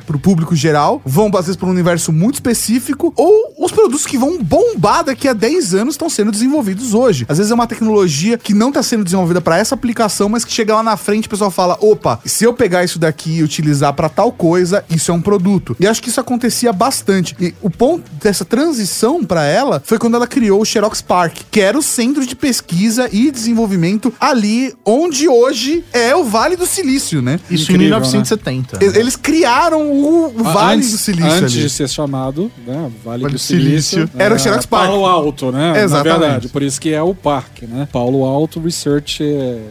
pro 0.06 0.18
público 0.18 0.54
geral, 0.54 1.00
vão 1.04 1.28
às 1.34 1.46
vezes 1.46 1.56
para 1.56 1.68
um 1.68 1.70
universo 1.72 2.12
muito 2.12 2.34
específico, 2.36 3.12
ou 3.16 3.54
os 3.58 3.72
produtos 3.72 4.06
que 4.06 4.18
vão 4.18 4.42
bombar 4.42 5.04
daqui 5.04 5.28
a 5.28 5.32
10 5.32 5.74
anos 5.74 5.94
estão 5.94 6.08
sendo 6.10 6.30
desenvolvidos 6.30 6.94
hoje. 6.94 7.24
Às 7.28 7.38
vezes 7.38 7.50
é 7.50 7.54
uma 7.54 7.66
tecnologia 7.66 8.36
que 8.38 8.52
não 8.54 8.68
está 8.68 8.82
sendo 8.82 9.04
desenvolvida 9.04 9.40
para 9.40 9.58
essa 9.58 9.74
aplicação, 9.74 10.28
mas 10.28 10.44
que 10.44 10.52
chega 10.52 10.74
lá 10.74 10.82
na 10.82 10.96
frente 10.96 11.24
e 11.24 11.26
o 11.26 11.30
pessoal 11.30 11.50
fala: 11.50 11.76
opa, 11.80 12.20
se 12.24 12.44
eu 12.44 12.52
pegar 12.54 12.84
isso 12.84 12.98
daqui 12.98 13.38
e 13.38 13.42
utilizar 13.42 13.92
para 13.94 14.08
tal 14.08 14.32
coisa, 14.32 14.84
isso 14.90 15.10
é 15.10 15.14
um 15.14 15.20
produto. 15.20 15.76
E 15.80 15.86
acho 15.86 16.02
que 16.02 16.08
isso 16.08 16.20
acontecia 16.20 16.72
bastante. 16.72 17.36
E 17.40 17.54
o 17.60 17.70
ponto 17.70 18.10
dessa 18.22 18.44
transição 18.44 19.24
para 19.24 19.44
ela 19.44 19.82
foi 19.84 19.98
quando 19.98 20.14
ela 20.14 20.26
criou 20.26 20.60
o 20.60 20.64
Xerox 20.64 21.00
Park, 21.02 21.38
que 21.50 21.60
era 21.60 21.78
o 21.78 21.82
centro 21.82 22.24
de 22.26 22.34
pesquisa 22.36 23.08
e 23.12 23.30
desenvolvimento 23.30 24.12
ali 24.20 24.74
onde 24.84 25.28
hoje 25.28 25.84
é 25.92 26.14
o 26.14 26.24
Vale 26.24 26.56
do 26.56 26.66
Silício, 26.66 27.20
né? 27.22 27.38
Isso 27.50 27.64
Incrível, 27.64 27.98
em 27.98 28.00
1970. 28.00 28.78
E- 28.84 28.98
Eles 28.98 29.16
criaram 29.16 29.49
o, 29.76 30.26
o 30.26 30.44
Vale 30.44 30.78
antes, 30.78 30.92
do 30.92 30.98
Silício 30.98 31.30
Antes 31.30 31.54
ali. 31.54 31.62
de 31.62 31.70
ser 31.70 31.88
chamado 31.88 32.50
né, 32.66 32.90
Vale, 33.04 33.22
Vale 33.22 33.34
do 33.34 33.38
Silício. 33.38 34.00
Silício. 34.00 34.10
Era 34.18 34.34
o 34.34 34.38
Xerox 34.38 34.66
Park. 34.66 34.86
Paulo 34.86 35.06
Alto, 35.06 35.52
né? 35.52 35.82
Exatamente. 35.82 36.12
Na 36.12 36.18
verdade, 36.18 36.48
por 36.48 36.62
isso 36.62 36.80
que 36.80 36.92
é 36.92 37.02
o 37.02 37.14
parque, 37.14 37.66
né? 37.66 37.88
Paulo 37.92 38.24
Alto 38.24 38.60
Research 38.60 39.22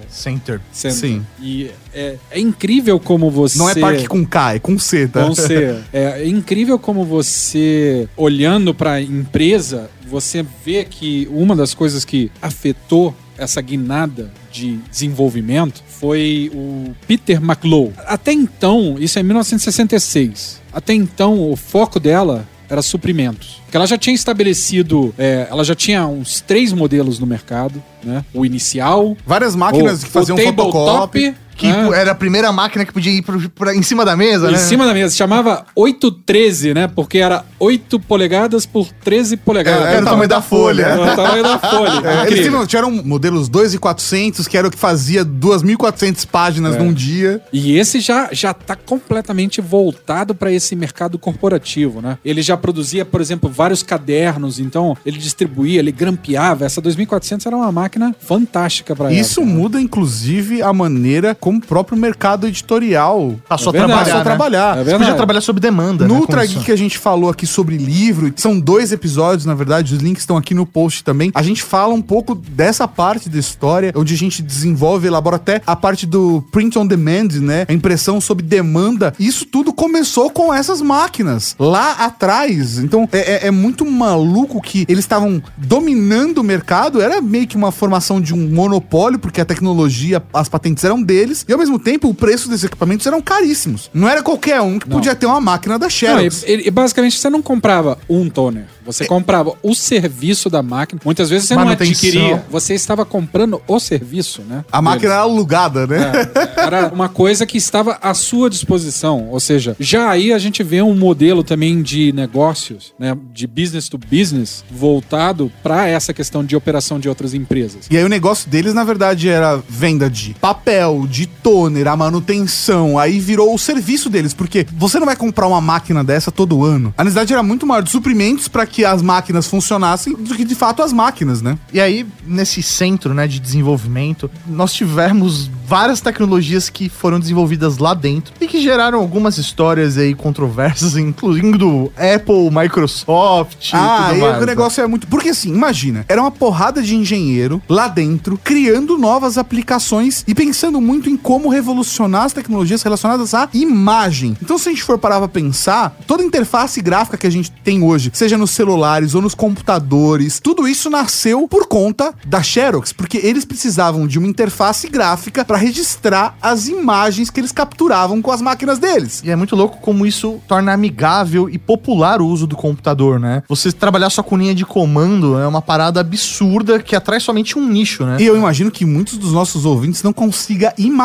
Center. 0.10 0.62
Center. 0.72 0.98
Sim. 0.98 1.26
E 1.42 1.72
é, 1.94 2.16
é 2.32 2.40
incrível 2.40 3.00
como 3.00 3.30
você... 3.30 3.58
Não 3.58 3.70
é 3.70 3.76
parque 3.76 4.08
com 4.08 4.26
K, 4.26 4.56
é 4.56 4.60
com 4.60 4.78
C, 4.78 5.08
tá? 5.08 5.26
Com 5.26 5.36
C. 5.36 5.80
É, 5.92 6.22
é 6.22 6.28
incrível 6.28 6.78
como 6.78 7.04
você, 7.04 8.08
olhando 8.16 8.74
para 8.74 8.94
a 8.94 9.02
empresa, 9.02 9.90
você 10.10 10.46
vê 10.66 10.84
que 10.84 11.28
uma 11.32 11.56
das 11.56 11.74
coisas 11.74 12.04
que 12.04 12.32
afetou 12.42 13.16
essa 13.38 13.62
guinada 13.62 14.32
de 14.52 14.78
desenvolvimento 14.92 15.82
foi 16.00 16.50
o 16.54 16.96
Peter 17.06 17.38
McLow. 17.44 17.94
Até 18.06 18.32
então, 18.32 18.96
isso 19.00 19.20
é 19.20 19.22
em 19.22 19.26
1966. 19.26 20.62
Até 20.72 20.94
então, 20.94 21.52
o 21.52 21.56
foco 21.56 22.00
dela 22.00 22.48
era 22.70 22.82
suprimentos. 22.82 23.60
Porque 23.66 23.76
ela 23.76 23.88
já 23.88 23.98
tinha 23.98 24.16
estabelecido, 24.16 25.14
é, 25.18 25.48
ela 25.50 25.64
já 25.64 25.76
tinha 25.76 26.08
uns 26.08 26.40
três 26.40 26.72
modelos 26.72 27.20
no 27.20 27.26
mercado, 27.26 27.84
né? 28.04 28.24
O 28.34 28.46
inicial, 28.46 29.18
Várias 29.26 29.56
máquinas 29.56 30.02
o, 30.02 30.06
que 30.06 30.12
faziam 30.12 30.38
o 30.38 30.44
tabletop, 30.44 30.72
fotocópia. 30.72 31.36
Que 31.60 31.68
né? 31.68 31.90
era 31.94 32.12
a 32.12 32.16
primeira 32.16 32.52
máquina 32.52 32.86
que 32.86 32.94
podia 32.94 33.12
ir 33.12 33.22
pro, 33.22 33.50
pra- 33.50 33.76
em 33.76 33.82
cima 33.82 34.06
da 34.06 34.16
mesa, 34.16 34.48
Em 34.50 34.54
né? 34.54 34.58
cima 34.58 34.86
da 34.86 34.94
mesa. 34.94 35.14
Chamava 35.16 35.66
813, 35.76 36.74
né? 36.74 36.88
Porque 36.88 37.18
era 37.18 37.44
8 37.60 38.00
polegadas 38.00 38.66
por 38.66 38.88
13 39.04 39.38
polegadas. 39.38 39.88
É, 39.88 39.94
era 39.96 40.02
o 40.02 40.06
tamanho 40.06 40.30
da 40.30 40.42
folha. 40.42 40.84
Era 40.84 41.02
o 41.02 41.16
tamanho 41.16 41.44
da 41.44 41.60
folha. 41.60 41.90
É, 42.10 42.28
eles 42.28 42.46
tinham, 42.46 42.66
tiveram 42.66 42.92
modelos 42.92 43.50
2,400, 43.50 44.48
que 44.48 44.58
era 44.58 44.68
o 44.68 44.72
que 44.72 44.78
fazia 44.78 45.24
2.400 45.26 46.26
páginas 46.26 46.76
É. 46.76 46.80
num 46.80 46.94
dia. 46.94 47.42
E 47.52 47.78
esse 47.78 48.00
já, 48.00 48.30
já 48.32 48.54
tá 48.54 48.76
completamente 48.76 49.60
voltado 49.62 50.34
para 50.34 50.52
esse 50.52 50.76
mercado 50.76 51.18
corporativo, 51.20 52.02
né? 52.02 52.18
Ele 52.24 52.42
já 52.42 52.56
produzia, 52.56 53.04
por 53.04 53.20
exemplo, 53.22 53.50
vários 53.50 53.84
cadernos, 53.84 54.60
então 54.60 54.96
ele 55.06 55.18
distribuía, 55.18 55.80
ele 55.80 55.92
grampeava. 55.92 56.66
Essa 56.66 56.80
2400 56.82 57.46
era 57.46 57.56
uma 57.56 57.72
máquina 57.72 58.16
fantástica 58.20 58.96
para 58.96 59.12
Isso 59.12 59.44
muda, 59.46 59.80
inclusive, 59.82 60.62
a 60.62 60.72
maneira 60.72 61.36
como 61.36 61.49
o 61.58 61.62
próprio 61.62 61.98
mercado 61.98 62.48
editorial 62.48 63.36
Passou 63.48 63.74
É 63.74 63.78
a 63.80 63.86
trabalhar. 63.86 64.00
passou 64.00 64.14
a 64.14 64.18
né? 64.18 64.24
trabalhar. 64.24 64.68
É 64.70 64.78
Você 64.80 64.84
verdade. 64.84 65.00
podia 65.04 65.16
trabalhar 65.16 65.42
sob 65.42 65.60
demanda. 65.60 66.08
No 66.08 66.20
né, 66.22 66.48
que 66.64 66.72
a 66.72 66.76
gente 66.76 66.98
falou 66.98 67.30
aqui 67.30 67.46
sobre 67.48 67.78
livro, 67.78 68.32
são 68.36 68.60
dois 68.60 68.92
episódios, 68.92 69.46
na 69.46 69.54
verdade, 69.54 69.94
os 69.96 70.02
links 70.02 70.24
estão 70.24 70.38
aqui 70.38 70.54
no 70.54 70.66
post 70.66 71.04
também. 71.04 71.32
A 71.34 71.42
gente 71.44 71.64
fala 71.64 71.94
um 71.94 72.02
pouco 72.02 72.36
dessa 72.36 72.88
parte 72.88 73.30
da 73.30 73.38
história, 73.40 73.92
onde 73.96 74.14
a 74.14 74.18
gente 74.18 74.42
desenvolve, 74.42 75.08
elabora 75.08 75.36
até 75.38 75.62
a 75.66 75.76
parte 75.76 76.06
do 76.06 76.44
print 76.52 76.78
on 76.78 76.86
demand, 76.86 77.30
né? 77.42 77.66
A 77.68 77.74
impressão 77.74 78.20
sob 78.22 78.42
demanda. 78.44 79.14
Isso 79.20 79.46
tudo 79.46 79.74
começou 79.74 80.30
com 80.30 80.54
essas 80.54 80.82
máquinas 80.82 81.56
lá 81.60 81.92
atrás. 81.94 82.78
Então 82.80 83.08
é, 83.12 83.46
é- 83.46 83.48
é 83.48 83.52
muito 83.52 83.86
maluco 83.86 84.62
que 84.62 84.86
eles 84.88 85.04
estavam 85.06 85.42
dominando 85.58 86.40
o 86.40 86.44
mercado. 86.44 87.02
Era 87.02 87.22
meio 87.22 87.48
que 87.48 87.56
uma 87.56 87.72
formação 87.72 88.20
de 88.22 88.34
um 88.34 88.50
monopólio, 88.50 89.20
porque 89.20 89.42
a 89.42 89.46
tecnologia, 89.46 90.22
as 90.34 90.50
patentes 90.50 90.84
eram 90.84 91.02
deles, 91.02 91.39
e 91.48 91.54
ao 91.54 91.60
mesmo 91.60 91.78
tempo 91.80 92.08
o 92.10 92.14
preço 92.14 92.50
desses 92.50 92.66
equipamentos 92.66 93.06
eram 93.06 93.22
caríssimos. 93.22 93.90
Não 93.94 94.08
era 94.08 94.22
qualquer 94.24 94.62
um 94.62 94.80
que 94.80 94.88
Não. 94.90 94.98
podia 94.98 95.16
ter 95.16 95.26
uma 95.26 95.42
máquina 95.42 95.78
da 95.78 95.86
Não, 95.86 95.90
Xerox. 95.90 96.44
e, 96.48 96.68
e 96.68 96.72
basicamente 96.72 97.18
você 97.18 97.30
não 97.30 97.42
comprava 97.42 97.98
um 98.10 98.30
toner, 98.30 98.66
você 98.86 99.06
comprava 99.06 99.54
o 99.62 99.74
serviço 99.76 100.50
da 100.50 100.62
máquina. 100.64 101.02
Muitas 101.04 101.30
vezes 101.30 101.48
você 101.48 101.56
não 101.56 101.70
adquiria, 101.70 102.46
você 102.50 102.74
estava 102.74 103.06
comprando 103.06 103.62
o 103.68 103.80
serviço, 103.80 104.42
né? 104.42 104.64
A 104.72 104.82
máquina 104.82 105.14
era 105.14 105.22
alugada, 105.22 105.86
né? 105.88 106.12
É, 106.56 106.62
era 106.62 106.88
uma 106.94 107.10
coisa 107.10 107.46
que 107.46 107.58
estava 107.58 107.98
à 108.02 108.14
sua 108.14 108.50
disposição. 108.50 109.28
Ou 109.30 109.40
seja, 109.40 109.76
já 109.80 110.10
aí 110.10 110.34
a 110.34 110.40
gente 110.40 110.64
vê 110.64 110.82
um 110.82 110.96
modelo 110.96 111.44
também 111.44 111.82
de 111.82 112.12
negócios, 112.14 112.94
né, 112.98 113.16
de 113.34 113.46
business 113.48 113.88
to 113.90 113.98
business, 113.98 114.64
voltado 114.72 115.52
para 115.62 115.88
essa 115.88 116.14
questão 116.14 116.44
de 116.44 116.56
operação 116.56 117.00
de 117.00 117.08
outras 117.08 117.34
empresas. 117.34 117.86
E 117.90 117.98
aí 117.98 118.04
o 118.04 118.10
negócio 118.10 118.50
deles, 118.50 118.74
na 118.74 118.84
verdade, 118.84 119.30
era 119.30 119.62
venda 119.70 120.10
de 120.10 120.34
papel, 120.42 121.06
de 121.10 121.29
toner, 121.42 121.88
a 121.88 121.96
manutenção. 121.96 122.98
Aí 122.98 123.20
virou 123.20 123.54
o 123.54 123.58
serviço 123.58 124.10
deles, 124.10 124.34
porque 124.34 124.66
você 124.78 125.00
não 125.00 125.06
vai 125.06 125.16
comprar 125.16 125.48
uma 125.48 125.62
máquina 125.62 126.04
dessa 126.04 126.32
todo 126.32 126.64
ano. 126.64 126.94
A 126.98 127.04
necessidade 127.04 127.34
era 127.34 127.44
muito 127.44 127.66
maior 127.66 127.82
de 127.82 127.90
suprimentos 127.92 128.48
para 128.48 128.66
que 128.66 128.84
as 128.86 129.02
máquinas 129.02 129.48
funcionassem 129.48 130.14
do 130.14 130.36
que 130.36 130.44
de 130.44 130.56
fato 130.56 130.82
as 130.82 130.94
máquinas, 130.94 131.42
né? 131.42 131.58
E 131.74 131.80
aí, 131.80 132.06
nesse 132.26 132.62
centro 132.62 133.14
né, 133.14 133.28
de 133.28 133.40
desenvolvimento, 133.40 134.30
nós 134.48 134.74
tivemos 134.74 135.50
várias 135.66 136.02
tecnologias 136.02 136.68
que 136.70 136.90
foram 136.90 137.20
desenvolvidas 137.20 137.78
lá 137.78 137.94
dentro 137.94 138.34
e 138.42 138.48
que 138.48 138.60
geraram 138.60 139.00
algumas 139.00 139.38
histórias 139.38 139.98
aí 139.98 140.16
controversas, 140.16 140.98
incluindo 140.98 141.92
Apple, 141.96 142.50
Microsoft 142.52 143.70
Ah, 143.74 144.12
e 144.16 144.20
mais. 144.20 144.38
o 144.38 144.40
né? 144.42 144.46
negócio 144.48 144.84
é 144.84 144.88
muito. 144.88 145.08
Porque 145.08 145.30
assim, 145.30 145.50
imagina, 145.54 146.06
era 146.08 146.22
uma 146.22 146.32
porrada 146.32 146.82
de 146.82 146.96
engenheiro 146.96 147.62
lá 147.70 147.88
dentro, 147.88 148.40
criando 148.44 148.98
novas 148.98 149.38
aplicações 149.38 150.24
e 150.28 150.34
pensando 150.34 150.82
muito 150.82 151.10
em 151.10 151.16
como 151.20 151.50
revolucionar 151.50 152.24
as 152.24 152.34
tecnologias 152.34 152.82
relacionadas 152.82 153.34
à 153.34 153.50
imagem. 153.54 154.36
Então, 154.42 154.58
se 154.58 154.70
a 154.70 154.72
gente 154.72 154.84
for 154.84 154.98
parar 154.98 155.20
pra 155.20 155.28
pensar, 155.28 155.98
toda 156.08 156.24
interface 156.24 156.82
gráfica 156.82 157.18
que 157.18 157.28
a 157.28 157.32
gente 157.32 157.52
tem 157.52 157.84
hoje, 157.84 158.12
seja 158.14 158.38
nos 158.38 158.52
celulares 158.52 159.14
ou 159.14 159.22
nos 159.22 159.36
computadores, 159.36 160.40
tudo 160.40 160.68
isso 160.68 160.90
nasceu 160.90 161.48
por 161.48 161.68
conta 161.68 162.14
da 162.26 162.42
Xerox, 162.42 162.94
porque 162.94 163.18
eles 163.18 163.46
precisavam 163.46 164.08
de 164.08 164.18
uma 164.18 164.28
interface 164.28 164.88
gráfica 164.88 165.44
para 165.44 165.58
registrar 165.58 166.38
as 166.42 166.68
imagens 166.68 167.30
que 167.30 167.40
eles 167.40 167.52
capturavam 167.52 168.22
com 168.22 168.32
as 168.32 168.42
máquinas 168.42 168.80
deles. 168.80 169.22
E 169.24 169.30
é 169.30 169.36
muito 169.36 169.56
louco 169.56 169.78
como 169.82 170.06
isso 170.06 170.40
torna 170.48 170.74
amigável 170.74 171.50
e 171.50 171.58
popular 171.58 172.22
o 172.22 172.28
uso 172.28 172.48
do 172.48 172.56
computador, 172.56 173.20
né? 173.20 173.44
Você 173.48 173.72
trabalhar 173.72 174.10
só 174.10 174.24
com 174.24 174.38
linha 174.38 174.56
de 174.56 174.66
comando 174.66 175.38
é 175.38 175.48
uma 175.48 175.62
parada 175.62 176.00
absurda 176.00 176.80
que 176.80 176.96
atrai 176.96 177.20
somente 177.20 177.58
um 177.58 177.68
nicho, 177.68 178.06
né? 178.06 178.18
E 178.20 178.26
eu 178.26 178.38
imagino 178.38 178.72
que 178.72 178.86
muitos 178.86 179.18
dos 179.18 179.34
nossos 179.34 179.66
ouvintes 179.66 180.04
não 180.04 180.14
consigam 180.14 180.72
imaginar 180.78 180.99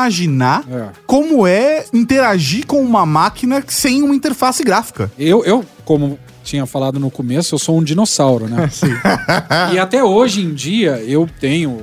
É. 0.70 0.88
como 1.07 1.46
é 1.46 1.85
interagir 1.92 2.66
com 2.66 2.80
uma 2.80 3.07
máquina 3.07 3.62
sem 3.68 4.02
uma 4.02 4.14
interface 4.14 4.62
gráfica. 4.64 5.11
Eu, 5.18 5.44
eu, 5.44 5.64
como 5.85 6.18
tinha 6.42 6.66
falado 6.66 7.00
no 7.00 7.11
começo, 7.11 7.54
eu 7.54 7.59
sou 7.59 7.78
um 7.78 7.83
dinossauro, 7.83 8.46
né? 8.46 8.68
E 9.72 9.78
até 9.78 10.02
hoje 10.02 10.42
em 10.42 10.52
dia 10.52 11.02
eu 11.02 11.28
tenho 11.40 11.80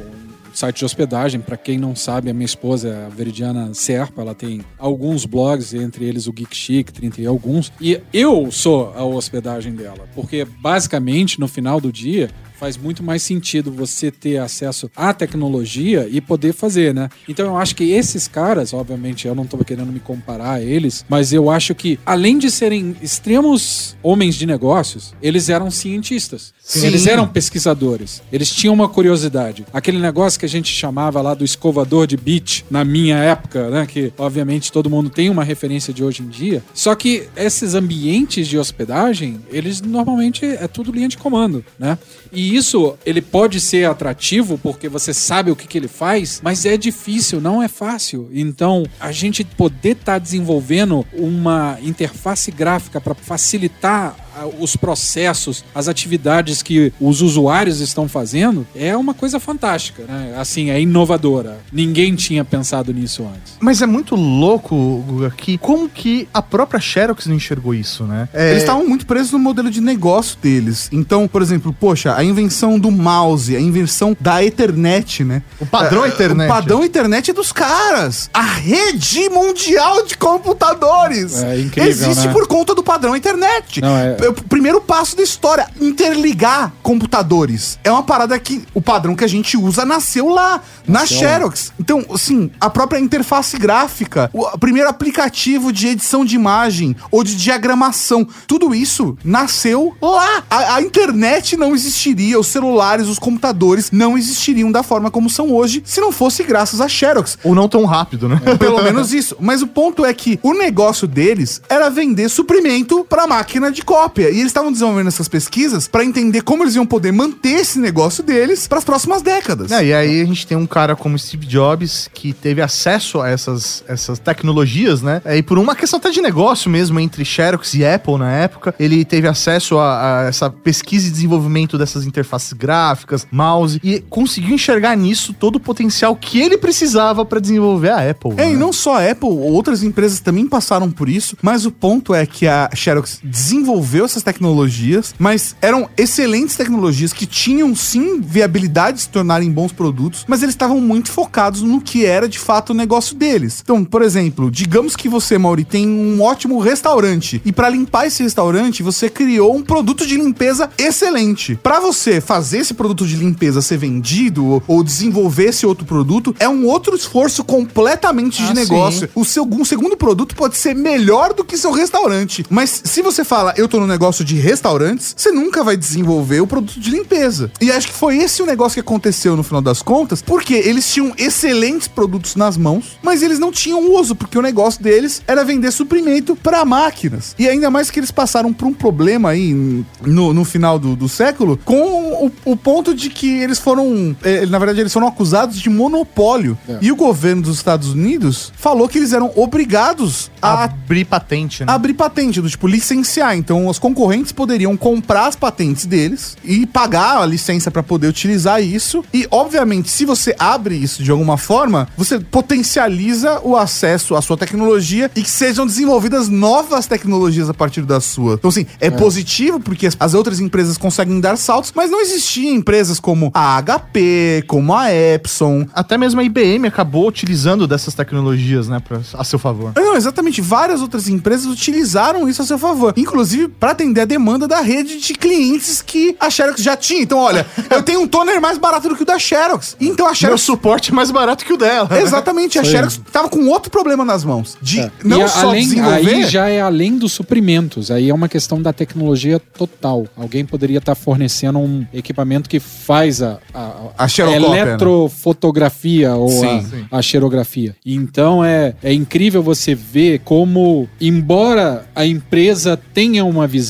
site 0.53 0.79
de 0.79 0.85
hospedagem. 0.85 1.39
Para 1.39 1.57
quem 1.57 1.77
não 1.77 1.95
sabe, 1.95 2.29
a 2.29 2.33
minha 2.33 2.45
esposa 2.45 2.89
é 2.89 3.05
a 3.05 3.09
Veridiana 3.09 3.73
Serpa, 3.73 4.21
ela 4.21 4.35
tem 4.35 4.61
alguns 4.77 5.25
blogs, 5.25 5.73
entre 5.73 6.05
eles 6.05 6.27
o 6.27 6.33
Geek 6.33 6.55
Chic, 6.55 6.91
30 6.91 7.21
e 7.21 7.25
alguns. 7.25 7.71
E 7.79 7.99
eu 8.13 8.51
sou 8.51 8.93
a 8.95 9.03
hospedagem 9.03 9.73
dela, 9.73 10.07
porque 10.13 10.45
basicamente 10.45 11.39
no 11.39 11.47
final 11.47 11.79
do 11.81 11.91
dia 11.91 12.29
faz 12.61 12.77
muito 12.77 13.01
mais 13.01 13.23
sentido 13.23 13.71
você 13.71 14.11
ter 14.11 14.37
acesso 14.37 14.87
à 14.95 15.11
tecnologia 15.11 16.07
e 16.07 16.21
poder 16.21 16.53
fazer, 16.53 16.93
né? 16.93 17.09
Então 17.27 17.47
eu 17.47 17.57
acho 17.57 17.75
que 17.75 17.91
esses 17.91 18.27
caras, 18.27 18.71
obviamente, 18.71 19.27
eu 19.27 19.33
não 19.33 19.47
tô 19.47 19.57
querendo 19.65 19.91
me 19.91 19.99
comparar 19.99 20.51
a 20.51 20.61
eles, 20.61 21.03
mas 21.09 21.33
eu 21.33 21.49
acho 21.49 21.73
que 21.73 21.99
além 22.05 22.37
de 22.37 22.51
serem 22.51 22.95
extremos 23.01 23.97
homens 24.03 24.35
de 24.35 24.45
negócios, 24.45 25.11
eles 25.23 25.49
eram 25.49 25.71
cientistas. 25.71 26.53
Sim. 26.61 26.85
Eles 26.85 27.07
eram 27.07 27.27
pesquisadores. 27.27 28.21
Eles 28.31 28.51
tinham 28.51 28.75
uma 28.75 28.87
curiosidade. 28.87 29.65
Aquele 29.73 29.97
negócio 29.97 30.39
que 30.39 30.45
a 30.45 30.49
gente 30.49 30.71
chamava 30.71 31.19
lá 31.19 31.33
do 31.33 31.43
escovador 31.43 32.05
de 32.05 32.15
beach 32.15 32.63
na 32.69 32.85
minha 32.85 33.17
época, 33.17 33.71
né? 33.71 33.87
Que 33.87 34.13
obviamente 34.19 34.71
todo 34.71 34.87
mundo 34.87 35.09
tem 35.09 35.31
uma 35.31 35.43
referência 35.43 35.91
de 35.91 36.03
hoje 36.03 36.21
em 36.21 36.27
dia. 36.27 36.63
Só 36.75 36.93
que 36.93 37.27
esses 37.35 37.73
ambientes 37.73 38.47
de 38.47 38.59
hospedagem, 38.59 39.41
eles 39.49 39.81
normalmente 39.81 40.45
é 40.45 40.67
tudo 40.67 40.91
linha 40.91 41.09
de 41.09 41.17
comando, 41.17 41.65
né? 41.79 41.97
E 42.31 42.55
isso, 42.55 42.97
ele 43.05 43.21
pode 43.21 43.59
ser 43.59 43.85
atrativo 43.85 44.57
porque 44.57 44.87
você 44.87 45.13
sabe 45.13 45.51
o 45.51 45.55
que, 45.55 45.67
que 45.67 45.77
ele 45.77 45.87
faz, 45.87 46.39
mas 46.43 46.65
é 46.65 46.77
difícil, 46.77 47.41
não 47.41 47.61
é 47.61 47.67
fácil. 47.67 48.29
Então, 48.31 48.85
a 48.99 49.11
gente 49.11 49.43
poder 49.43 49.97
estar 49.97 50.17
desenvolvendo 50.17 51.05
uma 51.13 51.77
interface 51.81 52.51
gráfica 52.51 53.01
para 53.01 53.13
facilitar 53.13 54.15
os 54.59 54.75
processos, 54.75 55.63
as 55.73 55.87
atividades 55.87 56.61
que 56.61 56.93
os 56.99 57.21
usuários 57.21 57.79
estão 57.79 58.07
fazendo, 58.07 58.65
é 58.75 58.95
uma 58.95 59.13
coisa 59.13 59.39
fantástica, 59.39 60.03
né? 60.07 60.33
Assim, 60.37 60.69
é 60.69 60.79
inovadora. 60.81 61.59
Ninguém 61.71 62.15
tinha 62.15 62.43
pensado 62.45 62.93
nisso 62.93 63.23
antes. 63.23 63.53
Mas 63.59 63.81
é 63.81 63.85
muito 63.85 64.15
louco, 64.15 64.75
Guga, 65.07 65.31
que 65.31 65.57
como 65.57 65.89
que 65.89 66.27
a 66.33 66.41
própria 66.41 66.79
Xerox 66.79 67.25
não 67.27 67.35
enxergou 67.35 67.73
isso, 67.73 68.03
né? 68.05 68.27
É, 68.33 68.51
Eles 68.51 68.63
estavam 68.63 68.87
muito 68.87 69.05
presos 69.05 69.31
no 69.31 69.39
modelo 69.39 69.69
de 69.69 69.81
negócio 69.81 70.37
deles. 70.41 70.89
Então, 70.91 71.27
por 71.27 71.41
exemplo, 71.41 71.75
poxa, 71.77 72.15
a 72.15 72.23
invenção 72.23 72.79
do 72.79 72.91
mouse, 72.91 73.55
a 73.55 73.59
invenção 73.59 74.15
da 74.19 74.43
Ethernet, 74.43 75.23
né? 75.23 75.41
O 75.59 75.65
padrão 75.65 76.05
É, 76.05 76.09
Ethernet. 76.09 76.49
O 76.49 76.53
padrão 76.53 76.83
Ethernet 76.83 77.31
é 77.31 77.33
dos 77.33 77.51
caras. 77.51 78.29
A 78.33 78.41
rede 78.43 79.29
mundial 79.29 80.05
de 80.05 80.17
computadores. 80.17 81.41
É 81.43 81.59
incrível, 81.59 81.89
Existe 81.89 82.27
né? 82.27 82.33
por 82.33 82.47
conta 82.47 82.73
do 82.75 82.83
padrão 82.83 83.15
Ethernet. 83.15 83.81
Não, 83.81 83.97
é- 83.97 84.13
É 84.21 84.29
o 84.29 84.33
primeiro 84.33 84.79
passo 84.79 85.17
da 85.17 85.23
história, 85.23 85.67
interligar 85.79 86.71
computadores. 86.83 87.79
É 87.83 87.91
uma 87.91 88.03
parada 88.03 88.37
que 88.39 88.63
o 88.73 88.81
padrão 88.81 89.15
que 89.15 89.23
a 89.23 89.27
gente 89.27 89.57
usa 89.57 89.83
nasceu 89.83 90.29
lá, 90.29 90.61
na 90.87 90.99
lá. 90.99 91.05
Xerox. 91.05 91.73
Então, 91.79 92.05
assim, 92.13 92.51
a 92.59 92.69
própria 92.69 92.99
interface 92.99 93.57
gráfica, 93.57 94.29
o 94.31 94.57
primeiro 94.59 94.89
aplicativo 94.89 95.73
de 95.73 95.87
edição 95.87 96.23
de 96.23 96.35
imagem 96.35 96.95
ou 97.09 97.23
de 97.23 97.35
diagramação, 97.35 98.27
tudo 98.45 98.75
isso 98.75 99.17
nasceu 99.23 99.95
lá. 100.01 100.43
A, 100.49 100.75
a 100.75 100.81
internet 100.81 101.57
não 101.57 101.73
existiria, 101.73 102.39
os 102.39 102.47
celulares, 102.47 103.07
os 103.07 103.17
computadores 103.17 103.89
não 103.91 104.17
existiriam 104.17 104.71
da 104.71 104.83
forma 104.83 105.09
como 105.09 105.29
são 105.29 105.51
hoje 105.51 105.81
se 105.85 105.99
não 105.99 106.11
fosse 106.11 106.43
graças 106.43 106.79
à 106.79 106.87
Xerox. 106.87 107.39
Ou 107.43 107.55
não 107.55 107.67
tão 107.67 107.85
rápido, 107.85 108.29
né? 108.29 108.39
Pelo 108.59 108.83
menos 108.83 109.13
isso. 109.13 109.35
Mas 109.39 109.61
o 109.61 109.67
ponto 109.67 110.05
é 110.05 110.13
que 110.13 110.39
o 110.43 110.53
negócio 110.53 111.07
deles 111.07 111.61
era 111.67 111.89
vender 111.89 112.29
suprimento 112.29 113.03
pra 113.09 113.25
máquina 113.25 113.71
de 113.71 113.81
cópia. 113.81 114.10
E 114.19 114.39
eles 114.39 114.47
estavam 114.47 114.71
desenvolvendo 114.71 115.07
essas 115.07 115.27
pesquisas 115.27 115.87
pra 115.87 116.03
entender 116.03 116.41
como 116.41 116.63
eles 116.63 116.75
iam 116.75 116.85
poder 116.85 117.11
manter 117.11 117.59
esse 117.61 117.79
negócio 117.79 118.23
deles 118.23 118.67
pras 118.67 118.83
próximas 118.83 119.21
décadas. 119.21 119.71
É, 119.71 119.85
e 119.85 119.93
aí 119.93 120.21
a 120.21 120.25
gente 120.25 120.45
tem 120.45 120.57
um 120.57 120.67
cara 120.67 120.95
como 120.95 121.17
Steve 121.17 121.45
Jobs 121.45 122.09
que 122.13 122.33
teve 122.33 122.61
acesso 122.61 123.21
a 123.21 123.29
essas, 123.29 123.83
essas 123.87 124.19
tecnologias, 124.19 125.01
né? 125.01 125.21
É, 125.25 125.37
e 125.37 125.43
por 125.43 125.57
uma 125.57 125.75
questão 125.75 125.97
até 125.97 126.09
de 126.09 126.21
negócio 126.21 126.69
mesmo 126.69 126.99
entre 126.99 127.23
Xerox 127.23 127.73
e 127.73 127.85
Apple 127.85 128.17
na 128.17 128.31
época, 128.31 128.73
ele 128.79 129.05
teve 129.05 129.27
acesso 129.27 129.77
a, 129.77 130.21
a 130.21 130.23
essa 130.23 130.49
pesquisa 130.49 131.07
e 131.07 131.11
desenvolvimento 131.11 131.77
dessas 131.77 132.05
interfaces 132.05 132.53
gráficas, 132.53 133.27
mouse, 133.31 133.79
e 133.83 134.03
conseguiu 134.09 134.55
enxergar 134.55 134.95
nisso 134.95 135.33
todo 135.33 135.55
o 135.55 135.59
potencial 135.59 136.15
que 136.15 136.39
ele 136.39 136.57
precisava 136.57 137.25
pra 137.25 137.39
desenvolver 137.39 137.89
a 137.89 138.09
Apple. 138.09 138.31
É, 138.37 138.45
né? 138.45 138.53
e 138.53 138.55
não 138.55 138.73
só 138.73 138.97
a 138.97 139.11
Apple, 139.11 139.29
outras 139.29 139.83
empresas 139.83 140.19
também 140.19 140.47
passaram 140.47 140.89
por 140.91 141.09
isso, 141.09 141.37
mas 141.41 141.65
o 141.65 141.71
ponto 141.71 142.13
é 142.13 142.25
que 142.25 142.47
a 142.47 142.69
Xerox 142.73 143.19
desenvolveu 143.23 144.00
essas 144.05 144.23
tecnologias, 144.23 145.13
mas 145.19 145.55
eram 145.61 145.89
excelentes 145.97 146.55
tecnologias 146.55 147.13
que 147.13 147.25
tinham 147.25 147.75
sim 147.75 148.19
viabilidade 148.21 148.97
de 148.97 149.03
se 149.03 149.09
tornarem 149.09 149.51
bons 149.51 149.71
produtos, 149.71 150.25
mas 150.27 150.41
eles 150.43 150.53
estavam 150.55 150.79
muito 150.81 151.09
focados 151.11 151.61
no 151.61 151.79
que 151.81 152.05
era 152.05 152.27
de 152.27 152.39
fato 152.39 152.71
o 152.71 152.73
negócio 152.73 153.15
deles. 153.15 153.59
Então, 153.63 153.83
por 153.83 154.01
exemplo, 154.01 154.49
digamos 154.51 154.95
que 154.95 155.07
você, 155.09 155.37
Mauri, 155.37 155.63
tem 155.63 155.87
um 155.87 156.21
ótimo 156.21 156.59
restaurante 156.59 157.41
e 157.45 157.51
para 157.51 157.69
limpar 157.69 158.07
esse 158.07 158.23
restaurante, 158.23 158.83
você 158.83 159.09
criou 159.09 159.55
um 159.55 159.61
produto 159.63 160.05
de 160.05 160.15
limpeza 160.17 160.69
excelente. 160.77 161.55
Para 161.55 161.79
você 161.79 162.19
fazer 162.21 162.59
esse 162.59 162.73
produto 162.73 163.05
de 163.05 163.15
limpeza 163.15 163.61
ser 163.61 163.77
vendido 163.77 164.61
ou, 164.67 164.83
desenvolver 164.83 165.45
esse 165.49 165.65
outro 165.65 165.85
produto, 165.85 166.35
é 166.39 166.47
um 166.49 166.65
outro 166.65 166.95
esforço 166.95 167.43
completamente 167.43 168.41
de 168.43 168.51
Ah, 168.51 168.53
negócio. 168.53 169.01
sim. 169.07 169.13
O 169.15 169.23
seu 169.25 169.43
um 169.51 169.65
segundo 169.65 169.95
produto 169.97 170.35
pode 170.35 170.57
ser 170.57 170.73
melhor 170.75 171.33
do 171.33 171.43
que 171.43 171.57
seu 171.57 171.71
restaurante. 171.71 172.45
Mas 172.49 172.81
se 172.83 173.01
você 173.01 173.23
fala, 173.23 173.53
eu 173.57 173.67
tô 173.67 173.79
no 173.79 173.85
negócio 173.91 174.23
de 174.25 174.35
restaurantes, 174.35 175.13
você 175.17 175.31
nunca 175.31 175.63
vai 175.63 175.77
desenvolver 175.77 176.41
o 176.41 176.47
produto 176.47 176.79
de 176.79 176.89
limpeza. 176.89 177.51
E 177.59 177.71
acho 177.71 177.87
que 177.87 177.93
foi 177.93 178.17
esse 178.17 178.41
o 178.41 178.45
negócio 178.45 178.75
que 178.75 178.79
aconteceu 178.79 179.35
no 179.35 179.43
final 179.43 179.61
das 179.61 179.81
contas, 179.81 180.21
porque 180.21 180.53
eles 180.53 180.91
tinham 180.91 181.13
excelentes 181.17 181.87
produtos 181.87 182.35
nas 182.35 182.57
mãos, 182.57 182.97
mas 183.01 183.21
eles 183.21 183.39
não 183.39 183.51
tinham 183.51 183.93
uso, 183.93 184.15
porque 184.15 184.37
o 184.37 184.41
negócio 184.41 184.81
deles 184.81 185.21
era 185.27 185.43
vender 185.43 185.71
suprimento 185.71 186.35
para 186.35 186.63
máquinas. 186.65 187.35
E 187.37 187.47
ainda 187.47 187.69
mais 187.69 187.91
que 187.91 187.99
eles 187.99 188.11
passaram 188.11 188.53
por 188.53 188.67
um 188.67 188.73
problema 188.73 189.29
aí 189.29 189.53
no, 190.01 190.33
no 190.33 190.45
final 190.45 190.79
do, 190.79 190.95
do 190.95 191.09
século, 191.09 191.59
com 191.63 192.25
o, 192.25 192.31
o 192.45 192.55
ponto 192.55 192.93
de 192.93 193.09
que 193.09 193.39
eles 193.39 193.59
foram, 193.59 194.15
eh, 194.23 194.45
na 194.45 194.57
verdade, 194.57 194.79
eles 194.79 194.93
foram 194.93 195.07
acusados 195.07 195.59
de 195.59 195.69
monopólio. 195.69 196.57
É. 196.67 196.79
E 196.81 196.91
o 196.91 196.95
governo 196.95 197.43
dos 197.43 197.57
Estados 197.57 197.89
Unidos 197.89 198.51
falou 198.55 198.87
que 198.87 198.97
eles 198.97 199.13
eram 199.13 199.31
obrigados 199.35 200.31
a 200.41 200.63
abrir 200.63 201.05
patente, 201.05 201.65
né? 201.65 201.71
abrir 201.71 201.93
patente, 201.93 202.41
do 202.41 202.49
tipo 202.49 202.67
licenciar. 202.67 203.35
Então, 203.35 203.67
os 203.67 203.79
concorrentes 203.81 204.31
poderiam 204.31 204.77
comprar 204.77 205.27
as 205.27 205.35
patentes 205.35 205.85
deles 205.85 206.37
e 206.43 206.65
pagar 206.65 207.17
a 207.21 207.25
licença 207.25 207.71
para 207.71 207.81
poder 207.81 208.07
utilizar 208.07 208.61
isso. 208.63 209.03
E, 209.11 209.27
obviamente, 209.31 209.89
se 209.89 210.05
você 210.05 210.35
abre 210.37 210.75
isso 210.75 211.03
de 211.03 211.09
alguma 211.09 211.37
forma, 211.37 211.89
você 211.97 212.19
potencializa 212.19 213.41
o 213.43 213.57
acesso 213.57 214.15
à 214.15 214.21
sua 214.21 214.37
tecnologia 214.37 215.09
e 215.15 215.23
que 215.23 215.29
sejam 215.29 215.65
desenvolvidas 215.65 216.29
novas 216.29 216.85
tecnologias 216.85 217.49
a 217.49 217.53
partir 217.53 217.81
da 217.81 217.99
sua. 217.99 218.35
Então, 218.35 218.49
assim, 218.49 218.67
é, 218.79 218.91
positivo 218.91 219.59
porque 219.59 219.87
as, 219.87 219.97
as 219.99 220.13
outras 220.13 220.39
empresas 220.39 220.77
conseguem 220.77 221.19
dar 221.19 221.35
saltos, 221.35 221.73
mas 221.75 221.89
não 221.89 221.99
existiam 221.99 222.53
empresas 222.53 222.99
como 222.99 223.31
a 223.33 223.61
HP, 223.61 224.43
como 224.47 224.75
a 224.75 224.93
Epson, 224.93 225.65
Até 225.73 225.97
mesmo 225.97 226.21
a 226.21 226.23
IBM 226.23 226.67
acabou 226.67 227.07
utilizando 227.07 227.67
dessas 227.67 227.95
tecnologias, 227.95 228.67
né, 228.67 228.79
pra, 228.79 229.01
a 229.13 229.23
seu 229.23 229.39
favor. 229.39 229.71
Não, 229.75 229.95
exatamente. 229.95 230.39
Várias 230.39 230.81
outras 230.81 231.07
empresas 231.07 231.47
utilizaram 231.47 232.29
isso 232.29 232.41
a 232.41 232.45
seu 232.45 232.59
favor. 232.59 232.93
Inclusive, 232.95 233.47
para 233.47 233.70
atender 233.71 234.01
a 234.01 234.05
demanda 234.05 234.47
da 234.47 234.61
rede 234.61 234.99
de 234.99 235.13
clientes 235.13 235.81
que 235.81 236.15
a 236.19 236.29
Xerox 236.29 236.61
já 236.61 236.75
tinha. 236.77 237.01
Então, 237.01 237.17
olha, 237.19 237.45
eu 237.69 237.81
tenho 237.81 238.01
um 238.01 238.07
toner 238.07 238.39
mais 238.41 238.57
barato 238.57 238.89
do 238.89 238.95
que 238.95 239.03
o 239.03 239.05
da 239.05 239.17
Xerox. 239.19 239.75
Então 239.79 240.05
a 240.05 240.09
Meu 240.09 240.15
Xerox. 240.15 240.41
suporte 240.41 240.91
é 240.91 240.93
mais 240.93 241.11
barato 241.11 241.43
que 241.45 241.53
o 241.53 241.57
dela. 241.57 241.89
Exatamente, 241.99 242.57
a. 242.59 242.63
Xerox 242.63 242.99
tava 243.11 243.29
com 243.29 243.47
outro 243.47 243.69
problema 243.71 244.03
nas 244.05 244.23
mãos. 244.23 244.57
De 244.61 244.79
É. 244.81 244.91
não 245.03 245.19
E 245.19 245.23
a- 245.23 245.27
só 245.27 245.47
além, 245.49 245.63
desenvolver. 245.63 246.15
Aí 246.15 246.23
já 246.25 246.49
é 246.49 246.61
além 246.61 246.97
dos 246.97 247.11
suprimentos, 247.13 247.89
aí 247.91 248.09
é 248.09 248.13
uma 248.13 248.27
questão 248.29 248.61
da 248.61 248.71
tecnologia 248.73 249.39
total. 249.39 250.05
Alguém 250.15 250.45
poderia 250.45 250.77
estar 250.77 250.95
fornecendo 250.95 251.59
um 251.59 251.85
equipamento 251.93 252.49
que 252.49 252.59
faz 252.59 253.21
a, 253.21 253.39
a, 253.53 253.71
A 253.97 254.05
né? 254.07 254.35
eletrofotografia 254.35 256.15
ou 256.15 256.29
Sim, 256.29 256.45
a, 256.59 256.61
sim. 256.63 256.85
a 256.91 257.01
xerografia. 257.01 257.75
Então 257.85 258.43
é, 258.43 258.73
é 258.83 258.93
incrível 258.93 259.41
você 259.43 259.73
ver 259.75 260.19
como, 260.23 260.87
embora 260.99 261.85
a 261.95 262.05
empresa 262.05 262.77
tenha 262.93 263.23
uma 263.25 263.47
visão, 263.47 263.60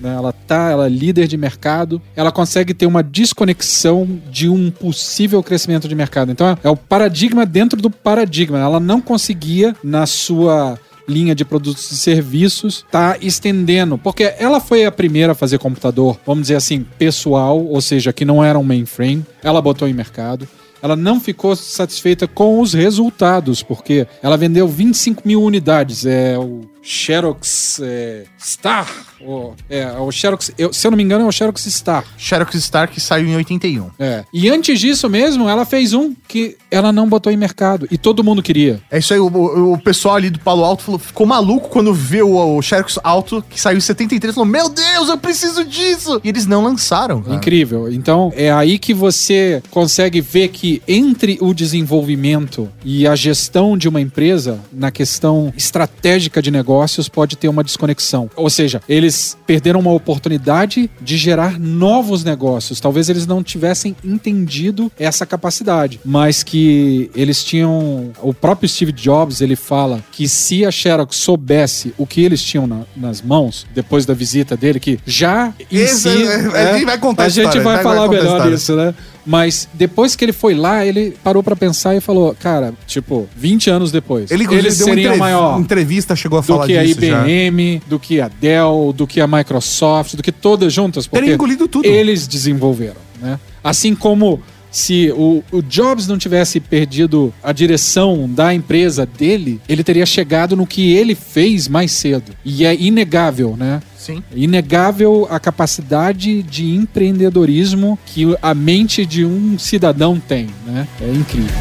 né, 0.00 0.14
ela 0.14 0.32
tá, 0.32 0.70
ela 0.70 0.86
é 0.86 0.88
líder 0.88 1.26
de 1.26 1.36
mercado, 1.36 2.00
ela 2.16 2.32
consegue 2.32 2.72
ter 2.72 2.86
uma 2.86 3.02
desconexão 3.02 4.20
de 4.30 4.48
um 4.48 4.70
possível 4.70 5.42
crescimento 5.42 5.86
de 5.88 5.94
mercado. 5.94 6.32
Então 6.32 6.48
é, 6.48 6.56
é 6.64 6.70
o 6.70 6.76
paradigma 6.76 7.44
dentro 7.44 7.80
do 7.80 7.90
paradigma. 7.90 8.58
Ela 8.58 8.80
não 8.80 9.00
conseguia 9.00 9.74
na 9.82 10.06
sua 10.06 10.78
linha 11.06 11.34
de 11.34 11.44
produtos 11.44 11.90
e 11.92 11.96
serviços 11.96 12.84
tá 12.90 13.16
estendendo, 13.20 13.98
porque 13.98 14.34
ela 14.38 14.60
foi 14.60 14.84
a 14.84 14.92
primeira 14.92 15.32
a 15.32 15.34
fazer 15.34 15.58
computador, 15.58 16.18
vamos 16.26 16.42
dizer 16.44 16.56
assim, 16.56 16.86
pessoal, 16.98 17.62
ou 17.62 17.80
seja, 17.80 18.12
que 18.12 18.24
não 18.24 18.42
era 18.42 18.58
um 18.58 18.62
mainframe. 18.62 19.24
Ela 19.42 19.60
botou 19.60 19.86
em 19.86 19.92
mercado. 19.92 20.48
Ela 20.82 20.96
não 20.96 21.18
ficou 21.18 21.56
satisfeita 21.56 22.26
com 22.26 22.60
os 22.60 22.74
resultados, 22.74 23.62
porque 23.62 24.06
ela 24.22 24.36
vendeu 24.36 24.68
25 24.68 25.22
mil 25.24 25.42
unidades. 25.42 26.04
É 26.04 26.38
o 26.38 26.60
Xerox 26.84 27.80
é, 27.82 28.24
Star. 28.40 28.86
O, 29.26 29.54
é, 29.70 29.90
o 29.98 30.12
Xerox, 30.12 30.52
eu- 30.58 30.70
se 30.70 30.86
eu 30.86 30.90
não 30.90 30.98
me 30.98 31.02
engano, 31.02 31.24
é 31.24 31.28
o 31.28 31.32
Xerox 31.32 31.62
Star. 31.64 32.04
Xerox 32.18 32.54
Star 32.62 32.90
que 32.90 33.00
saiu 33.00 33.26
em 33.26 33.34
81. 33.36 33.90
É. 33.98 34.22
E 34.32 34.50
antes 34.50 34.78
disso 34.78 35.08
mesmo, 35.08 35.48
ela 35.48 35.64
fez 35.64 35.94
um 35.94 36.14
que 36.28 36.58
ela 36.70 36.92
não 36.92 37.08
botou 37.08 37.32
em 37.32 37.36
mercado. 37.36 37.88
E 37.90 37.96
todo 37.96 38.22
mundo 38.22 38.42
queria. 38.42 38.82
É 38.90 38.98
isso 38.98 39.14
aí, 39.14 39.20
o, 39.20 39.26
o- 39.72 39.78
pessoal 39.78 40.16
ali 40.16 40.28
do 40.28 40.38
Palo 40.40 40.62
Alto 40.62 40.82
falou- 40.82 40.98
ficou 40.98 41.26
maluco 41.26 41.70
quando 41.70 41.92
viu 41.94 42.28
o, 42.32 42.58
o 42.58 42.62
Xerox 42.62 42.98
Alto, 43.02 43.42
que 43.48 43.58
saiu 43.58 43.78
em 43.78 43.80
73, 43.80 44.34
falou, 44.34 44.48
meu 44.48 44.68
Deus, 44.68 45.08
eu 45.08 45.16
preciso 45.16 45.64
disso! 45.64 46.20
E 46.22 46.28
eles 46.28 46.44
não 46.46 46.62
lançaram. 46.62 47.22
cara. 47.22 47.34
Incrível. 47.36 47.90
Então, 47.90 48.30
é 48.36 48.52
aí 48.52 48.78
que 48.78 48.92
você 48.92 49.62
consegue 49.70 50.20
ver 50.20 50.48
que 50.48 50.82
entre 50.86 51.38
o 51.40 51.54
desenvolvimento 51.54 52.70
e 52.84 53.06
a 53.06 53.14
gestão 53.16 53.76
de 53.78 53.88
uma 53.88 54.00
empresa, 54.02 54.60
na 54.72 54.90
questão 54.90 55.52
estratégica 55.56 56.42
de 56.42 56.50
negócios, 56.74 57.08
pode 57.08 57.36
ter 57.36 57.48
uma 57.48 57.62
desconexão. 57.62 58.28
Ou 58.34 58.50
seja, 58.50 58.80
eles 58.88 59.36
perderam 59.46 59.78
uma 59.80 59.92
oportunidade 59.92 60.90
de 61.00 61.16
gerar 61.16 61.58
novos 61.58 62.24
negócios. 62.24 62.80
Talvez 62.80 63.08
eles 63.08 63.26
não 63.26 63.42
tivessem 63.42 63.94
entendido 64.04 64.90
essa 64.98 65.24
capacidade, 65.24 66.00
mas 66.04 66.42
que 66.42 67.10
eles 67.14 67.44
tinham. 67.44 68.10
O 68.20 68.34
próprio 68.34 68.68
Steve 68.68 68.90
Jobs 68.92 69.40
ele 69.40 69.54
fala 69.56 70.02
que 70.10 70.26
se 70.28 70.64
a 70.64 70.70
Xerox 70.70 71.16
soubesse 71.16 71.94
o 71.96 72.06
que 72.06 72.22
eles 72.22 72.42
tinham 72.42 72.66
na- 72.66 72.82
nas 72.96 73.22
mãos 73.22 73.66
depois 73.74 74.04
da 74.04 74.14
visita 74.14 74.56
dele, 74.56 74.80
que 74.80 74.98
já 75.06 75.52
em 75.70 75.76
Esse 75.78 76.00
si, 76.02 76.08
é- 76.08 76.24
é- 76.24 76.70
a 76.70 76.72
gente 76.74 76.84
vai 76.86 76.98
contar 76.98 77.22
a 77.22 77.26
a 77.26 77.28
gente 77.28 77.44
vai 77.52 77.62
vai- 77.62 77.74
vai 77.74 77.82
falar 77.82 78.04
a 78.04 78.08
melhor 78.08 78.52
isso, 78.52 78.74
né? 78.74 78.94
Mas 79.26 79.68
depois 79.72 80.14
que 80.14 80.24
ele 80.24 80.32
foi 80.32 80.54
lá, 80.54 80.84
ele 80.84 81.16
parou 81.22 81.42
pra 81.42 81.56
pensar 81.56 81.94
e 81.96 82.00
falou, 82.00 82.34
cara, 82.38 82.74
tipo, 82.86 83.28
20 83.36 83.70
anos 83.70 83.90
depois, 83.90 84.30
Ele, 84.30 84.44
eles 84.54 84.78
deu 84.78 84.86
seriam 84.86 85.16
maior 85.16 85.58
entrevista, 85.58 86.14
chegou 86.14 86.38
a 86.38 86.42
do 86.42 86.46
falar 86.46 86.66
que 86.66 86.76
a 86.76 86.84
disso 86.84 87.00
já. 87.00 87.22
IBM, 87.26 87.82
do 87.86 87.98
que 87.98 88.20
a 88.20 88.28
Dell, 88.28 88.92
do 88.94 89.06
que 89.06 89.20
a 89.20 89.26
Microsoft, 89.26 90.14
do 90.14 90.22
que 90.22 90.32
todas 90.32 90.72
juntas, 90.72 91.06
porque 91.06 91.20
Teria 91.20 91.34
engolido 91.34 91.66
tudo. 91.66 91.86
eles 91.86 92.26
desenvolveram, 92.26 93.00
né? 93.20 93.38
Assim 93.62 93.94
como 93.94 94.42
se 94.74 95.10
o, 95.12 95.42
o 95.52 95.62
Jobs 95.62 96.08
não 96.08 96.18
tivesse 96.18 96.58
perdido 96.58 97.32
a 97.40 97.52
direção 97.52 98.28
da 98.28 98.52
empresa 98.52 99.06
dele, 99.06 99.60
ele 99.68 99.84
teria 99.84 100.04
chegado 100.04 100.56
no 100.56 100.66
que 100.66 100.92
ele 100.92 101.14
fez 101.14 101.68
mais 101.68 101.92
cedo. 101.92 102.32
E 102.44 102.66
é 102.66 102.74
inegável, 102.74 103.56
né? 103.56 103.80
Sim. 103.96 104.20
Inegável 104.34 105.28
a 105.30 105.38
capacidade 105.38 106.42
de 106.42 106.74
empreendedorismo 106.74 107.96
que 108.04 108.36
a 108.42 108.52
mente 108.52 109.06
de 109.06 109.24
um 109.24 109.56
cidadão 109.60 110.18
tem, 110.18 110.48
né? 110.66 110.88
É 111.00 111.08
incrível. 111.08 111.54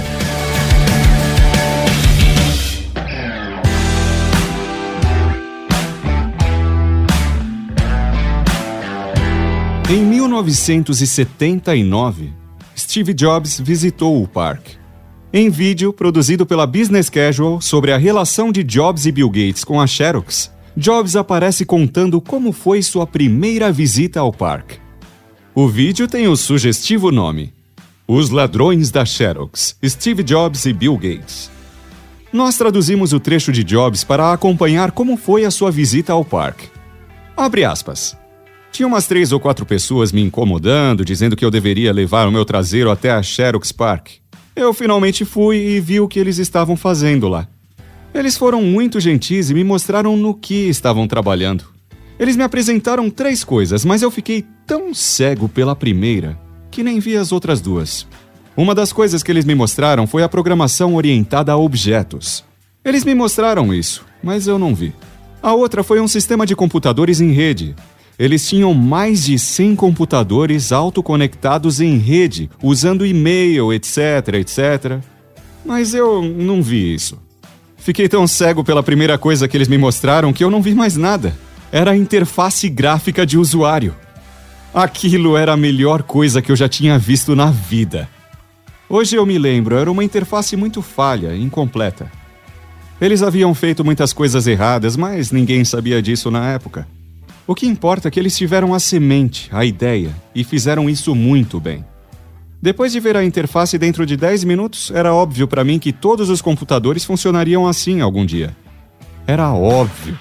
Em 9.88 10.03
1979, 10.03 12.41
Steve 12.78 13.13
Jobs 13.13 13.59
visitou 13.59 14.21
o 14.21 14.28
parque. 14.28 14.78
Em 15.32 15.49
vídeo 15.49 15.91
produzido 15.91 16.45
pela 16.45 16.67
Business 16.67 17.09
Casual 17.09 17.59
sobre 17.59 17.91
a 17.91 17.97
relação 17.97 18.51
de 18.51 18.63
Jobs 18.63 19.05
e 19.05 19.11
Bill 19.11 19.30
Gates 19.30 19.63
com 19.63 19.82
a 19.82 19.88
Xerox, 19.88 20.51
Jobs 20.76 21.15
aparece 21.15 21.65
contando 21.65 22.19
como 22.19 22.51
foi 22.51 22.82
sua 22.82 23.05
primeira 23.05 23.71
visita 23.71 24.19
ao 24.19 24.32
parque. 24.32 24.80
O 25.53 25.67
vídeo 25.67 26.07
tem 26.07 26.28
o 26.28 26.36
sugestivo 26.36 27.11
nome: 27.11 27.53
Os 28.07 28.30
Ladrões 28.30 28.89
da 28.89 29.05
Xerox, 29.05 29.76
Steve 29.86 30.24
Jobs 30.24 30.65
e 30.65 30.74
Bill 30.74 30.97
Gates. 30.97 31.51
Nós 32.32 32.57
traduzimos 32.57 33.13
o 33.13 33.19
trecho 33.19 33.51
de 33.51 33.63
Jobs 33.63 34.03
para 34.03 34.34
acompanhar 34.34 34.91
como 34.91 35.15
foi 35.15 35.45
a 35.45 35.51
sua 35.51 35.69
visita 35.69 36.13
ao 36.13 36.26
parque. 36.26 36.69
Abre 37.38 37.63
aspas. 37.63 38.17
Tinha 38.74 38.88
umas 38.88 39.05
três 39.05 39.32
ou 39.32 39.39
quatro 39.39 39.67
pessoas 39.67 40.11
me 40.11 40.19
incomodando, 40.19 41.05
dizendo 41.05 41.36
que 41.36 41.45
eu 41.45 41.51
deveria 41.51 41.93
levar 41.93 42.28
o 42.28 42.32
meu 42.32 42.43
traseiro 42.43 42.89
até 42.89 43.11
a 43.11 43.21
Xerox 43.21 43.71
Park. 43.71 44.13
Eu 44.55 44.74
finalmente 44.74 45.24
fui 45.24 45.57
e 45.57 45.80
vi 45.80 45.99
o 45.99 46.07
que 46.07 46.19
eles 46.19 46.39
estavam 46.39 46.76
fazendo 46.76 47.28
lá. 47.28 47.47
Eles 48.11 48.36
foram 48.36 48.63
muito 48.63 48.99
gentis 48.99 49.51
e 49.51 49.53
me 49.53 49.63
mostraram 49.63 50.17
no 50.17 50.34
que 50.34 50.67
estavam 50.69 51.07
trabalhando. 51.07 51.65
Eles 52.19 52.36
me 52.36 52.41
apresentaram 52.41 53.11
três 53.11 53.43
coisas, 53.43 53.86
mas 53.86 54.01
eu 54.01 54.09
fiquei 54.09 54.43
tão 54.65 54.91
cego 54.91 55.47
pela 55.47 55.76
primeira 55.76 56.39
que 56.71 56.82
nem 56.82 56.99
vi 56.99 57.15
as 57.15 57.32
outras 57.32 57.61
duas. 57.61 58.07
Uma 58.57 58.74
das 58.74 58.91
coisas 58.91 59.21
que 59.21 59.32
eles 59.32 59.45
me 59.45 59.53
mostraram 59.53 60.07
foi 60.07 60.24
a 60.24 60.30
programação 60.30 60.95
orientada 60.95 61.51
a 61.51 61.57
objetos. 61.57 62.43
Eles 62.84 63.05
me 63.05 63.13
mostraram 63.13 63.71
isso, 63.71 64.03
mas 64.24 64.47
eu 64.47 64.57
não 64.57 64.74
vi. 64.74 64.95
A 65.43 65.53
outra 65.53 65.84
foi 65.84 65.99
um 65.99 66.07
sistema 66.07 66.43
de 66.43 66.55
computadores 66.55 67.21
em 67.21 67.32
rede. 67.32 67.76
Eles 68.18 68.47
tinham 68.47 68.74
mais 68.74 69.24
de 69.26 69.39
100 69.39 69.76
computadores 69.76 70.72
autoconectados 70.72 71.82
em 71.82 71.97
rede, 71.97 72.49
usando 72.61 73.05
e-mail, 73.05 73.74
etc, 73.74 74.36
etc. 74.36 74.99
Mas 75.66 75.93
eu 75.93 76.22
não 76.22 76.61
vi 76.61 76.93
isso. 76.93 77.18
Fiquei 77.78 78.07
tão 78.07 78.28
cego 78.28 78.64
pela 78.64 78.84
primeira 78.84 79.18
coisa 79.18 79.47
que 79.47 79.57
eles 79.57 79.68
me 79.68 79.78
mostraram 79.78 80.32
que 80.32 80.43
eu 80.43 80.49
não 80.49 80.61
vi 80.61 80.74
mais 80.74 80.95
nada. 80.95 81.36
Era 81.72 81.91
a 81.91 81.97
interface 81.97 82.70
gráfica 82.70 83.26
de 83.26 83.38
usuário. 83.38 83.95
Aquilo 84.74 85.36
era 85.36 85.53
a 85.53 85.57
melhor 85.57 86.03
coisa 86.03 86.41
que 86.41 86.51
eu 86.51 86.55
já 86.55 86.70
tinha 86.70 86.97
visto 86.97 87.36
na 87.36 87.47
vida. 87.47 88.07
Hoje 88.88 89.16
eu 89.16 89.26
me 89.26 89.38
lembro, 89.38 89.76
era 89.76 89.91
uma 89.91 90.03
interface 90.03 90.55
muito 90.55 90.82
falha, 90.82 91.36
incompleta. 91.36 92.11
Eles 93.01 93.24
haviam 93.24 93.53
feito 93.53 93.84
muitas 93.84 94.14
coisas 94.14 94.47
erradas, 94.47 94.95
mas 94.95 95.32
ninguém 95.32 95.66
sabia 95.66 96.01
disso 96.01 96.32
na 96.32 96.51
época. 96.51 96.88
O 97.45 97.53
que 97.53 97.67
importa 97.67 98.07
é 98.07 98.11
que 98.11 98.19
eles 98.19 98.37
tiveram 98.37 98.73
a 98.73 98.79
semente, 98.79 99.49
a 99.51 99.65
ideia, 99.65 100.15
e 100.33 100.43
fizeram 100.43 100.89
isso 100.89 101.13
muito 101.13 101.59
bem. 101.59 101.83
Depois 102.61 102.93
de 102.93 103.01
ver 103.01 103.17
a 103.17 103.25
interface 103.25 103.77
dentro 103.77 104.05
de 104.05 104.15
10 104.15 104.45
minutos, 104.45 104.89
era 104.91 105.13
óbvio 105.13 105.45
para 105.45 105.65
mim 105.65 105.77
que 105.77 105.91
todos 105.91 106.29
os 106.29 106.41
computadores 106.41 107.03
funcionariam 107.03 107.67
assim 107.67 107.99
algum 107.99 108.25
dia. 108.25 108.55
Era 109.27 109.51
óbvio. 109.51 110.17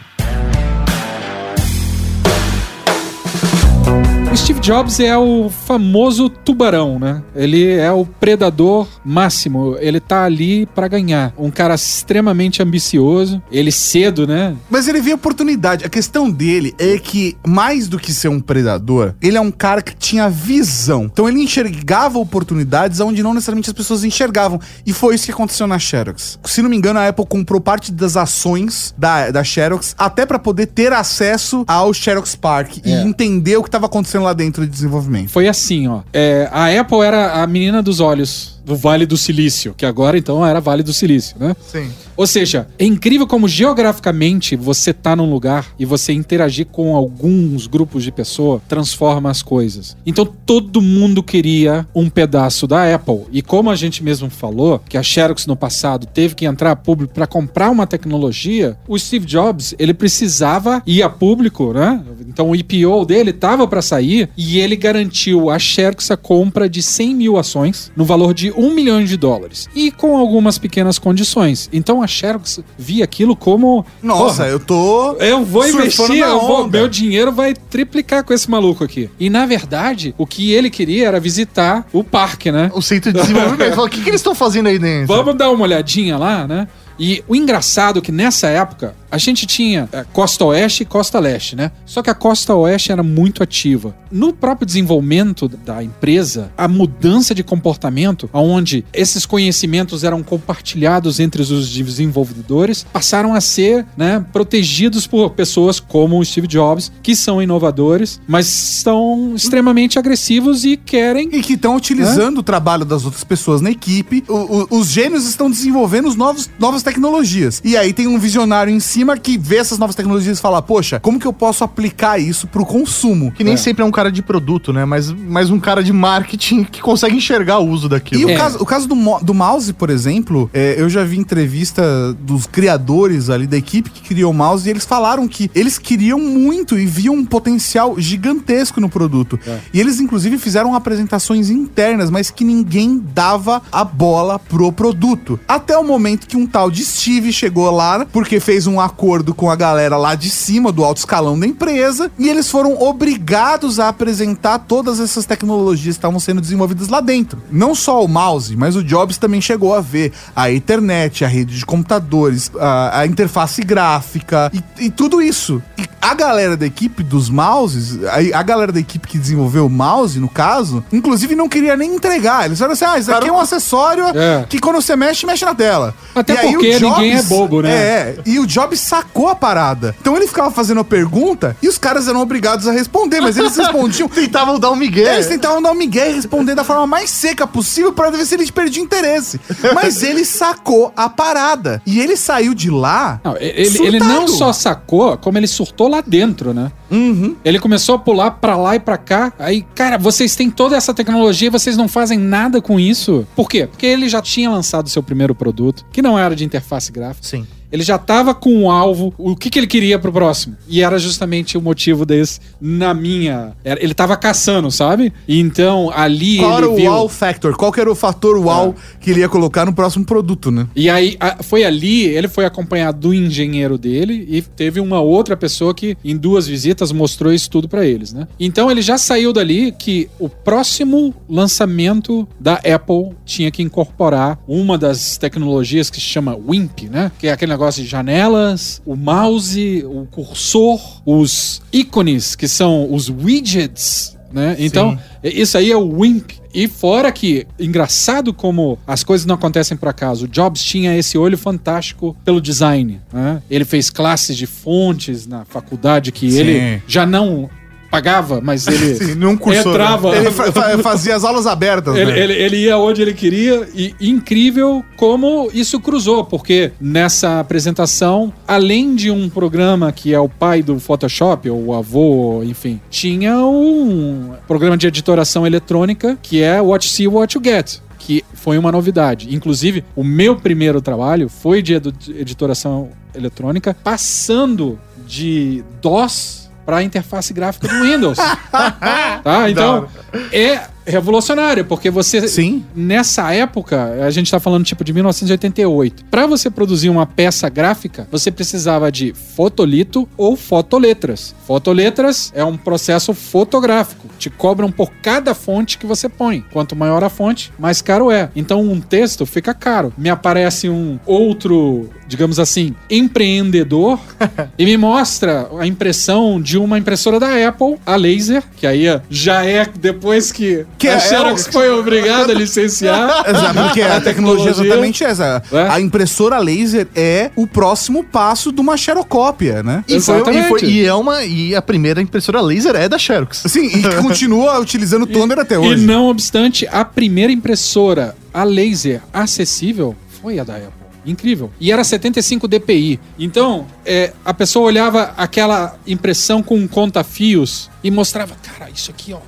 O 4.32 4.36
Steve 4.36 4.60
Jobs 4.60 4.98
é 4.98 5.14
o 5.16 5.50
famoso 5.50 6.30
tubarão, 6.30 6.98
né? 6.98 7.22
Ele 7.36 7.70
é 7.70 7.92
o 7.92 8.06
predador 8.06 8.88
máximo. 9.04 9.76
Ele 9.78 10.00
tá 10.00 10.24
ali 10.24 10.64
pra 10.64 10.88
ganhar. 10.88 11.34
Um 11.36 11.50
cara 11.50 11.74
extremamente 11.74 12.62
ambicioso. 12.62 13.42
Ele 13.52 13.70
cedo, 13.70 14.26
né? 14.26 14.56
Mas 14.70 14.88
ele 14.88 15.02
vê 15.02 15.12
oportunidade. 15.12 15.84
A 15.84 15.88
questão 15.90 16.30
dele 16.30 16.74
é 16.78 16.96
que, 16.98 17.36
mais 17.46 17.86
do 17.88 17.98
que 17.98 18.10
ser 18.10 18.28
um 18.28 18.40
predador, 18.40 19.14
ele 19.20 19.36
é 19.36 19.40
um 19.40 19.50
cara 19.50 19.82
que 19.82 19.94
tinha 19.94 20.30
visão. 20.30 21.10
Então 21.12 21.28
ele 21.28 21.42
enxergava 21.42 22.18
oportunidades 22.18 23.00
onde 23.00 23.22
não 23.22 23.34
necessariamente 23.34 23.68
as 23.68 23.74
pessoas 23.76 24.02
enxergavam. 24.02 24.58
E 24.86 24.94
foi 24.94 25.14
isso 25.14 25.26
que 25.26 25.32
aconteceu 25.32 25.66
na 25.66 25.78
Xerox. 25.78 26.38
Se 26.44 26.62
não 26.62 26.70
me 26.70 26.76
engano, 26.76 26.98
a 26.98 27.06
Apple 27.06 27.26
comprou 27.26 27.60
parte 27.60 27.92
das 27.92 28.16
ações 28.16 28.94
da, 28.96 29.30
da 29.30 29.44
Xerox 29.44 29.94
até 29.98 30.24
pra 30.24 30.38
poder 30.38 30.68
ter 30.68 30.90
acesso 30.90 31.64
ao 31.68 31.92
Xerox 31.92 32.34
Park 32.34 32.78
e 32.82 32.90
É. 32.92 33.02
entender 33.02 33.58
o 33.58 33.62
que 33.62 33.68
estava 33.68 33.84
acontecendo 33.84 34.21
lá 34.22 34.32
dentro 34.32 34.64
de 34.64 34.70
desenvolvimento. 34.70 35.28
Foi 35.28 35.48
assim, 35.48 35.88
ó. 35.88 36.00
É, 36.12 36.48
a 36.52 36.68
Apple 36.80 37.00
era 37.00 37.42
a 37.42 37.46
menina 37.46 37.82
dos 37.82 38.00
olhos 38.00 38.51
do 38.64 38.76
Vale 38.76 39.06
do 39.06 39.16
Silício, 39.16 39.74
que 39.76 39.86
agora 39.86 40.18
então 40.18 40.44
era 40.44 40.60
Vale 40.60 40.82
do 40.82 40.92
Silício, 40.92 41.36
né? 41.38 41.54
Sim. 41.60 41.90
Ou 42.16 42.26
seja, 42.26 42.68
é 42.78 42.84
incrível 42.84 43.26
como 43.26 43.48
geograficamente 43.48 44.54
você 44.54 44.92
tá 44.92 45.16
num 45.16 45.30
lugar 45.30 45.66
e 45.78 45.84
você 45.84 46.12
interagir 46.12 46.66
com 46.66 46.94
alguns 46.94 47.66
grupos 47.66 48.04
de 48.04 48.12
pessoa 48.12 48.60
transforma 48.68 49.30
as 49.30 49.42
coisas. 49.42 49.96
Então 50.04 50.26
todo 50.26 50.82
mundo 50.82 51.22
queria 51.22 51.86
um 51.94 52.10
pedaço 52.10 52.66
da 52.66 52.94
Apple. 52.94 53.22
E 53.32 53.40
como 53.40 53.70
a 53.70 53.76
gente 53.76 54.02
mesmo 54.02 54.28
falou, 54.28 54.80
que 54.88 54.98
a 54.98 55.02
Xerox 55.02 55.46
no 55.46 55.56
passado 55.56 56.06
teve 56.06 56.34
que 56.34 56.44
entrar 56.44 56.72
a 56.72 56.76
público 56.76 57.14
para 57.14 57.26
comprar 57.26 57.70
uma 57.70 57.86
tecnologia, 57.86 58.76
o 58.86 58.98
Steve 58.98 59.26
Jobs, 59.26 59.74
ele 59.78 59.94
precisava 59.94 60.82
ir 60.86 61.02
a 61.02 61.08
público, 61.08 61.72
né? 61.72 62.02
Então 62.28 62.50
o 62.50 62.56
IPO 62.56 63.04
dele 63.06 63.32
tava 63.32 63.66
para 63.66 63.82
sair 63.82 64.28
e 64.36 64.58
ele 64.60 64.76
garantiu 64.76 65.50
a 65.50 65.58
Xerox 65.58 66.10
a 66.10 66.16
compra 66.16 66.68
de 66.68 66.82
100 66.82 67.14
mil 67.14 67.38
ações 67.38 67.90
no 67.96 68.04
valor 68.04 68.34
de 68.34 68.51
1 68.56 68.74
milhão 68.74 69.04
de 69.04 69.16
dólares. 69.16 69.68
E 69.74 69.90
com 69.90 70.16
algumas 70.16 70.58
pequenas 70.58 70.98
condições. 70.98 71.68
Então 71.72 72.02
a 72.02 72.06
Xerox 72.06 72.60
via 72.78 73.04
aquilo 73.04 73.34
como. 73.36 73.84
Nossa, 74.02 74.42
"Porra, 74.42 74.48
eu 74.48 74.60
tô. 74.60 75.12
eu 75.14 75.44
vou 75.44 75.66
investir, 75.66 76.18
eu 76.18 76.40
vou, 76.40 76.64
onda." 76.64 76.78
meu 76.78 76.88
dinheiro 76.88 77.32
vai 77.32 77.54
triplicar 77.54 78.24
com 78.24 78.32
esse 78.32 78.50
maluco 78.50 78.84
aqui. 78.84 79.10
E 79.18 79.28
na 79.30 79.46
verdade, 79.46 80.14
o 80.18 80.26
que 80.26 80.52
ele 80.52 80.70
queria 80.70 81.08
era 81.08 81.20
visitar 81.20 81.86
o 81.92 82.02
parque, 82.04 82.50
né? 82.50 82.70
O 82.74 82.82
centro 82.82 83.12
de 83.12 83.20
desenvolvimento. 83.20 83.70
Falou, 83.74 83.86
o 83.86 83.90
que, 83.90 84.02
que 84.02 84.10
eles 84.10 84.20
estão 84.20 84.34
fazendo 84.34 84.68
aí 84.68 84.78
dentro? 84.78 85.06
Vamos 85.06 85.34
dar 85.36 85.50
uma 85.50 85.64
olhadinha 85.64 86.16
lá, 86.16 86.46
né? 86.46 86.68
E 86.98 87.22
o 87.28 87.34
engraçado 87.34 87.98
é 87.98 88.02
que 88.02 88.12
nessa 88.12 88.48
época, 88.48 88.94
a 89.10 89.18
gente 89.18 89.46
tinha 89.46 89.88
a 89.92 90.04
costa 90.04 90.44
oeste 90.44 90.82
e 90.82 90.86
costa 90.86 91.18
leste, 91.18 91.54
né? 91.56 91.70
Só 91.84 92.00
que 92.02 92.08
a 92.10 92.14
costa 92.14 92.54
oeste 92.54 92.90
era 92.92 93.02
muito 93.02 93.42
ativa. 93.42 93.94
No 94.10 94.32
próprio 94.32 94.66
desenvolvimento 94.66 95.48
da 95.48 95.82
empresa, 95.82 96.50
a 96.56 96.66
mudança 96.68 97.34
de 97.34 97.42
comportamento, 97.42 98.28
onde 98.32 98.84
esses 98.92 99.26
conhecimentos 99.26 100.04
eram 100.04 100.22
compartilhados 100.22 101.18
entre 101.20 101.42
os 101.42 101.48
desenvolvedores, 101.68 102.84
passaram 102.92 103.34
a 103.34 103.40
ser 103.40 103.86
né, 103.96 104.24
protegidos 104.32 105.06
por 105.06 105.30
pessoas 105.30 105.80
como 105.80 106.18
o 106.18 106.24
Steve 106.24 106.46
Jobs, 106.46 106.92
que 107.02 107.14
são 107.16 107.40
inovadores, 107.42 108.20
mas 108.26 108.46
são 108.46 109.32
extremamente 109.34 109.98
agressivos 109.98 110.64
e 110.64 110.76
querem. 110.76 111.28
E 111.32 111.42
que 111.42 111.54
estão 111.54 111.76
utilizando 111.76 112.38
o 112.38 112.42
trabalho 112.42 112.84
das 112.84 113.04
outras 113.04 113.24
pessoas 113.24 113.60
na 113.60 113.70
equipe. 113.70 114.24
O- 114.28 114.62
o- 114.74 114.80
os 114.80 114.88
gênios 114.88 115.26
estão 115.26 115.50
desenvolvendo 115.50 116.08
os 116.08 116.16
novos, 116.16 116.50
novas 116.58 116.81
tecnologias. 116.82 117.60
E 117.64 117.76
aí 117.76 117.92
tem 117.92 118.06
um 118.06 118.18
visionário 118.18 118.72
em 118.72 118.80
cima 118.80 119.16
que 119.16 119.36
vê 119.38 119.56
essas 119.56 119.78
novas 119.78 119.94
tecnologias 119.96 120.38
e 120.38 120.40
fala: 120.40 120.60
Poxa, 120.62 121.00
como 121.00 121.18
que 121.18 121.26
eu 121.26 121.32
posso 121.32 121.64
aplicar 121.64 122.18
isso 122.18 122.46
pro 122.46 122.64
consumo? 122.64 123.32
Que 123.32 123.44
nem 123.44 123.54
É. 123.54 123.56
sempre 123.56 123.82
é 123.82 123.86
um 123.86 123.90
cara 123.90 124.10
de 124.10 124.22
produto, 124.22 124.72
né? 124.72 124.84
Mas, 124.84 125.10
mas 125.10 125.50
um 125.50 125.58
cara 125.60 125.82
de 125.82 125.92
marketing 125.92 126.64
que 126.64 126.80
consegue 126.80 127.16
enxergar 127.16 127.58
o 127.58 127.68
uso 127.68 127.86
E 127.86 127.90
daquilo. 127.90 128.26
o, 128.26 128.30
É. 128.30 128.36
caso, 128.36 128.58
o 128.60 128.64
caso 128.66 128.86
do, 128.88 128.94
do 129.22 129.34
mouse, 129.34 129.72
por 129.72 129.90
exemplo, 129.90 130.50
é, 130.52 130.74
eu 130.78 130.88
já 130.88 131.04
vi 131.04 131.18
entrevista 131.18 132.12
dos 132.20 132.46
criadores 132.46 133.28
ali 133.30 133.46
da 133.46 133.56
equipe 133.56 133.90
que 133.90 134.00
criou 134.02 134.30
o 134.30 134.34
mouse 134.34 134.66
e 134.66 134.70
eles 134.70 134.84
falaram 134.84 135.26
que 135.28 135.50
eles 135.54 135.78
queriam 135.78 136.18
muito 136.18 136.78
e 136.78 136.86
viam 136.86 137.14
um 137.14 137.24
potencial 137.24 137.98
gigantesco 137.98 138.80
no 138.80 138.88
produto. 138.88 139.38
E 139.72 139.80
eles, 139.80 140.00
inclusive, 140.00 140.38
fizeram 140.38 140.74
apresentações 140.74 141.50
internas, 141.50 142.10
mas 142.10 142.30
que 142.30 142.44
ninguém 142.44 143.02
dava 143.14 143.62
a 143.70 143.84
bola 143.84 144.38
pro 144.38 144.72
produto. 144.72 145.38
Até 145.46 145.76
o 145.76 145.84
momento 145.84 146.26
que 146.26 146.36
um 146.36 146.46
tal 146.46 146.70
de 146.72 146.84
Steve 146.84 147.32
chegou 147.32 147.70
lá, 147.70 148.06
porque 148.12 148.40
fez 148.40 148.66
um 148.66 148.80
acordo 148.80 149.34
com 149.34 149.50
a 149.50 149.54
galera 149.56 149.96
lá 149.96 150.14
de 150.14 150.30
cima, 150.30 150.72
do 150.72 150.82
alto 150.84 150.98
escalão 150.98 151.38
da 151.38 151.46
empresa, 151.46 152.10
e 152.18 152.28
eles 152.28 152.50
foram 152.50 152.80
obrigados 152.82 153.78
a 153.78 153.88
apresentar 153.88 154.58
todas 154.60 154.98
essas 154.98 155.24
tecnologias 155.26 155.94
que 155.96 155.98
estavam 155.98 156.18
sendo 156.18 156.40
desenvolvidas 156.40 156.88
lá 156.88 157.00
dentro. 157.00 157.40
Não 157.50 157.74
só 157.74 158.02
o 158.04 158.08
mouse, 158.08 158.56
mas 158.56 158.74
o 158.74 158.82
Jobs 158.82 159.18
também 159.18 159.40
chegou 159.40 159.74
a 159.74 159.80
ver 159.80 160.12
a 160.34 160.50
internet, 160.50 161.24
a 161.24 161.28
rede 161.28 161.56
de 161.58 161.66
computadores, 161.66 162.50
a, 162.58 163.00
a 163.00 163.06
interface 163.06 163.62
gráfica 163.62 164.50
e, 164.78 164.86
e 164.86 164.90
tudo 164.90 165.20
isso. 165.20 165.62
E 165.76 165.84
a 166.00 166.14
galera 166.14 166.56
da 166.56 166.66
equipe 166.66 167.02
dos 167.02 167.28
mouses, 167.28 167.98
a, 168.04 168.38
a 168.38 168.42
galera 168.42 168.72
da 168.72 168.80
equipe 168.80 169.06
que 169.06 169.18
desenvolveu 169.18 169.66
o 169.66 169.70
mouse, 169.70 170.18
no 170.18 170.28
caso, 170.28 170.82
inclusive 170.92 171.36
não 171.36 171.48
queria 171.48 171.76
nem 171.76 171.94
entregar. 171.94 172.46
Eles 172.46 172.58
falaram 172.58 172.72
assim: 172.72 172.84
ah, 172.84 172.98
isso 172.98 173.12
aqui 173.12 173.28
é 173.28 173.32
um 173.32 173.38
acessório 173.38 174.04
É. 174.06 174.44
que 174.48 174.58
quando 174.58 174.76
você 174.76 174.96
mexe, 174.96 175.24
mexe 175.26 175.44
na 175.44 175.54
tela. 175.54 175.94
Até 176.14 176.34
E 176.34 176.38
aí 176.38 176.56
porque 176.62 176.76
o 176.76 176.80
Jobs- 176.80 176.98
ninguém 176.98 177.16
é 177.18 177.22
bobo, 177.22 177.62
né? 177.62 177.70
É, 177.72 178.16
e 178.26 178.38
o 178.38 178.46
Jobs 178.46 178.80
sacou 178.80 179.28
a 179.28 179.34
parada. 179.34 179.94
Então 180.00 180.16
ele 180.16 180.26
ficava 180.26 180.50
fazendo 180.50 180.80
a 180.80 180.84
pergunta 180.84 181.56
e 181.62 181.68
os 181.68 181.78
caras 181.78 182.08
eram 182.08 182.20
obrigados 182.20 182.66
a 182.68 182.72
responder, 182.72 183.20
mas 183.20 183.36
eles 183.36 183.56
respondiam. 183.56 184.08
Tentavam 184.12 184.58
dar 184.58 184.70
um 184.70 184.76
migué. 184.76 185.14
Eles 185.14 185.26
tentavam 185.26 185.60
dar 185.62 185.70
um 185.72 185.74
migué 185.74 186.10
e 186.10 186.14
responder 186.14 186.54
da 186.54 186.64
forma 186.64 186.86
mais 186.86 187.10
seca 187.10 187.46
possível 187.46 187.92
pra 187.92 188.10
ver 188.10 188.24
se 188.26 188.34
ele 188.34 188.50
perdia 188.50 188.82
interesse. 188.82 189.40
Mas 189.74 190.02
ele 190.02 190.24
sacou 190.24 190.92
a 190.96 191.08
parada. 191.08 191.82
E 191.86 192.00
ele 192.00 192.16
saiu 192.16 192.54
de 192.54 192.70
lá. 192.70 193.20
Não, 193.24 193.36
ele, 193.38 193.78
ele 193.86 193.98
não 193.98 194.26
só 194.28 194.52
sacou, 194.52 195.16
como 195.18 195.38
ele 195.38 195.46
surtou 195.46 195.88
lá 195.88 196.02
dentro, 196.04 196.52
né? 196.54 196.70
Uhum. 196.90 197.36
Ele 197.44 197.58
começou 197.58 197.94
a 197.94 197.98
pular 197.98 198.32
pra 198.32 198.56
lá 198.56 198.76
e 198.76 198.80
pra 198.80 198.98
cá. 198.98 199.32
Aí, 199.38 199.62
cara, 199.74 199.96
vocês 199.98 200.36
têm 200.36 200.50
toda 200.50 200.76
essa 200.76 200.92
tecnologia 200.92 201.48
e 201.48 201.50
vocês 201.50 201.76
não 201.76 201.88
fazem 201.88 202.18
nada 202.18 202.60
com 202.60 202.78
isso. 202.78 203.26
Por 203.34 203.48
quê? 203.48 203.66
Porque 203.66 203.86
ele 203.86 204.08
já 204.08 204.20
tinha 204.20 204.50
lançado 204.50 204.88
seu 204.90 205.02
primeiro 205.02 205.34
produto, 205.34 205.84
que 205.92 206.02
não 206.02 206.18
era 206.18 206.36
de 206.36 206.44
interface 206.52 206.92
gráfica. 206.92 207.26
Sim. 207.26 207.46
Ele 207.72 207.82
já 207.82 207.96
tava 207.98 208.34
com 208.34 208.52
um 208.54 208.70
alvo, 208.70 209.14
o 209.16 209.34
que, 209.34 209.48
que 209.50 209.58
ele 209.58 209.66
queria 209.66 209.98
pro 209.98 210.12
próximo. 210.12 210.56
E 210.68 210.82
era 210.82 210.98
justamente 210.98 211.56
o 211.56 211.62
motivo 211.62 212.04
desse, 212.04 212.38
na 212.60 212.92
minha. 212.92 213.52
era- 213.64 213.82
Ele 213.82 213.94
tava 213.94 214.16
caçando, 214.16 214.70
sabe? 214.70 215.12
E 215.26 215.40
então 215.40 215.90
ali 215.94 216.36
Qual 216.38 216.50
ele 216.50 216.58
era 216.58 216.70
o 216.70 216.76
viu. 216.76 216.92
wow 216.92 217.08
factor? 217.08 217.56
Qual 217.56 217.72
era 217.76 217.90
o 217.90 217.94
fator 217.94 218.36
wow 218.38 218.74
que 219.00 219.10
ele 219.10 219.20
ia 219.20 219.28
colocar 219.28 219.64
no 219.64 219.72
próximo 219.72 220.04
produto, 220.04 220.50
né? 220.50 220.66
E 220.76 220.90
aí 220.90 221.16
a- 221.18 221.42
foi 221.42 221.64
ali, 221.64 222.02
ele 222.04 222.28
foi 222.28 222.44
acompanhado 222.44 223.00
do 223.00 223.14
engenheiro 223.14 223.78
dele 223.78 224.26
e 224.28 224.42
teve 224.42 224.78
uma 224.80 225.00
outra 225.00 225.36
pessoa 225.36 225.74
que 225.74 225.96
em 226.04 226.16
duas 226.16 226.46
visitas 226.46 226.92
mostrou 226.92 227.32
isso 227.32 227.48
tudo 227.50 227.68
pra 227.68 227.86
eles, 227.86 228.12
né? 228.12 228.28
Então 228.38 228.70
ele 228.70 228.82
já 228.82 228.98
saiu 228.98 229.32
dali 229.32 229.72
que 229.72 230.08
o 230.18 230.28
próximo 230.28 231.14
lançamento 231.28 232.26
da 232.38 232.54
Apple 232.54 233.10
tinha 233.24 233.50
que 233.50 233.62
incorporar 233.62 234.38
uma 234.48 234.76
das 234.76 235.16
tecnologias 235.16 235.88
que 235.90 235.96
se 235.96 236.02
chama 236.06 236.36
WIMP, 236.36 236.88
né? 236.90 237.10
Que 237.18 237.28
é 237.28 237.32
aquele 237.32 237.52
negócio 237.52 237.61
de 237.70 237.86
janelas, 237.86 238.82
o 238.84 238.96
mouse, 238.96 239.84
o 239.86 240.06
cursor, 240.10 240.80
os 241.06 241.62
ícones 241.72 242.34
que 242.34 242.48
são 242.48 242.92
os 242.92 243.08
widgets, 243.08 244.16
né? 244.32 244.56
Então, 244.58 244.98
isso 245.22 245.58
aí 245.58 245.70
é 245.70 245.76
o 245.76 245.98
WIMP. 245.98 246.40
E 246.54 246.68
fora 246.68 247.10
que, 247.12 247.46
engraçado 247.58 248.32
como 248.32 248.78
as 248.86 249.02
coisas 249.02 249.26
não 249.26 249.34
acontecem 249.34 249.76
por 249.76 249.88
acaso, 249.88 250.24
o 250.24 250.28
Jobs 250.28 250.62
tinha 250.62 250.96
esse 250.96 251.16
olho 251.16 251.38
fantástico 251.38 252.16
pelo 252.24 252.40
design. 252.40 253.00
né? 253.12 253.42
Ele 253.50 253.64
fez 253.64 253.88
classes 253.90 254.36
de 254.36 254.46
fontes 254.46 255.26
na 255.26 255.44
faculdade 255.44 256.12
que 256.12 256.30
Sim. 256.30 256.38
ele 256.38 256.82
já 256.86 257.06
não 257.06 257.48
pagava, 257.92 258.40
mas 258.42 258.66
ele 258.66 258.94
Sim, 258.96 259.14
num 259.14 259.36
cursor, 259.36 259.72
entrava. 259.72 260.16
Ele 260.16 260.30
fa- 260.30 260.50
fa- 260.50 260.78
fazia 260.78 261.14
as 261.14 261.22
aulas 261.24 261.46
abertas, 261.46 261.94
Ele, 261.94 262.10
né? 262.10 262.18
ele- 262.18 262.32
ele 262.32 262.56
ia 262.56 262.78
onde 262.78 263.02
ele 263.02 263.12
queria 263.12 263.68
e 263.74 263.94
incrível 264.00 264.82
como 264.96 265.50
isso 265.52 265.78
cruzou, 265.78 266.24
porque 266.24 266.72
nessa 266.80 267.38
apresentação, 267.38 268.32
além 268.48 268.94
de 268.94 269.10
um 269.10 269.28
programa 269.28 269.92
que 269.92 270.14
é 270.14 270.18
o 270.18 270.28
pai 270.28 270.62
do 270.62 270.80
Photoshop, 270.80 271.50
ou 271.50 271.66
o 271.66 271.74
avô, 271.74 272.42
enfim, 272.42 272.80
tinha 272.90 273.36
um 273.44 274.32
programa 274.48 274.76
de 274.76 274.86
editoração 274.86 275.46
eletrônica 275.46 276.18
que 276.22 276.40
é 276.42 276.60
What 276.62 276.88
See, 276.88 277.06
What 277.06 277.36
You 277.36 277.42
Get. 277.44 277.78
Que 277.98 278.24
foi 278.34 278.58
uma 278.58 278.72
novidade. 278.72 279.32
Inclusive, 279.32 279.84
o 279.94 280.02
meu 280.02 280.34
primeiro 280.34 280.80
trabalho 280.80 281.28
foi 281.28 281.62
de 281.62 281.74
editoração 281.74 282.88
eletrônica, 283.14 283.76
passando 283.84 284.76
de 285.06 285.62
DOS 285.80 286.41
para 286.64 286.78
a 286.78 286.82
interface 286.82 287.32
gráfica 287.32 287.68
do 287.68 287.80
Windows. 287.82 288.18
tá? 289.22 289.50
Então, 289.50 289.88
é 290.32 290.71
revolucionário, 290.86 291.64
porque 291.64 291.90
você 291.90 292.26
Sim. 292.28 292.64
nessa 292.74 293.32
época, 293.32 294.04
a 294.04 294.10
gente 294.10 294.30
tá 294.30 294.40
falando 294.40 294.64
tipo 294.64 294.84
de 294.84 294.92
1988. 294.92 296.04
Para 296.10 296.26
você 296.26 296.50
produzir 296.50 296.88
uma 296.88 297.06
peça 297.06 297.48
gráfica, 297.48 298.06
você 298.10 298.30
precisava 298.30 298.90
de 298.90 299.12
fotolito 299.14 300.08
ou 300.16 300.36
fotoletras. 300.36 301.34
Fotoletras 301.46 302.32
é 302.34 302.44
um 302.44 302.56
processo 302.56 303.14
fotográfico. 303.14 304.08
Te 304.18 304.30
cobram 304.30 304.70
por 304.70 304.90
cada 305.02 305.34
fonte 305.34 305.78
que 305.78 305.86
você 305.86 306.08
põe. 306.08 306.44
Quanto 306.52 306.76
maior 306.76 307.02
a 307.04 307.08
fonte, 307.08 307.52
mais 307.58 307.82
caro 307.82 308.10
é. 308.10 308.30
Então 308.34 308.62
um 308.62 308.80
texto 308.80 309.26
fica 309.26 309.54
caro. 309.54 309.92
Me 309.96 310.10
aparece 310.10 310.68
um 310.68 310.98
outro, 311.06 311.90
digamos 312.06 312.38
assim, 312.38 312.74
empreendedor 312.90 313.98
e 314.58 314.64
me 314.64 314.76
mostra 314.76 315.48
a 315.58 315.66
impressão 315.66 316.40
de 316.40 316.58
uma 316.58 316.78
impressora 316.78 317.18
da 317.18 317.48
Apple, 317.48 317.76
a 317.84 317.96
laser, 317.96 318.42
que 318.56 318.66
aí 318.66 318.86
já 319.10 319.44
é 319.44 319.66
depois 319.66 320.32
que, 320.32 320.66
Que 320.82 320.88
a 320.88 320.92
é- 320.94 321.00
Xerox 321.00 321.46
foi 321.46 321.70
obrigada 321.70 322.32
a 322.32 322.34
licenciar. 322.34 323.24
Exato, 323.28 323.54
porque 323.54 323.80
a 323.82 324.00
tecnologia 324.00 324.48
é 324.48 324.50
exatamente 324.50 325.04
essa. 325.04 325.42
É. 325.52 325.68
A 325.68 325.80
impressora 325.80 326.38
laser 326.38 326.88
é 326.94 327.30
o 327.36 327.46
próximo 327.46 328.04
passo 328.04 328.50
de 328.52 328.60
uma 328.60 328.76
xerocópia, 328.76 329.62
né? 329.62 329.84
E, 329.88 330.00
foi, 330.00 330.14
e, 330.14 330.18
Exatamente. 330.18 330.48
foi- 330.48 330.64
e 330.64 330.84
é 330.84 330.94
uma 330.94 331.24
e 331.24 331.54
a 331.54 331.62
primeira 331.62 332.02
impressora 332.02 332.40
laser 332.40 332.74
é 332.76 332.88
da 332.88 332.98
Xerox. 332.98 333.42
Sim, 333.46 333.66
e 333.66 333.82
continua 334.02 334.58
utilizando 334.58 335.02
o 335.02 335.06
toner 335.06 335.38
até 335.38 335.54
E 335.54 335.58
hoje. 335.58 335.84
não 335.86 336.08
obstante, 336.08 336.66
a 336.70 336.84
primeira 336.84 337.32
impressora 337.32 338.14
a 338.34 338.44
laser 338.44 339.00
acessível 339.12 339.94
foi 340.20 340.38
a 340.38 340.44
da 340.44 340.54
Apple. 340.56 340.72
Incrível. 341.04 341.50
E 341.58 341.72
era 341.72 341.82
75 341.82 342.46
dpi. 342.46 343.00
Então, 343.18 343.66
é, 343.84 344.12
a 344.24 344.32
pessoa 344.32 344.66
olhava 344.66 345.12
aquela 345.16 345.74
impressão 345.86 346.42
com 346.42 346.66
conta-fios 346.68 347.68
e 347.82 347.90
mostrava, 347.90 348.34
cara, 348.42 348.70
isso 348.70 348.90
aqui, 348.90 349.12
ó, 349.12 349.16
a 349.16 349.20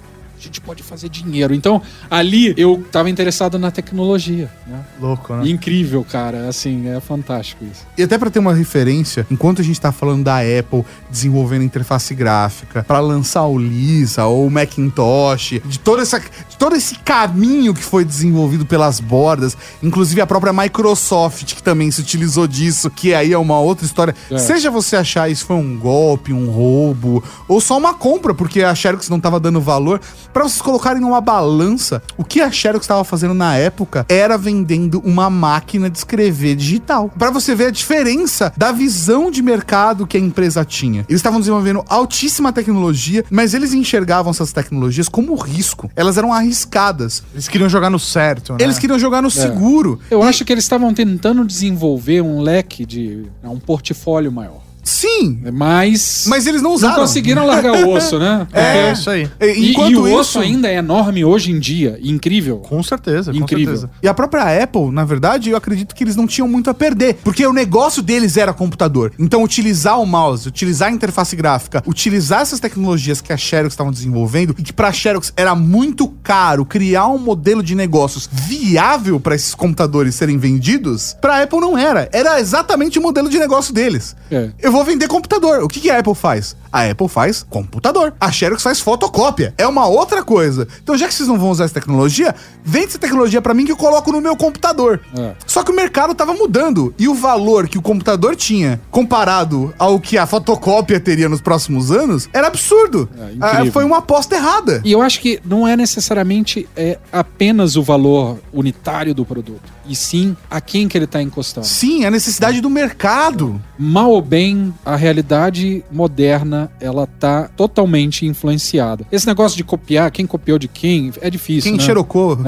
gente 0.45 0.61
pode 0.61 0.83
fazer 0.83 1.09
dinheiro. 1.09 1.55
Então, 1.55 1.83
ali 2.11 2.55
eu 2.57 2.85
tava 2.91 3.11
interessado 3.11 3.59
na 3.59 3.71
tecnologia. 3.71 4.51
Né? 4.67 4.81
Louco, 5.01 5.35
né? 5.35 5.49
Incrível, 5.49 6.05
cara. 6.05 6.49
Assim, 6.49 6.89
é 6.89 7.01
fantástico 7.01 7.65
isso. 7.65 7.87
E 7.97 8.03
até 8.03 8.19
pra 8.19 8.31
ter 8.31 8.39
uma 8.39 8.55
referência, 8.55 9.27
enquanto 9.31 9.61
a 9.61 9.65
gente 9.65 9.81
tá 9.81 9.93
falando 9.93 10.25
da 10.25 10.39
Apple 10.39 10.85
desenvolvendo 11.11 11.63
interface 11.63 12.15
gráfica 12.15 12.83
pra 12.83 13.01
lançar 13.01 13.45
o 13.47 13.59
Lisa 13.59 14.25
ou 14.25 14.47
o 14.47 14.51
Macintosh, 14.51 15.61
de, 15.65 15.79
toda 15.79 16.03
essa, 16.03 16.19
de 16.19 16.57
todo 16.59 16.77
esse 16.77 16.97
caminho 16.97 17.75
que 17.75 17.83
foi 17.83 18.05
desenvolvido 18.05 18.67
pelas 18.67 19.01
bordas, 19.01 19.57
inclusive 19.83 20.21
a 20.21 20.27
própria 20.27 20.53
Microsoft 20.53 21.55
que 21.55 21.63
também 21.63 21.91
se 21.91 22.01
utilizou 22.01 22.47
disso, 22.47 22.91
que 22.91 23.15
aí 23.15 23.33
é 23.33 23.39
uma 23.39 23.59
outra 23.61 23.85
história. 23.85 24.15
É. 24.31 24.39
Seja 24.39 24.71
você 24.71 24.97
achar 24.97 25.31
isso 25.31 25.45
foi 25.45 25.57
um 25.57 25.79
golpe, 25.79 26.33
um 26.33 26.51
roubo 26.51 27.23
ou 27.49 27.61
só 27.61 27.77
uma 27.77 27.95
compra 27.95 28.35
porque 28.35 28.63
a 28.63 28.75
Xerox 28.75 29.09
não 29.09 29.21
tava 29.21 29.39
dando 29.41 29.61
valor, 29.61 30.01
Pra 30.35 30.43
vocês 30.43 30.61
colocarem 30.61 31.01
numa 31.01 31.21
balança, 31.21 32.03
o 32.19 32.25
que 32.25 32.41
a 32.41 32.51
Xerox 32.51 32.83
estava 32.85 33.05
fazendo 33.05 33.35
na 33.35 33.55
época 33.57 34.05
era 34.09 34.37
vendendo 34.37 35.01
uma 35.05 35.31
máquina 35.31 35.89
de 35.89 35.97
escrever 35.97 36.57
digital. 36.57 37.09
Pra 37.17 37.31
você 37.31 37.55
ver 37.55 37.67
a 37.67 37.71
diferença 37.71 38.53
da 38.57 38.73
visão 38.73 39.31
de 39.31 39.41
mercado 39.41 40.09
que 40.09 40.17
a 40.17 40.21
empresa 40.21 40.65
tinha. 40.65 41.07
Eles 41.09 41.21
estavam 41.21 41.39
desenvolvendo 41.39 41.85
altíssima 41.89 42.53
tecnologia, 42.53 43.25
mas 43.31 43.55
eles 43.55 43.73
enxergavam 43.73 44.33
essas 44.33 44.53
tecnologias 44.53 45.09
como 45.09 45.37
risco. 45.37 45.89
Elas 45.95 46.19
eram 46.19 46.33
arriscadas. 46.33 47.23
Eles 47.33 47.47
queriam 47.47 47.69
jogar 47.69 47.89
no 47.89 48.01
certo, 48.01 48.55
né? 48.55 48.59
Eles 48.61 48.77
queriam 48.77 48.99
jogar 48.99 49.23
no 49.23 49.31
seguro. 49.31 50.01
Eu 50.11 50.21
acho 50.21 50.45
que 50.45 50.53
eles 50.53 50.65
estavam 50.65 50.93
tentando 50.93 51.45
desenvolver 51.45 52.21
um 52.21 52.41
leque 52.41 52.85
de. 52.85 53.27
né, 53.41 53.49
um 53.49 53.61
portfólio 53.61 54.33
maior. 54.33 54.64
Sim, 54.85 55.41
Mas. 55.53 56.25
mas 56.29 56.47
eles 56.47 56.61
não 56.63 56.71
não 56.71 56.77
usaram. 56.77 56.97
conseguiram 56.97 57.47
largar 57.47 57.73
o 57.85 57.91
osso, 57.91 58.19
né? 58.19 58.47
É, 58.53 58.73
Porque- 58.87 58.93
isso 59.01 59.11
aí. 59.11 59.31
E, 59.41 59.71
Enquanto 59.71 59.91
e 59.93 59.97
o 59.97 60.07
isso, 60.09 60.17
osso 60.19 60.39
ainda 60.41 60.69
é 60.69 60.75
enorme 60.77 61.25
hoje 61.25 61.51
em 61.51 61.59
dia. 61.59 61.99
Incrível. 62.03 62.59
Com 62.59 62.83
certeza, 62.83 63.33
com 63.33 63.39
Incrível. 63.39 63.75
certeza. 63.77 63.91
E 64.03 64.09
a 64.09 64.15
própria 64.15 64.63
Apple, 64.63 64.91
na 64.91 65.05
verdade, 65.05 65.51
eu 65.51 65.57
acredito 65.57 65.95
que 65.95 66.05
eles 66.05 66.17
não 66.17 66.27
tinham 66.27 66.47
muito 66.49 66.69
a 66.71 66.75
perder, 66.75 67.17
porque 67.25 67.47
o 67.47 67.53
negócio 67.53 68.03
deles 68.03 68.37
era 68.37 68.53
computador. 68.53 69.13
Então, 69.19 69.43
utilizar 69.43 70.01
o 70.01 70.07
mouse, 70.07 70.49
utilizar 70.49 70.89
a 70.89 70.93
interface 70.93 71.35
gráfica, 71.37 71.83
utilizar 71.87 72.41
essas 72.43 72.61
tecnologias 72.61 73.21
que 73.21 73.33
a 73.33 73.37
Xerox 73.37 73.73
estavam 73.75 73.93
desenvolvendo 73.93 74.55
e 74.59 74.63
que 74.63 74.73
para 74.73 74.89
a 74.89 74.93
Xerox 74.93 75.33
era 75.37 75.55
muito 75.55 76.09
caro 76.23 76.65
criar 76.65 77.07
um 77.09 77.19
modelo 77.19 77.63
de 77.63 77.75
negócios 77.75 78.29
viável 78.33 79.19
para 79.21 79.35
esses 79.35 79.55
computadores 79.55 80.15
serem 80.15 80.39
vendidos, 80.39 81.17
para 81.21 81.37
a 81.37 81.43
Apple 81.43 81.61
não 81.61 81.77
era. 81.79 82.09
Era 82.13 82.41
exatamente 82.41 82.99
o 82.99 83.03
modelo 83.03 83.29
de 83.29 83.39
negócio 83.39 83.73
deles. 83.73 84.15
É. 84.31 84.51
Eu 84.61 84.73
vou 84.75 84.85
vender 84.85 85.07
computador. 85.07 85.63
O 85.63 85.69
que, 85.69 85.81
que 85.81 85.89
a 85.89 86.01
Apple 86.01 86.17
faz? 86.17 86.57
A 86.73 86.91
Apple 86.91 87.09
faz 87.09 87.47
computador. 87.49 88.13
A 88.21 88.33
Xerox 88.33 88.61
faz 88.61 88.81
fotocópia. 88.81 89.55
É 89.57 89.65
uma 89.65 89.87
outra 89.87 90.25
coisa. 90.25 90.67
Então, 90.83 90.97
já 90.97 91.07
que 91.07 91.15
vocês 91.15 91.29
não 91.29 91.39
vão 91.39 91.51
usar 91.51 91.67
essa 91.67 91.75
tecnologia, 91.75 92.35
vende 92.65 92.87
essa 92.87 92.99
tecnologia 92.99 93.41
pra 93.41 93.55
mim 93.55 93.65
que 93.65 93.71
eu 93.71 93.77
coloco 93.77 94.11
no 94.11 94.21
meu 94.21 94.37
computador. 94.37 95.01
É. 95.17 95.35
Só 95.47 95.63
que 95.63 95.71
o 95.71 95.77
mercado 95.77 96.13
tava 96.13 96.35
mudando 96.35 96.93
e 96.99 97.07
o 97.07 97.15
valor 97.15 97.69
que 97.69 97.79
o 97.79 97.83
computador 97.83 98.35
tinha 98.35 98.81
comparado 98.91 99.73
ao 99.79 100.01
que 100.01 100.19
a 100.19 100.27
fotocópia 100.27 100.99
teria 100.99 101.29
nos 101.29 101.41
próximos 101.41 101.93
anos 101.93 102.29
era 102.33 102.49
absurdo. 102.49 103.09
É. 103.17 103.33
Ah, 103.41 103.71
foi 103.71 103.85
uma 103.85 103.99
aposta 103.99 104.35
errada. 104.35 104.83
E 104.85 104.91
eu 104.91 105.01
acho 105.01 105.21
que 105.21 105.41
não 105.45 105.69
é 105.69 105.77
necessariamente 105.77 106.69
é, 106.75 106.99
apenas 107.13 107.77
o 107.77 107.83
valor 107.85 108.41
unitário 108.53 109.15
do 109.15 109.25
produto, 109.25 109.63
e 109.87 109.95
sim 109.95 110.37
a 110.51 110.61
quem 110.61 110.89
que 110.89 110.97
ele 110.97 111.05
está 111.05 111.23
encostando. 111.23 111.67
Sim, 111.67 112.05
a 112.05 112.11
necessidade 112.11 112.61
do 112.61 112.71
mercado. 112.71 113.61
Mal 113.79 114.11
ou 114.11 114.23
bem, 114.23 114.75
a 114.85 114.97
realidade 114.97 115.85
moderna 115.91 116.71
ela 116.81 117.07
tá 117.07 117.49
totalmente 117.57 118.27
influenciada. 118.27 119.07
Esse 119.11 119.27
negócio 119.27 119.57
de 119.57 119.65
copiar, 119.65 120.11
quem 120.11 120.27
copiou 120.27 120.59
de 120.59 120.69
quem, 120.69 121.13
é 121.21 121.31
difícil. 121.31 121.71
Quem 121.71 121.79
né? 121.79 121.85
xerocou? 121.85 122.39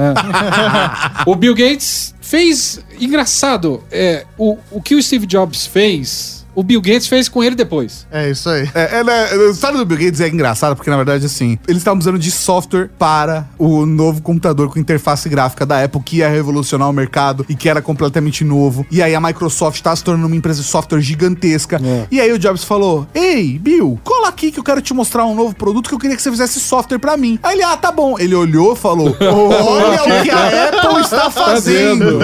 o 1.25 1.35
Bill 1.35 1.55
Gates 1.55 2.13
fez. 2.21 2.79
Engraçado, 2.99 3.83
é, 3.91 4.25
o, 4.37 4.57
o 4.71 4.81
que 4.81 4.95
o 4.95 5.01
Steve 5.01 5.25
Jobs 5.25 5.65
fez, 5.65 6.36
o 6.57 6.63
Bill 6.63 6.81
Gates 6.81 7.05
fez 7.07 7.29
com 7.29 7.43
ele 7.43 7.55
depois. 7.55 8.07
É 8.11 8.31
isso 8.31 8.49
aí. 8.49 8.67
É, 8.73 8.97
ela- 8.97 9.11
a 9.47 9.51
história 9.51 9.77
do 9.77 9.85
Bill 9.85 9.97
Gates 9.97 10.19
é 10.21 10.27
engraçada, 10.27 10.75
porque 10.75 10.89
na 10.89 10.95
verdade, 10.97 11.23
assim, 11.27 11.59
eles 11.67 11.81
estavam 11.81 11.99
usando 11.99 12.17
de 12.17 12.31
software 12.31 12.89
para 12.97 13.47
o 13.59 13.85
novo 13.85 14.23
computador 14.23 14.67
com 14.71 14.79
interface 14.79 15.29
gráfica 15.29 15.67
da 15.67 15.83
Apple, 15.83 16.01
que 16.03 16.17
ia 16.17 16.27
revolucionar 16.29 16.89
o 16.89 16.93
mercado 16.93 17.45
e 17.47 17.53
que 17.55 17.69
era 17.69 17.79
completamente 17.79 18.43
novo. 18.43 18.87
E 18.89 19.03
aí 19.03 19.13
a 19.13 19.21
Microsoft 19.21 19.79
tá 19.83 19.95
se 19.95 20.03
tornando 20.03 20.25
uma 20.25 20.35
empresa 20.35 20.59
de 20.63 20.67
software 20.67 20.99
gigantesca. 20.99 21.79
É. 21.83 22.07
E 22.09 22.19
aí 22.19 22.31
o 22.33 22.39
Jobs 22.39 22.63
falou: 22.63 23.05
Ei, 23.13 23.59
Bill, 23.59 23.99
cola 24.03 24.27
aqui 24.29 24.51
que 24.51 24.59
eu 24.59 24.63
quero 24.63 24.81
te 24.81 24.95
mostrar 24.95 25.25
um 25.25 25.35
novo 25.35 25.53
produto 25.55 25.87
que 25.87 25.93
eu 25.93 25.99
queria 25.99 26.15
que 26.15 26.21
você 26.23 26.31
fizesse 26.31 26.59
software 26.59 26.97
pra 26.97 27.15
mim. 27.17 27.37
Aí 27.43 27.53
ele, 27.55 27.63
ah, 27.63 27.77
tá 27.77 27.91
bom. 27.91 28.17
Ele 28.17 28.33
olhou 28.33 28.73
e 28.73 28.75
falou: 28.75 29.15
Olha 29.21 30.01
o 30.19 30.23
que 30.23 30.31
a 30.31 30.69
Apple 30.73 31.01
está 31.01 31.29
fazendo. 31.29 32.17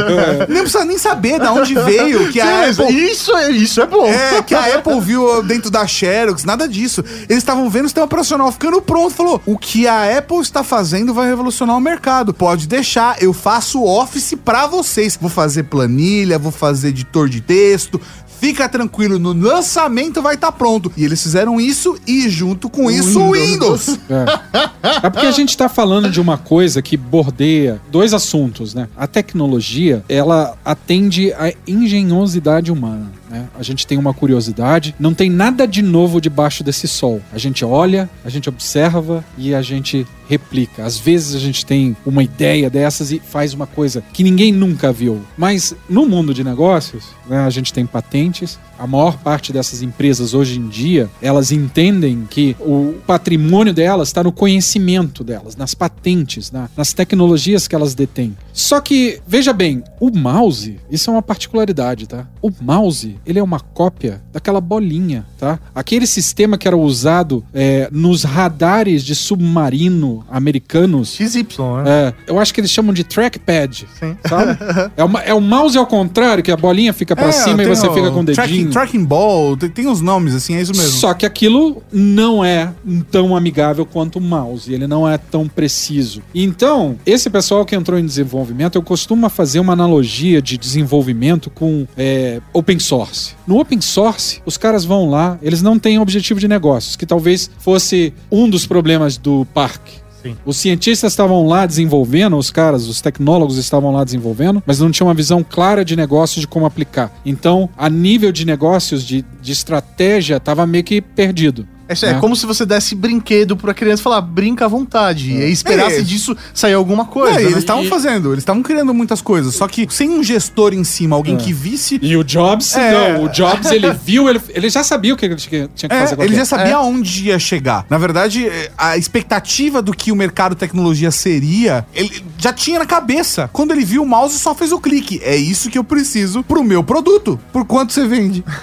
Nem 0.50 0.62
precisa 0.62 0.86
nem 0.86 0.98
saber 0.98 1.40
de 1.40 1.48
onde 1.48 1.76
veio 1.76 2.32
que 2.32 2.42
a 2.42 2.74
Sim, 2.74 2.82
Apple. 2.84 2.96
Isso 3.12 3.36
é, 3.36 3.52
isso 3.52 3.80
é 3.82 3.86
bom. 3.86 4.06
É, 4.08 4.23
que 4.46 4.56
a 4.56 4.76
Apple 4.76 5.00
viu 5.00 5.44
dentro 5.44 5.70
da 5.70 5.86
Xerox, 5.86 6.44
nada 6.44 6.68
disso. 6.68 7.04
Eles 7.30 7.38
estavam 7.38 7.70
vendo 7.70 7.86
o 7.86 7.88
sistema 7.88 8.06
operacional 8.06 8.52
ficando 8.52 8.82
pronto. 8.82 9.14
Falou: 9.14 9.42
o 9.46 9.58
que 9.58 9.88
a 9.88 10.18
Apple 10.18 10.40
está 10.40 10.64
fazendo 10.64 11.14
vai 11.14 11.28
revolucionar 11.28 11.76
o 11.76 11.82
mercado. 11.82 12.34
Pode 12.34 12.68
deixar, 12.68 13.22
eu 13.22 13.34
faço 13.34 13.84
Office 13.84 14.36
pra 14.44 14.68
vocês. 14.68 15.18
Vou 15.20 15.30
fazer 15.30 15.64
planilha, 15.64 16.40
vou 16.40 16.52
fazer 16.52 16.90
editor 16.90 17.30
de 17.30 17.42
texto. 17.42 18.00
Fica 18.44 18.68
tranquilo, 18.68 19.18
no 19.18 19.32
lançamento 19.32 20.22
vai 20.22 20.36
estar 20.36 20.52
pronto. 20.52 20.92
E 20.98 21.06
eles 21.06 21.24
fizeram 21.24 21.62
isso 21.62 21.98
e, 22.06 22.28
junto 22.28 22.70
com 22.70 22.92
isso, 22.92 23.22
o 23.22 23.32
Windows. 23.32 23.98
É. 24.10 25.04
É 25.04 25.10
porque 25.10 25.28
a 25.28 25.32
gente 25.32 25.56
tá 25.56 25.70
falando 25.70 26.10
de 26.10 26.20
uma 26.20 26.38
coisa 26.38 26.82
que 26.82 26.98
bordeia 26.98 27.82
dois 27.90 28.14
assuntos, 28.14 28.74
né? 28.74 28.90
A 28.98 29.08
tecnologia, 29.08 30.04
ela 30.10 30.58
atende 30.66 31.32
à 31.32 31.54
engenhosidade 31.66 32.70
humana. 32.70 33.14
Né? 33.34 33.48
A 33.58 33.64
gente 33.64 33.88
tem 33.88 33.98
uma 33.98 34.14
curiosidade, 34.14 34.94
não 35.00 35.12
tem 35.12 35.28
nada 35.28 35.68
de 35.68 35.82
novo 35.82 36.22
debaixo 36.22 36.64
desse 36.64 36.88
sol. 36.88 37.20
A 37.34 37.40
gente 37.40 37.66
olha, 37.66 38.08
a 38.24 38.30
gente 38.30 38.48
observa 38.48 39.26
e 39.36 39.56
a 39.56 39.62
gente 39.64 40.06
replica. 40.30 40.86
Às 40.86 41.00
vezes 41.00 41.34
a 41.34 41.40
gente 41.40 41.66
tem 41.66 41.98
uma 42.06 42.24
ideia 42.24 42.70
dessas 42.70 43.12
e 43.12 43.20
faz 43.20 43.56
uma 43.56 43.66
coisa 43.66 44.04
que 44.14 44.24
ninguém 44.24 44.52
nunca 44.52 44.94
viu. 44.94 45.20
Mas 45.36 45.76
no 45.90 46.06
mundo 46.06 46.32
de 46.32 46.44
negócios, 46.44 47.06
né, 47.28 47.40
a 47.40 47.50
gente 47.50 47.74
tem 47.74 47.88
patentes. 47.88 48.60
A 48.84 48.88
maior 48.88 49.16
parte 49.18 49.54
dessas 49.54 49.82
empresas 49.82 50.34
hoje 50.34 50.60
em 50.60 50.68
dia, 50.68 51.10
elas 51.22 51.54
entendem 51.54 52.28
que 52.30 52.54
o 52.60 52.96
patrimônio 53.08 53.74
delas 53.74 54.10
está 54.10 54.22
no 54.22 54.30
conhecimento 54.34 55.24
delas, 55.24 55.56
nas 55.56 55.74
patentes, 55.74 56.52
na- 56.52 56.70
nas 56.76 56.92
tecnologias 56.92 57.66
que 57.66 57.74
elas 57.74 57.96
detêm. 57.96 58.36
Só 58.52 58.82
que, 58.82 59.22
veja 59.26 59.54
bem, 59.54 59.82
o 60.02 60.12
mouse, 60.12 60.78
isso 60.92 61.10
é 61.10 61.14
uma 61.14 61.22
particularidade, 61.22 62.08
tá? 62.08 62.28
O 62.42 62.52
mouse, 62.60 63.16
ele 63.26 63.40
é 63.40 63.44
uma 63.44 63.62
cópia 63.62 64.22
daquela 64.34 64.60
bolinha, 64.60 65.26
tá? 65.40 65.58
Aquele 65.74 66.06
sistema 66.06 66.58
que 66.58 66.68
era 66.68 66.76
usado 66.76 67.42
é, 67.54 67.88
nos 67.90 68.24
radares 68.26 69.02
de 69.02 69.16
submarino 69.16 70.26
americanos. 70.30 71.16
XY, 71.16 71.46
né? 71.86 71.86
É, 71.88 72.14
eu 72.28 72.38
acho 72.38 72.54
que 72.54 72.60
eles 72.60 72.70
chamam 72.70 72.94
de 72.94 73.06
trackpad, 73.06 73.88
Sim. 73.98 74.18
sabe? 74.28 74.58
é, 74.98 75.04
uma, 75.06 75.22
é 75.22 75.34
o 75.34 75.40
mouse 75.40 75.78
ao 75.78 75.88
contrário, 75.88 76.44
que 76.44 76.52
a 76.52 76.58
bolinha 76.58 76.92
fica 76.92 77.16
pra 77.16 77.28
É, 77.30 77.32
cima 77.32 77.64
e 77.64 77.66
você 77.66 77.90
fica 77.94 78.12
com 78.12 78.20
o 78.20 78.24
dedinho. 78.26 78.73
Tracking 78.74 79.06
ball, 79.06 79.56
tem, 79.56 79.70
tem 79.70 79.88
os 79.88 80.02
nomes 80.02 80.36
assim, 80.36 80.56
é 80.56 80.62
isso 80.62 80.76
mesmo. 80.76 81.00
Só 81.00 81.14
que 81.14 81.26
aquilo 81.26 81.82
não 81.92 82.44
é 82.44 82.74
tão 83.12 83.36
amigável 83.36 83.86
quanto 83.86 84.18
o 84.18 84.22
mouse, 84.22 84.72
ele 84.74 84.88
não 84.88 85.08
é 85.08 85.18
tão 85.18 85.48
preciso. 85.48 86.22
Então, 86.34 86.98
esse 87.06 87.30
pessoal 87.30 87.66
que 87.66 87.76
entrou 87.76 88.00
em 88.00 88.06
desenvolvimento, 88.06 88.78
eu 88.78 88.84
costumo 88.84 89.30
fazer 89.30 89.60
uma 89.60 89.74
analogia 89.74 90.42
de 90.42 90.58
desenvolvimento 90.58 91.50
com 91.50 91.88
é, 91.98 92.42
open 92.52 92.80
source. 92.80 93.36
No 93.48 93.60
open 93.60 93.82
source, 93.82 94.42
os 94.46 94.58
caras 94.58 94.86
vão 94.86 95.10
lá, 95.10 95.38
eles 95.42 95.62
não 95.62 95.80
têm 95.80 96.00
objetivo 96.00 96.40
de 96.40 96.48
negócios, 96.48 96.96
que 96.96 97.06
talvez 97.06 97.50
fosse 97.60 98.14
um 98.32 98.50
dos 98.50 98.66
problemas 98.66 99.18
do 99.18 99.46
parque. 99.54 100.04
Sim. 100.24 100.38
Os 100.46 100.58
cientistas 100.58 101.12
estavam 101.12 101.46
lá 101.46 101.66
desenvolvendo, 101.66 102.38
os 102.38 102.50
caras, 102.50 102.88
os 102.88 103.02
tecnólogos 103.02 103.58
estavam 103.58 103.92
lá 103.92 104.04
desenvolvendo, 104.04 104.64
mas 104.66 104.80
não 104.80 104.90
tinham 104.90 105.08
uma 105.08 105.14
visão 105.14 105.46
clara 105.48 105.84
de 105.84 105.96
negócios 105.96 106.42
de 106.42 106.48
como 106.48 106.66
aplicar. 106.66 107.12
Então, 107.26 107.70
a 107.78 107.90
nível 107.90 108.32
de 108.32 108.46
negócios, 108.46 109.04
de, 109.04 109.24
de 109.42 109.52
estratégia, 109.52 110.38
estava 110.38 110.66
meio 110.66 110.84
que 110.84 111.02
perdido. 111.02 111.68
É, 112.02 112.10
é 112.10 112.14
né? 112.14 112.20
como 112.20 112.36
se 112.36 112.46
você 112.46 112.66
desse 112.66 112.96
brinquedo 112.96 113.56
pra 113.58 113.74
criança 113.74 114.02
e 114.02 114.04
falar, 114.04 114.22
brinca 114.22 114.66
à 114.66 114.68
vontade. 114.68 115.32
E 115.34 115.42
aí 115.42 115.52
esperasse 115.52 115.98
É. 116.00 116.02
disso 116.02 116.36
sair 116.54 116.74
alguma 116.74 117.06
coisa. 117.06 117.40
É, 117.40 117.44
né? 117.44 117.50
eles 117.50 117.58
estavam 117.60 117.84
E- 117.84 117.88
fazendo, 117.90 118.30
eles 118.32 118.40
estavam 118.44 118.62
criando 118.64 118.94
muitas 118.94 119.22
coisas, 119.22 119.56
só 119.56 119.68
que 119.68 119.88
sem 119.90 120.10
um 120.10 120.24
gestor 120.24 120.74
em 120.74 120.84
cima, 120.84 121.16
alguém 121.16 121.36
É. 121.36 121.38
que 121.38 121.54
visse. 121.54 122.00
E 122.02 122.16
o 122.18 122.24
Jobs, 122.24 122.76
É. 122.76 123.14
não. 123.18 123.26
O 123.26 123.30
Jobs, 123.30 123.70
ele 123.72 123.92
viu, 124.06 124.30
ele, 124.30 124.42
ele 124.50 124.70
já 124.70 124.84
sabia 124.84 125.14
o 125.14 125.18
que 125.18 125.26
ele 125.26 125.36
tinha, 125.36 125.68
que 125.76 125.86
É, 125.90 126.00
fazer 126.00 126.16
com 126.16 126.24
ele 126.24 126.36
já 126.36 126.46
sabia 126.46 126.72
É. 126.72 126.74
aonde 126.74 127.26
ia 127.28 127.38
chegar. 127.40 127.86
Na 127.90 127.98
verdade, 127.98 128.48
é, 128.48 128.72
a 128.78 128.98
expectativa 128.98 129.82
do 129.82 129.94
que 129.94 130.12
o 130.12 130.16
mercado 130.16 130.56
tecnologia 130.56 131.12
seria, 131.12 131.86
ele 131.94 132.24
já 132.38 132.52
tinha 132.54 132.80
na 132.80 132.86
cabeça. 132.86 133.50
Quando 133.54 133.72
ele 133.72 133.84
viu 133.86 134.04
o 134.04 134.06
mouse, 134.06 134.38
só 134.40 134.54
fez 134.56 134.72
o 134.72 134.80
clique. 134.80 135.20
É 135.24 135.36
isso 135.36 135.70
que 135.70 135.78
eu 135.78 135.84
preciso 135.84 136.44
pro 136.44 136.64
meu 136.64 136.84
produto. 136.84 137.40
Por 137.52 137.66
quanto 137.66 137.94
você 137.94 138.06
vende? 138.08 138.44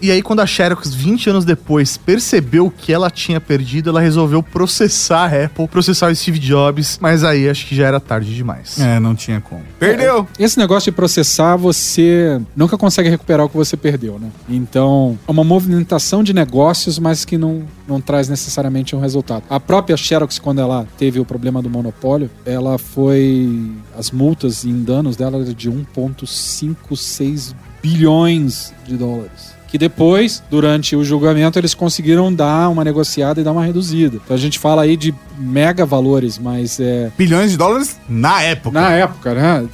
E 0.00 0.10
aí, 0.10 0.22
quando 0.22 0.40
a 0.40 0.46
Xerox, 0.46 0.92
20 0.94 1.30
anos 1.30 1.44
depois, 1.44 1.96
percebeu 1.96 2.31
que 2.76 2.92
ela 2.92 3.10
tinha 3.10 3.40
perdido, 3.40 3.90
ela 3.90 4.00
resolveu 4.00 4.42
processar 4.42 5.32
a 5.32 5.44
Apple, 5.44 5.68
processar 5.68 6.10
o 6.10 6.14
Steve 6.14 6.38
Jobs, 6.38 6.98
mas 7.00 7.24
aí 7.24 7.48
acho 7.48 7.66
que 7.66 7.74
já 7.74 7.86
era 7.86 8.00
tarde 8.00 8.34
demais. 8.34 8.78
É, 8.78 8.98
não 9.00 9.14
tinha 9.14 9.40
como. 9.40 9.62
Perdeu. 9.78 10.26
Esse 10.38 10.58
negócio 10.58 10.90
de 10.90 10.96
processar, 10.96 11.56
você 11.56 12.40
nunca 12.54 12.78
consegue 12.78 13.08
recuperar 13.08 13.46
o 13.46 13.48
que 13.48 13.56
você 13.56 13.76
perdeu, 13.76 14.18
né? 14.18 14.30
Então, 14.48 15.18
é 15.26 15.30
uma 15.30 15.44
movimentação 15.44 16.22
de 16.22 16.32
negócios, 16.32 16.98
mas 16.98 17.24
que 17.24 17.36
não, 17.36 17.64
não 17.86 18.00
traz 18.00 18.28
necessariamente 18.28 18.94
um 18.96 19.00
resultado. 19.00 19.44
A 19.50 19.60
própria 19.60 19.96
Xerox, 19.96 20.38
quando 20.38 20.60
ela 20.60 20.86
teve 20.96 21.20
o 21.20 21.24
problema 21.24 21.60
do 21.60 21.68
monopólio, 21.70 22.30
ela 22.44 22.78
foi. 22.78 23.72
As 23.96 24.10
multas 24.10 24.64
em 24.64 24.82
danos 24.82 25.16
dela 25.16 25.38
eram 25.38 25.52
de 25.52 25.70
1,56 25.70 27.54
bilhões 27.82 28.72
de 28.86 28.96
dólares. 28.96 29.51
Que 29.72 29.78
depois, 29.78 30.42
durante 30.50 30.94
o 30.94 31.02
julgamento, 31.02 31.58
eles 31.58 31.72
conseguiram 31.74 32.30
dar 32.32 32.68
uma 32.68 32.84
negociada 32.84 33.40
e 33.40 33.44
dar 33.44 33.52
uma 33.52 33.64
reduzida. 33.64 34.20
Então 34.22 34.36
a 34.36 34.38
gente 34.38 34.58
fala 34.58 34.82
aí 34.82 34.98
de 34.98 35.14
mega 35.38 35.86
valores, 35.86 36.38
mas 36.38 36.78
é. 36.78 37.10
Bilhões 37.16 37.50
de 37.52 37.56
dólares 37.56 37.98
na 38.06 38.42
época. 38.42 38.78
Na 38.78 38.92
época, 38.92 39.32
né? 39.34 39.66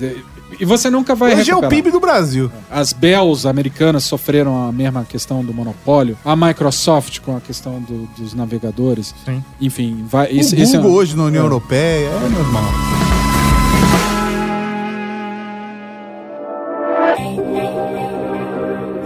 E 0.61 0.65
você 0.65 0.89
nunca 0.89 1.15
vai 1.17 1.33
Hoje 1.35 1.51
é 1.51 1.55
o 1.55 1.59
recuperar. 1.61 1.71
PIB 1.71 1.91
do 1.91 1.99
Brasil. 2.01 2.51
As 2.71 2.93
Bells 2.93 3.47
americanas 3.47 4.05
sofreram 4.05 4.69
a 4.69 4.73
mesma 4.73 5.05
questão 5.05 5.45
do 5.45 5.53
monopólio. 5.53 6.17
A 6.25 6.37
Microsoft 6.37 7.19
com 7.19 7.37
a 7.37 7.41
questão 7.41 7.81
do- 7.81 8.09
dos 8.17 8.35
navegadores. 8.35 9.13
Sim. 9.25 9.43
Enfim, 9.61 10.05
vai. 10.09 10.29
o 10.33 10.37
esse- 10.41 10.55
esse 10.61 10.77
é 10.77 10.79
um- 10.79 10.83
Google 10.83 10.99
hoje 10.99 11.17
na 11.17 11.25
União 11.25 11.43
Europeia 11.45 12.07
é 12.09 12.29
normal. 12.29 13.08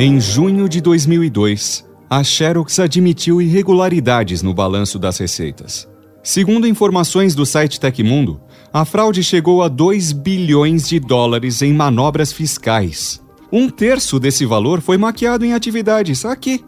Em 0.05 0.19
junho 0.19 0.69
de 0.69 0.81
2002, 0.81 1.87
a 2.11 2.25
Xerox 2.25 2.81
admitiu 2.81 3.41
irregularidades 3.41 4.43
no 4.43 4.53
balanço 4.53 4.99
das 4.99 5.17
receitas. 5.19 5.89
Segundo 6.25 6.67
informações 6.67 7.37
do 7.37 7.47
site 7.47 7.79
Tecmundo, 7.79 8.41
a 8.73 8.85
fraude 8.85 9.23
chegou 9.23 9.63
a 9.63 9.69
2 9.69 10.11
bilhões 10.11 10.89
de 10.89 10.99
dólares 10.99 11.63
em 11.63 11.73
manobras 11.73 12.33
fiscais. 12.33 13.23
Um 13.53 13.69
terço 13.69 14.19
desse 14.19 14.45
valor 14.45 14.81
foi 14.81 14.99
maquiado 14.99 15.45
em 15.45 15.53
atividades 15.53 16.25
aqui, 16.25 16.65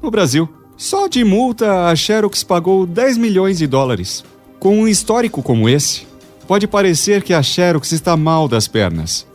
no 0.00 0.08
Brasil. 0.08 0.48
Só 0.76 1.08
de 1.08 1.24
multa, 1.24 1.88
a 1.88 1.96
Xerox 1.96 2.44
pagou 2.44 2.86
10 2.86 3.18
milhões 3.18 3.58
de 3.58 3.66
dólares. 3.66 4.24
Com 4.60 4.78
um 4.78 4.86
histórico 4.86 5.42
como 5.42 5.68
esse, 5.68 6.06
pode 6.46 6.68
parecer 6.68 7.24
que 7.24 7.34
a 7.34 7.42
Xerox 7.42 7.90
está 7.90 8.16
mal 8.16 8.46
das 8.46 8.68
pernas. 8.68 9.26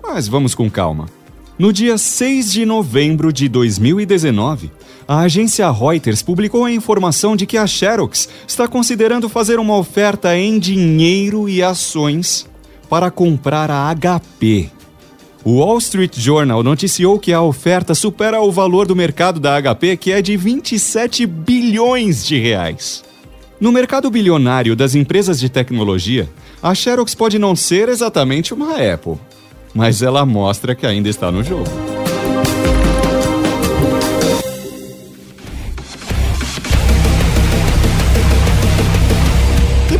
Mas 0.00 0.28
vamos 0.28 0.54
com 0.54 0.70
calma. 0.70 1.08
No 1.58 1.70
dia 1.70 1.98
6 1.98 2.50
de 2.50 2.64
novembro 2.64 3.30
de 3.30 3.46
2019, 3.46 4.70
a 5.06 5.20
agência 5.20 5.70
Reuters 5.70 6.22
publicou 6.22 6.64
a 6.64 6.72
informação 6.72 7.36
de 7.36 7.44
que 7.44 7.58
a 7.58 7.66
Xerox 7.66 8.28
está 8.48 8.66
considerando 8.66 9.28
fazer 9.28 9.58
uma 9.58 9.76
oferta 9.76 10.36
em 10.36 10.58
dinheiro 10.58 11.48
e 11.48 11.62
ações 11.62 12.48
para 12.88 13.10
comprar 13.10 13.70
a 13.70 13.94
HP. 13.94 14.70
O 15.44 15.58
Wall 15.58 15.78
Street 15.78 16.18
Journal 16.18 16.62
noticiou 16.62 17.18
que 17.18 17.32
a 17.32 17.42
oferta 17.42 17.94
supera 17.94 18.40
o 18.40 18.50
valor 18.50 18.86
do 18.86 18.96
mercado 18.96 19.38
da 19.38 19.60
HP, 19.60 19.96
que 19.98 20.12
é 20.12 20.22
de 20.22 20.36
27 20.36 21.26
bilhões 21.26 22.24
de 22.24 22.38
reais. 22.38 23.04
No 23.60 23.70
mercado 23.70 24.10
bilionário 24.10 24.74
das 24.74 24.94
empresas 24.94 25.38
de 25.38 25.48
tecnologia, 25.48 26.28
a 26.62 26.74
Xerox 26.74 27.14
pode 27.14 27.38
não 27.38 27.54
ser 27.54 27.88
exatamente 27.88 28.54
uma 28.54 28.76
Apple, 28.76 29.18
mas 29.74 30.02
ela 30.02 30.24
mostra 30.26 30.74
que 30.74 30.86
ainda 30.86 31.08
está 31.08 31.30
no 31.30 31.42
jogo. 31.42 31.91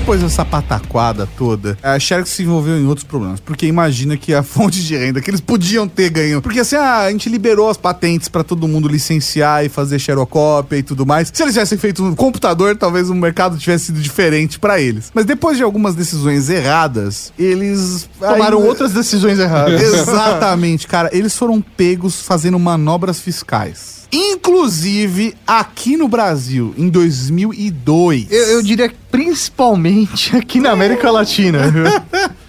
Depois 0.02 0.20
dessa 0.20 0.44
pataquada 0.44 1.28
toda, 1.38 1.78
a 1.80 1.96
Xerox 1.96 2.28
se 2.30 2.42
envolveu 2.42 2.76
em 2.76 2.84
outros 2.86 3.06
problemas. 3.06 3.38
Porque 3.38 3.66
imagina 3.66 4.16
que 4.16 4.34
a 4.34 4.42
fonte 4.42 4.82
de 4.84 4.96
renda 4.96 5.20
que 5.20 5.30
eles 5.30 5.40
podiam 5.40 5.86
ter 5.86 6.10
ganho. 6.10 6.42
Porque 6.42 6.58
assim, 6.58 6.74
ah, 6.74 7.02
a 7.02 7.10
gente 7.12 7.28
liberou 7.28 7.70
as 7.70 7.76
patentes 7.76 8.26
pra 8.26 8.42
todo 8.42 8.66
mundo 8.66 8.88
licenciar 8.88 9.64
e 9.64 9.68
fazer 9.68 10.00
xerocópia 10.00 10.78
e 10.78 10.82
tudo 10.82 11.06
mais. 11.06 11.30
Se 11.32 11.40
eles 11.40 11.54
tivessem 11.54 11.78
feito 11.78 12.02
um 12.04 12.16
computador, 12.16 12.76
talvez 12.76 13.08
o 13.10 13.14
mercado 13.14 13.56
tivesse 13.56 13.86
sido 13.86 14.00
diferente 14.00 14.58
pra 14.58 14.80
eles. 14.80 15.12
Mas 15.14 15.24
depois 15.24 15.56
de 15.56 15.62
algumas 15.62 15.94
decisões 15.94 16.50
erradas, 16.50 17.32
eles 17.38 18.08
Tomaram 18.18 18.58
ainda- 18.58 18.68
outras 18.68 18.92
decisões 18.92 19.38
erradas. 19.38 19.80
Exatamente, 19.80 20.88
cara. 20.88 21.10
Eles 21.12 21.36
foram 21.36 21.60
pegos 21.60 22.22
fazendo 22.22 22.58
manobras 22.58 23.20
fiscais. 23.20 24.01
Inclusive 24.12 25.34
aqui 25.46 25.96
no 25.96 26.06
Brasil, 26.06 26.74
em 26.76 26.88
2002. 26.88 28.30
Eu, 28.30 28.42
eu 28.48 28.62
diria 28.62 28.92
principalmente 29.10 30.36
aqui 30.36 30.60
na 30.60 30.70
América 30.70 31.10
Latina. 31.10 31.60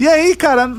E 0.00 0.08
aí, 0.08 0.34
cara, 0.34 0.74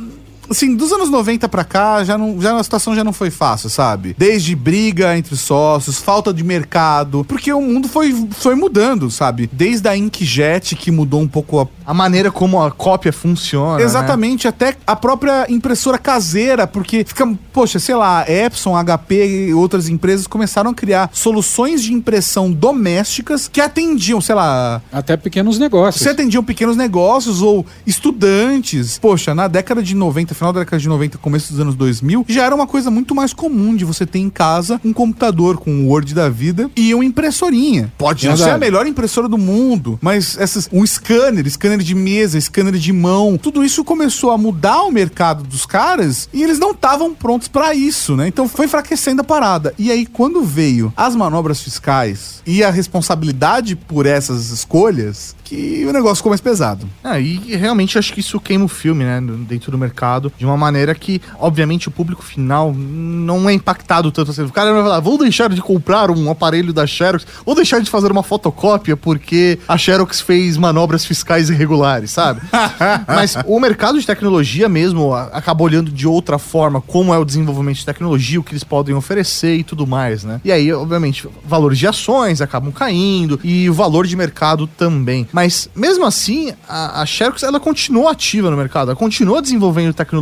assim, 0.52 0.76
dos 0.76 0.92
anos 0.92 1.10
90 1.10 1.48
pra 1.50 1.64
cá, 1.64 2.04
já 2.04 2.18
não, 2.18 2.40
já 2.42 2.56
a 2.58 2.64
situação 2.64 2.96
já 2.96 3.04
não 3.04 3.14
foi 3.14 3.30
fácil, 3.30 3.70
sabe? 3.70 4.16
Desde 4.18 4.56
briga 4.56 5.18
entre 5.18 5.36
sócios, 5.36 5.98
falta 6.00 6.34
de 6.34 6.44
mercado, 6.44 7.26
porque 7.28 7.52
o 7.52 7.62
mundo 7.62 7.88
foi, 7.88 8.14
foi 8.32 8.56
mudando, 8.56 9.10
sabe? 9.10 9.50
Desde 9.52 9.88
a 9.88 9.96
Inkjet, 9.98 10.76
que 10.76 10.92
mudou 10.92 11.22
um 11.22 11.28
pouco 11.28 11.60
a 11.62 11.68
A 11.86 11.94
maneira 11.94 12.32
como 12.32 12.62
a 12.62 12.72
cópia 12.72 13.12
funciona. 13.12 13.78
né? 13.78 13.84
Exatamente, 13.84 14.48
até 14.48 14.76
a 14.86 14.96
própria 14.96 15.46
impressora 15.50 15.98
caseira, 15.98 16.68
porque 16.68 17.04
fica, 17.06 17.28
poxa, 17.52 17.80
sei 17.80 17.96
lá, 17.96 18.26
Epson, 18.30 18.76
HP 18.76 19.48
e 19.50 19.54
outras 19.54 19.88
empresas 19.90 20.28
começaram 20.28 20.72
a 20.72 20.74
criar 20.74 21.10
soluções 21.14 21.82
de 21.84 21.94
impressão 21.94 22.52
domésticas 22.52 23.48
que 23.48 23.60
atendiam, 23.62 24.22
sei 24.22 24.36
lá, 24.36 24.82
Até 24.92 25.16
pequenos 25.18 25.58
negócios. 25.60 26.04
você 26.04 26.10
atendiam 26.10 26.44
pequenos 26.44 26.76
negócios 26.78 27.42
ou 27.42 27.66
estudantes. 27.86 28.98
Poxa, 29.00 29.34
na 29.34 29.48
década 29.48 29.82
de 29.82 29.96
90, 29.96 30.34
final 30.42 30.52
da 30.52 30.62
década 30.62 30.80
de 30.80 30.90
90, 30.90 31.20
começo 31.20 31.52
dos 31.52 31.60
anos 31.60 31.76
2000, 31.76 32.26
já 32.28 32.46
era 32.46 32.56
uma 32.56 32.66
coisa 32.66 32.90
muito 32.90 33.14
mais 33.14 33.32
comum 33.32 33.76
de 33.76 33.86
você 33.86 34.08
ter 34.08 34.18
em 34.18 34.30
casa 34.30 34.82
um 34.84 34.92
computador 34.92 35.58
com 35.58 35.72
o 35.72 35.90
Word 35.90 36.16
da 36.16 36.30
vida 36.30 36.70
e 36.76 36.96
uma 36.96 37.06
impressorinha. 37.06 37.94
Pode 37.96 38.28
não 38.28 38.36
ser 38.36 38.50
a 38.50 38.58
melhor 38.58 38.88
impressora 38.88 39.30
do 39.30 39.38
mundo, 39.38 40.00
mas 40.02 40.36
essas, 40.40 40.68
um 40.74 40.84
scanner, 40.84 41.48
scanner 41.48 41.78
de 41.78 41.94
mesa, 41.94 42.42
scanner 42.42 42.74
de 42.74 42.92
mão, 42.92 43.38
tudo 43.38 43.64
isso 43.64 43.84
começou 43.84 44.32
a 44.32 44.38
mudar 44.38 44.82
o 44.82 44.92
mercado 44.92 45.44
dos 45.44 45.68
caras 45.68 46.28
e 46.34 46.42
eles 46.42 46.58
não 46.58 46.72
estavam 46.72 47.14
prontos 47.14 47.48
pra 47.48 47.76
isso, 47.76 48.16
né? 48.16 48.28
Então 48.28 48.48
foi 48.48 48.66
enfraquecendo 48.66 49.22
a 49.22 49.24
parada. 49.24 49.76
E 49.78 49.92
aí, 49.92 50.08
quando 50.08 50.44
veio 50.44 50.92
as 50.98 51.16
manobras 51.16 51.62
fiscais 51.62 52.42
e 52.48 52.64
a 52.64 52.72
responsabilidade 52.72 53.76
por 53.76 54.08
essas 54.08 54.50
escolhas, 54.50 55.36
que 55.52 55.86
o 55.86 55.92
negócio 55.92 56.18
ficou 56.18 56.30
mais 56.30 56.40
pesado. 56.40 56.88
Ah, 57.04 57.20
e 57.20 57.36
realmente 57.58 58.00
acho 58.00 58.14
que 58.14 58.22
isso 58.22 58.40
queima 58.40 58.64
o 58.64 58.70
filme, 58.70 59.04
né? 59.04 59.20
Dentro 59.46 59.70
do 59.70 59.78
mercado, 59.78 60.31
de 60.38 60.46
uma 60.46 60.58
maneira 60.58 60.94
que, 60.96 61.22
obviamente, 61.40 61.88
o 61.88 61.92
público 61.92 62.24
final 62.24 62.74
não 62.74 63.50
é 63.50 63.54
impactado 63.54 64.12
tanto 64.12 64.32
assim. 64.32 64.44
O 64.44 64.52
cara 64.52 64.74
vai 64.74 64.84
falar, 64.84 65.00
vou 65.00 65.18
deixar 65.18 65.50
de 65.50 65.62
comprar 65.62 66.10
um 66.10 66.30
aparelho 66.30 66.74
da 66.74 66.88
Xerox, 66.88 67.26
vou 67.46 67.56
deixar 67.56 67.80
de 67.80 67.90
fazer 67.90 68.12
uma 68.12 68.24
fotocópia 68.24 68.98
porque 68.98 69.60
a 69.68 69.78
Xerox 69.78 70.22
fez 70.22 70.58
manobras 70.58 71.06
fiscais 71.06 71.50
irregulares, 71.50 72.12
sabe? 72.12 72.42
Mas 73.08 73.36
o 73.46 73.60
mercado 73.60 74.00
de 74.00 74.06
tecnologia 74.06 74.68
mesmo 74.68 75.14
acaba 75.14 75.64
olhando 75.64 75.92
de 75.92 76.08
outra 76.08 76.38
forma 76.38 76.82
como 76.82 77.14
é 77.14 77.18
o 77.18 77.26
desenvolvimento 77.26 77.78
de 77.78 77.86
tecnologia, 77.86 78.40
o 78.40 78.44
que 78.44 78.54
eles 78.54 78.64
podem 78.64 78.96
oferecer 78.96 79.56
e 79.56 79.64
tudo 79.64 79.86
mais, 79.86 80.24
né? 80.24 80.42
E 80.44 80.52
aí, 80.52 80.72
obviamente, 80.74 81.28
valores 81.46 81.78
de 81.78 81.88
ações 81.88 82.42
acabam 82.42 82.72
caindo 82.72 83.40
e 83.44 83.70
o 83.70 83.74
valor 83.74 84.08
de 84.08 84.16
mercado 84.16 84.66
também. 84.66 85.28
Mas 85.32 85.70
mesmo 85.76 86.06
assim, 86.06 86.54
a, 86.68 87.02
a 87.02 87.06
Xerox 87.06 87.44
ela 87.44 87.60
continuou 87.60 88.08
ativa 88.08 88.50
no 88.50 88.58
mercado, 88.58 88.90
ela 88.90 88.96
continuou 88.96 89.42
desenvolvendo 89.42 89.94
tecnologia 89.94 90.21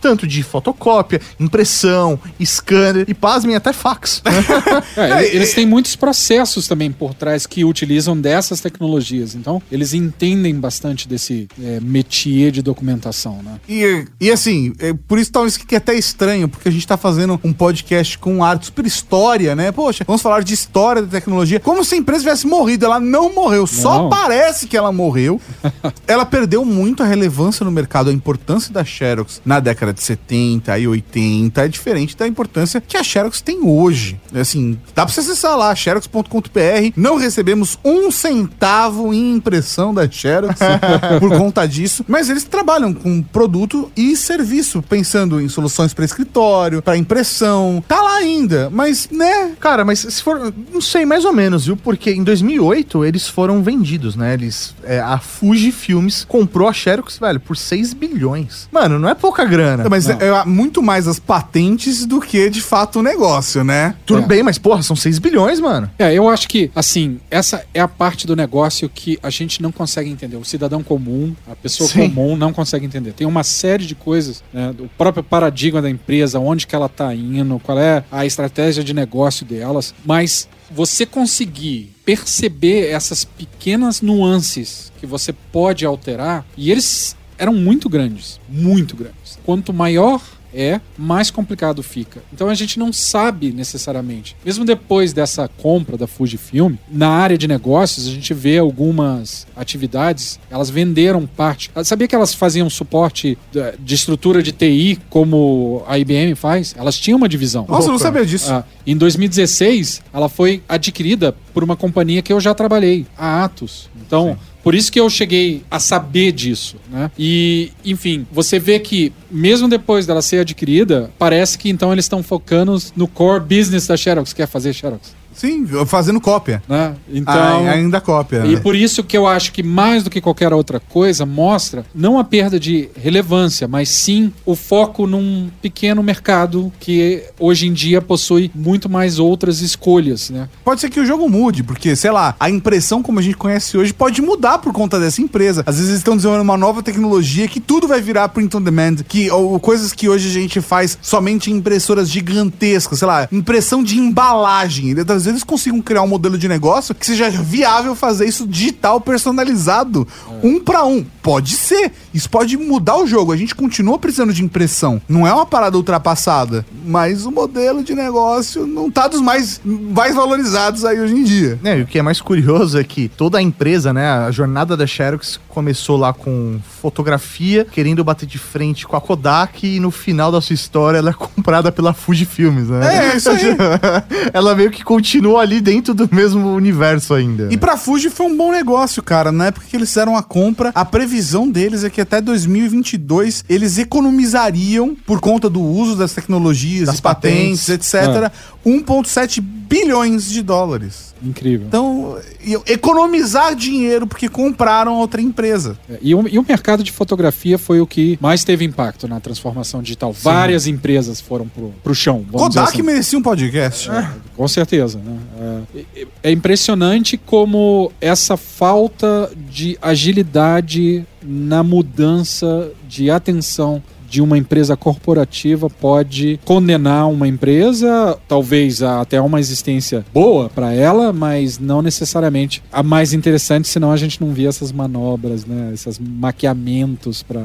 tanto 0.00 0.26
de 0.26 0.42
fotocópia, 0.42 1.20
impressão, 1.38 2.18
scanner 2.44 3.04
e 3.08 3.14
pasmem 3.14 3.54
até 3.56 3.72
fax. 3.72 4.22
né? 4.24 4.32
É, 4.96 5.24
ele- 5.26 5.36
eles 5.36 5.54
têm 5.54 5.66
muitos 5.66 5.96
processos 5.96 6.66
também 6.68 6.90
por 6.90 7.14
trás 7.14 7.46
que 7.46 7.64
utilizam 7.64 8.18
dessas 8.18 8.60
tecnologias. 8.60 9.34
Então, 9.34 9.60
eles 9.70 9.92
entendem 9.94 10.54
bastante 10.58 11.08
desse 11.08 11.48
é, 11.62 11.80
métier 11.80 12.50
de 12.50 12.62
documentação, 12.62 13.42
né? 13.42 13.58
E, 13.68 14.04
e 14.20 14.30
assim, 14.30 14.72
é, 14.78 14.92
por 14.92 15.18
isso 15.18 15.32
talvez 15.32 15.56
que 15.56 15.74
é 15.74 15.78
até 15.78 15.94
estranho, 15.94 16.48
porque 16.48 16.68
a 16.68 16.72
gente 16.72 16.86
tá 16.86 16.96
fazendo 16.96 17.38
um 17.42 17.52
podcast 17.52 18.18
com 18.18 18.42
arte 18.44 18.66
super 18.66 18.86
história, 18.86 19.54
né? 19.54 19.72
Poxa, 19.72 20.04
vamos 20.06 20.22
falar 20.22 20.42
de 20.42 20.54
história 20.54 21.02
da 21.02 21.08
tecnologia. 21.08 21.58
Como 21.60 21.84
se 21.84 21.94
a 21.94 21.98
empresa 21.98 22.20
tivesse 22.20 22.46
morrido. 22.46 22.84
Ela 22.84 23.00
não 23.00 23.32
morreu, 23.34 23.66
só 23.66 24.02
Não. 24.02 24.08
parece 24.10 24.66
que 24.66 24.76
ela 24.76 24.92
morreu. 24.92 25.40
ela 26.06 26.24
perdeu 26.26 26.64
muito 26.64 27.02
a 27.02 27.06
relevância 27.06 27.64
no 27.64 27.70
mercado, 27.70 28.10
a 28.10 28.12
importância 28.12 28.72
da 28.72 28.84
Xerox 28.84 29.23
na 29.44 29.60
década 29.60 29.92
de 29.92 30.02
70 30.02 30.78
e 30.78 30.88
80 30.88 31.64
é 31.64 31.68
diferente 31.68 32.16
da 32.16 32.26
importância 32.26 32.80
que 32.80 32.96
a 32.96 33.02
Xerox 33.02 33.40
tem 33.40 33.60
hoje. 33.62 34.20
Assim, 34.34 34.78
dá 34.94 35.04
pra 35.04 35.14
você 35.14 35.20
acessar 35.20 35.56
lá, 35.56 35.74
xerox.com.br. 35.74 36.92
Não 36.96 37.16
recebemos 37.16 37.78
um 37.84 38.10
centavo 38.10 39.12
em 39.12 39.36
impressão 39.36 39.94
da 39.94 40.10
Xerox 40.10 40.58
por 41.20 41.36
conta 41.36 41.66
disso, 41.66 42.04
mas 42.08 42.28
eles 42.28 42.44
trabalham 42.44 42.92
com 42.92 43.22
produto 43.22 43.90
e 43.96 44.16
serviço, 44.16 44.82
pensando 44.82 45.40
em 45.40 45.48
soluções 45.48 45.94
para 45.94 46.04
escritório, 46.04 46.82
para 46.82 46.96
impressão. 46.96 47.82
Tá 47.86 48.00
lá 48.00 48.16
ainda, 48.16 48.70
mas 48.70 49.08
né? 49.10 49.52
Cara, 49.60 49.84
mas 49.84 50.00
se 50.00 50.22
for. 50.22 50.52
Não 50.72 50.80
sei, 50.80 51.04
mais 51.04 51.24
ou 51.24 51.32
menos, 51.32 51.66
viu? 51.66 51.76
Porque 51.76 52.10
em 52.10 52.22
2008 52.22 53.04
eles 53.04 53.28
foram 53.28 53.62
vendidos, 53.62 54.16
né? 54.16 54.34
Eles. 54.34 54.74
é, 54.84 55.00
a 55.00 55.18
Fuji 55.18 55.72
Filmes 55.72 56.24
comprou 56.24 56.68
a 56.68 56.72
Xerox, 56.72 57.18
velho, 57.18 57.40
por 57.40 57.56
6 57.56 57.92
bilhões. 57.94 58.68
Mano, 58.70 58.98
não 58.98 59.08
é 59.08 59.13
pouca 59.14 59.44
grana. 59.44 59.88
Mas 59.88 60.08
é, 60.08 60.16
é 60.20 60.44
muito 60.44 60.82
mais 60.82 61.06
as 61.08 61.18
patentes 61.18 62.04
do 62.06 62.20
que 62.20 62.48
de 62.50 62.60
fato 62.60 63.00
o 63.00 63.02
negócio, 63.02 63.62
né? 63.64 63.94
Tudo 64.06 64.22
É. 64.22 64.26
bem, 64.26 64.42
mas 64.42 64.58
porra, 64.58 64.82
são 64.82 64.96
6 64.96 65.18
bilhões, 65.18 65.60
mano. 65.60 65.90
É, 65.98 66.12
eu 66.12 66.28
acho 66.28 66.48
que, 66.48 66.70
assim, 66.74 67.18
essa 67.30 67.64
é 67.72 67.80
a 67.80 67.88
parte 67.88 68.26
do 68.26 68.34
negócio 68.36 68.88
que 68.88 69.18
a 69.22 69.30
gente 69.30 69.62
não 69.62 69.70
consegue 69.72 70.10
entender. 70.10 70.36
O 70.36 70.44
cidadão 70.44 70.82
comum, 70.82 71.34
a 71.50 71.54
pessoa 71.54 71.88
Sim. 71.88 72.08
comum 72.10 72.36
não 72.36 72.52
consegue 72.52 72.84
entender. 72.86 73.12
Tem 73.12 73.26
uma 73.26 73.42
série 73.44 73.86
de 73.86 73.94
coisas, 73.94 74.42
né, 74.52 74.72
do 74.72 74.88
próprio 74.98 75.22
paradigma 75.22 75.80
da 75.80 75.90
empresa, 75.90 76.38
onde 76.38 76.66
que 76.66 76.74
ela 76.74 76.86
está 76.86 77.14
indo, 77.14 77.60
qual 77.62 77.78
é 77.78 78.04
a 78.10 78.24
estratégia 78.26 78.82
de 78.84 78.92
negócio 78.94 79.44
delas, 79.46 79.94
mas 80.04 80.48
você 80.70 81.04
conseguir 81.06 81.92
perceber 82.04 82.88
essas 82.90 83.24
pequenas 83.24 84.00
nuances 84.00 84.92
que 84.98 85.06
você 85.06 85.32
pode 85.32 85.84
alterar, 85.84 86.44
e 86.56 86.70
eles 86.70 87.14
eram 87.38 87.54
muito 87.54 87.88
grandes, 87.88 88.40
muito 88.48 88.96
grandes. 88.96 89.38
Quanto 89.44 89.72
maior 89.72 90.20
é, 90.54 90.80
mais 90.96 91.30
complicado 91.30 91.82
fica. 91.82 92.22
Então 92.32 92.48
a 92.48 92.54
gente 92.54 92.78
não 92.78 92.92
sabe 92.92 93.52
necessariamente. 93.52 94.36
Mesmo 94.44 94.64
depois 94.64 95.12
dessa 95.12 95.48
compra 95.48 95.96
da 95.96 96.06
Fujifilm, 96.06 96.76
na 96.88 97.08
área 97.08 97.36
de 97.36 97.48
negócios, 97.48 98.06
a 98.06 98.10
gente 98.10 98.32
vê 98.32 98.58
algumas 98.58 99.46
atividades, 99.56 100.38
elas 100.48 100.70
venderam 100.70 101.26
parte. 101.26 101.70
Sabia 101.82 102.06
que 102.06 102.14
elas 102.14 102.32
faziam 102.32 102.70
suporte 102.70 103.36
de 103.80 103.94
estrutura 103.94 104.42
de 104.42 104.52
TI, 104.52 105.00
como 105.10 105.82
a 105.88 105.98
IBM 105.98 106.34
faz? 106.36 106.74
Elas 106.78 106.96
tinham 106.96 107.16
uma 107.16 107.28
divisão. 107.28 107.66
Nossa, 107.68 107.88
eu 107.88 107.92
não 107.92 107.98
sabia 107.98 108.24
disso. 108.24 108.52
Ah, 108.52 108.64
em 108.86 108.96
2016, 108.96 110.02
ela 110.12 110.28
foi 110.28 110.62
adquirida 110.68 111.34
por 111.52 111.64
uma 111.64 111.76
companhia 111.76 112.22
que 112.22 112.32
eu 112.32 112.40
já 112.40 112.54
trabalhei, 112.54 113.06
a 113.18 113.44
Atos. 113.44 113.90
Então. 113.96 114.38
Sim 114.40 114.53
por 114.64 114.74
isso 114.74 114.90
que 114.90 114.98
eu 114.98 115.10
cheguei 115.10 115.62
a 115.70 115.78
saber 115.78 116.32
disso, 116.32 116.76
né? 116.90 117.10
E, 117.18 117.70
enfim, 117.84 118.26
você 118.32 118.58
vê 118.58 118.80
que 118.80 119.12
mesmo 119.30 119.68
depois 119.68 120.06
dela 120.06 120.22
ser 120.22 120.38
adquirida, 120.38 121.10
parece 121.18 121.58
que 121.58 121.68
então 121.68 121.92
eles 121.92 122.06
estão 122.06 122.22
focando 122.22 122.76
no 122.96 123.06
core 123.06 123.40
business 123.40 123.86
da 123.86 123.96
Xerox, 123.96 124.32
que 124.32 124.40
é 124.40 124.46
fazer 124.46 124.72
Xerox. 124.72 125.14
Sim, 125.34 125.66
fazendo 125.86 126.20
cópia. 126.20 126.62
Né? 126.68 126.94
Então, 127.12 127.34
ah, 127.34 127.70
ainda 127.70 128.00
cópia. 128.00 128.46
E 128.46 128.58
por 128.60 128.74
isso 128.74 129.02
que 129.02 129.16
eu 129.16 129.26
acho 129.26 129.52
que 129.52 129.62
mais 129.62 130.02
do 130.02 130.10
que 130.10 130.20
qualquer 130.20 130.52
outra 130.52 130.80
coisa 130.80 131.26
mostra 131.26 131.84
não 131.94 132.18
a 132.18 132.24
perda 132.24 132.58
de 132.58 132.88
relevância, 132.96 133.66
mas 133.66 133.88
sim 133.88 134.32
o 134.44 134.54
foco 134.54 135.06
num 135.06 135.50
pequeno 135.60 136.02
mercado 136.02 136.72
que 136.78 137.22
hoje 137.38 137.66
em 137.66 137.72
dia 137.72 138.00
possui 138.00 138.50
muito 138.54 138.88
mais 138.88 139.18
outras 139.18 139.60
escolhas, 139.60 140.30
né? 140.30 140.48
Pode 140.64 140.80
ser 140.80 140.90
que 140.90 141.00
o 141.00 141.06
jogo 141.06 141.28
mude, 141.28 141.62
porque 141.62 141.96
sei 141.96 142.10
lá, 142.10 142.34
a 142.38 142.48
impressão 142.48 143.02
como 143.02 143.18
a 143.18 143.22
gente 143.22 143.36
conhece 143.36 143.76
hoje 143.76 143.92
pode 143.92 144.22
mudar 144.22 144.58
por 144.58 144.72
conta 144.72 144.98
dessa 145.00 145.20
empresa. 145.20 145.62
Às 145.66 145.76
vezes 145.76 145.90
eles 145.90 146.00
estão 146.00 146.16
desenvolvendo 146.16 146.44
uma 146.44 146.56
nova 146.56 146.82
tecnologia 146.82 147.48
que 147.48 147.60
tudo 147.60 147.88
vai 147.88 148.00
virar 148.00 148.28
print 148.28 148.56
on 148.56 148.62
demand, 148.62 148.96
que 149.06 149.30
ou 149.30 149.58
coisas 149.58 149.92
que 149.92 150.08
hoje 150.08 150.28
a 150.28 150.32
gente 150.32 150.60
faz 150.60 150.98
somente 151.00 151.50
em 151.50 151.56
impressoras 151.56 152.10
gigantescas, 152.10 152.98
sei 152.98 153.08
lá, 153.08 153.28
impressão 153.32 153.82
de 153.82 153.98
embalagem. 153.98 154.94
Às 155.08 155.23
eles 155.26 155.44
consigam 155.44 155.80
criar 155.80 156.02
um 156.02 156.08
modelo 156.08 156.38
de 156.38 156.48
negócio 156.48 156.94
que 156.94 157.06
seja 157.06 157.30
viável 157.30 157.94
fazer 157.94 158.26
isso 158.26 158.46
digital 158.46 159.00
personalizado, 159.00 160.06
é. 160.28 160.46
um 160.46 160.60
para 160.60 160.84
um. 160.84 161.04
Pode 161.22 161.54
ser. 161.56 161.90
Isso 162.12 162.28
pode 162.28 162.56
mudar 162.56 162.98
o 162.98 163.06
jogo. 163.06 163.32
A 163.32 163.36
gente 163.36 163.54
continua 163.54 163.98
precisando 163.98 164.32
de 164.32 164.44
impressão. 164.44 165.00
Não 165.08 165.26
é 165.26 165.32
uma 165.32 165.46
parada 165.46 165.76
ultrapassada, 165.76 166.66
mas 166.84 167.24
o 167.24 167.30
modelo 167.30 167.82
de 167.82 167.94
negócio 167.94 168.66
não 168.66 168.90
tá 168.90 169.08
dos 169.08 169.22
mais, 169.22 169.60
mais 169.64 170.14
valorizados 170.14 170.84
aí 170.84 171.00
hoje 171.00 171.14
em 171.14 171.24
dia. 171.24 171.58
É, 171.64 171.78
e 171.78 171.82
o 171.82 171.86
que 171.86 171.98
é 171.98 172.02
mais 172.02 172.20
curioso 172.20 172.78
é 172.78 172.84
que 172.84 173.08
toda 173.08 173.38
a 173.38 173.42
empresa, 173.42 173.92
né, 173.92 174.06
a 174.06 174.30
jornada 174.30 174.76
da 174.76 174.86
Xerox 174.86 175.40
começou 175.48 175.96
lá 175.96 176.12
com 176.12 176.58
fotografia, 176.82 177.64
querendo 177.64 178.04
bater 178.04 178.26
de 178.26 178.38
frente 178.38 178.86
com 178.86 178.96
a 178.96 179.00
Kodak 179.00 179.66
e 179.66 179.80
no 179.80 179.90
final 179.90 180.30
da 180.30 180.40
sua 180.40 180.54
história 180.54 180.98
ela 180.98 181.10
é 181.10 181.12
comprada 181.14 181.72
pela 181.72 181.94
Fujifilms, 181.94 182.68
né? 182.68 183.12
É, 183.12 183.16
isso 183.16 183.30
aí. 183.30 183.56
ela 184.32 184.54
meio 184.54 184.70
que 184.70 184.84
continua 184.84 185.13
ali 185.38 185.60
dentro 185.60 185.94
do 185.94 186.08
mesmo 186.12 186.54
universo 186.54 187.14
ainda. 187.14 187.48
E 187.50 187.56
pra 187.56 187.76
Fuji 187.76 188.10
foi 188.10 188.26
um 188.26 188.36
bom 188.36 188.52
negócio, 188.52 189.02
cara. 189.02 189.30
Na 189.30 189.46
época 189.46 189.66
que 189.68 189.76
eles 189.76 189.88
fizeram 189.88 190.16
a 190.16 190.22
compra, 190.22 190.70
a 190.74 190.84
previsão 190.84 191.48
deles 191.48 191.84
é 191.84 191.90
que 191.90 192.00
até 192.00 192.20
2022 192.20 193.44
eles 193.48 193.78
economizariam, 193.78 194.96
por 195.06 195.20
conta 195.20 195.48
do 195.48 195.60
uso 195.60 195.96
das 195.96 196.12
tecnologias 196.12 196.86
das 196.86 197.00
patentes, 197.00 197.66
patentes, 197.66 197.68
etc., 197.68 198.30
é. 198.64 198.68
1,7 198.68 199.40
bilhões 199.40 200.28
de 200.28 200.42
dólares. 200.42 201.13
Incrível. 201.24 201.66
Então, 201.66 202.18
economizar 202.66 203.54
dinheiro 203.54 204.06
porque 204.06 204.28
compraram 204.28 204.96
outra 204.96 205.20
empresa. 205.20 205.78
É, 205.88 205.98
e, 206.02 206.14
o, 206.14 206.28
e, 206.28 206.38
o, 206.38 206.44
mercado 206.46 206.82
de 206.82 206.92
fotografia 206.92 207.58
foi 207.58 207.80
o 207.80 207.86
que 207.86 208.18
mais 208.20 208.44
teve 208.44 208.64
impacto 208.64 209.08
na 209.08 209.18
transformação 209.20 209.82
digital. 209.82 210.12
Sim. 210.12 210.20
Várias 210.22 210.66
empresas 210.66 211.20
foram 211.20 211.48
pro, 211.48 211.72
pro 211.82 211.94
chão. 211.94 212.24
Kodak 212.30 212.68
assim. 212.68 212.82
merecia 212.82 213.18
um 213.18 213.22
podcast. 213.22 213.90
É, 213.90 214.10
com 214.36 214.46
certeza. 214.46 214.98
Né? 214.98 215.64
É, 215.96 216.06
é 216.24 216.30
impressionante 216.30 217.16
como 217.16 217.90
essa 218.00 218.36
falta 218.36 219.30
de 219.50 219.78
agilidade 219.80 221.06
na 221.22 221.62
mudança 221.62 222.70
de 222.86 223.10
atenção 223.10 223.82
de 224.14 224.22
uma 224.22 224.38
empresa 224.38 224.76
corporativa 224.76 225.68
pode 225.68 226.38
condenar 226.44 227.10
uma 227.10 227.26
empresa, 227.26 228.16
talvez 228.28 228.80
até 228.80 229.20
uma 229.20 229.40
existência 229.40 230.06
boa 230.14 230.48
para 230.48 230.72
ela, 230.72 231.12
mas 231.12 231.58
não 231.58 231.82
necessariamente 231.82 232.62
a 232.70 232.80
mais 232.80 233.12
interessante, 233.12 233.66
senão 233.66 233.90
a 233.90 233.96
gente 233.96 234.20
não 234.20 234.32
via 234.32 234.48
essas 234.48 234.70
manobras, 234.70 235.44
né, 235.44 235.72
esses 235.74 235.98
maquiamentos 235.98 237.24
para 237.24 237.42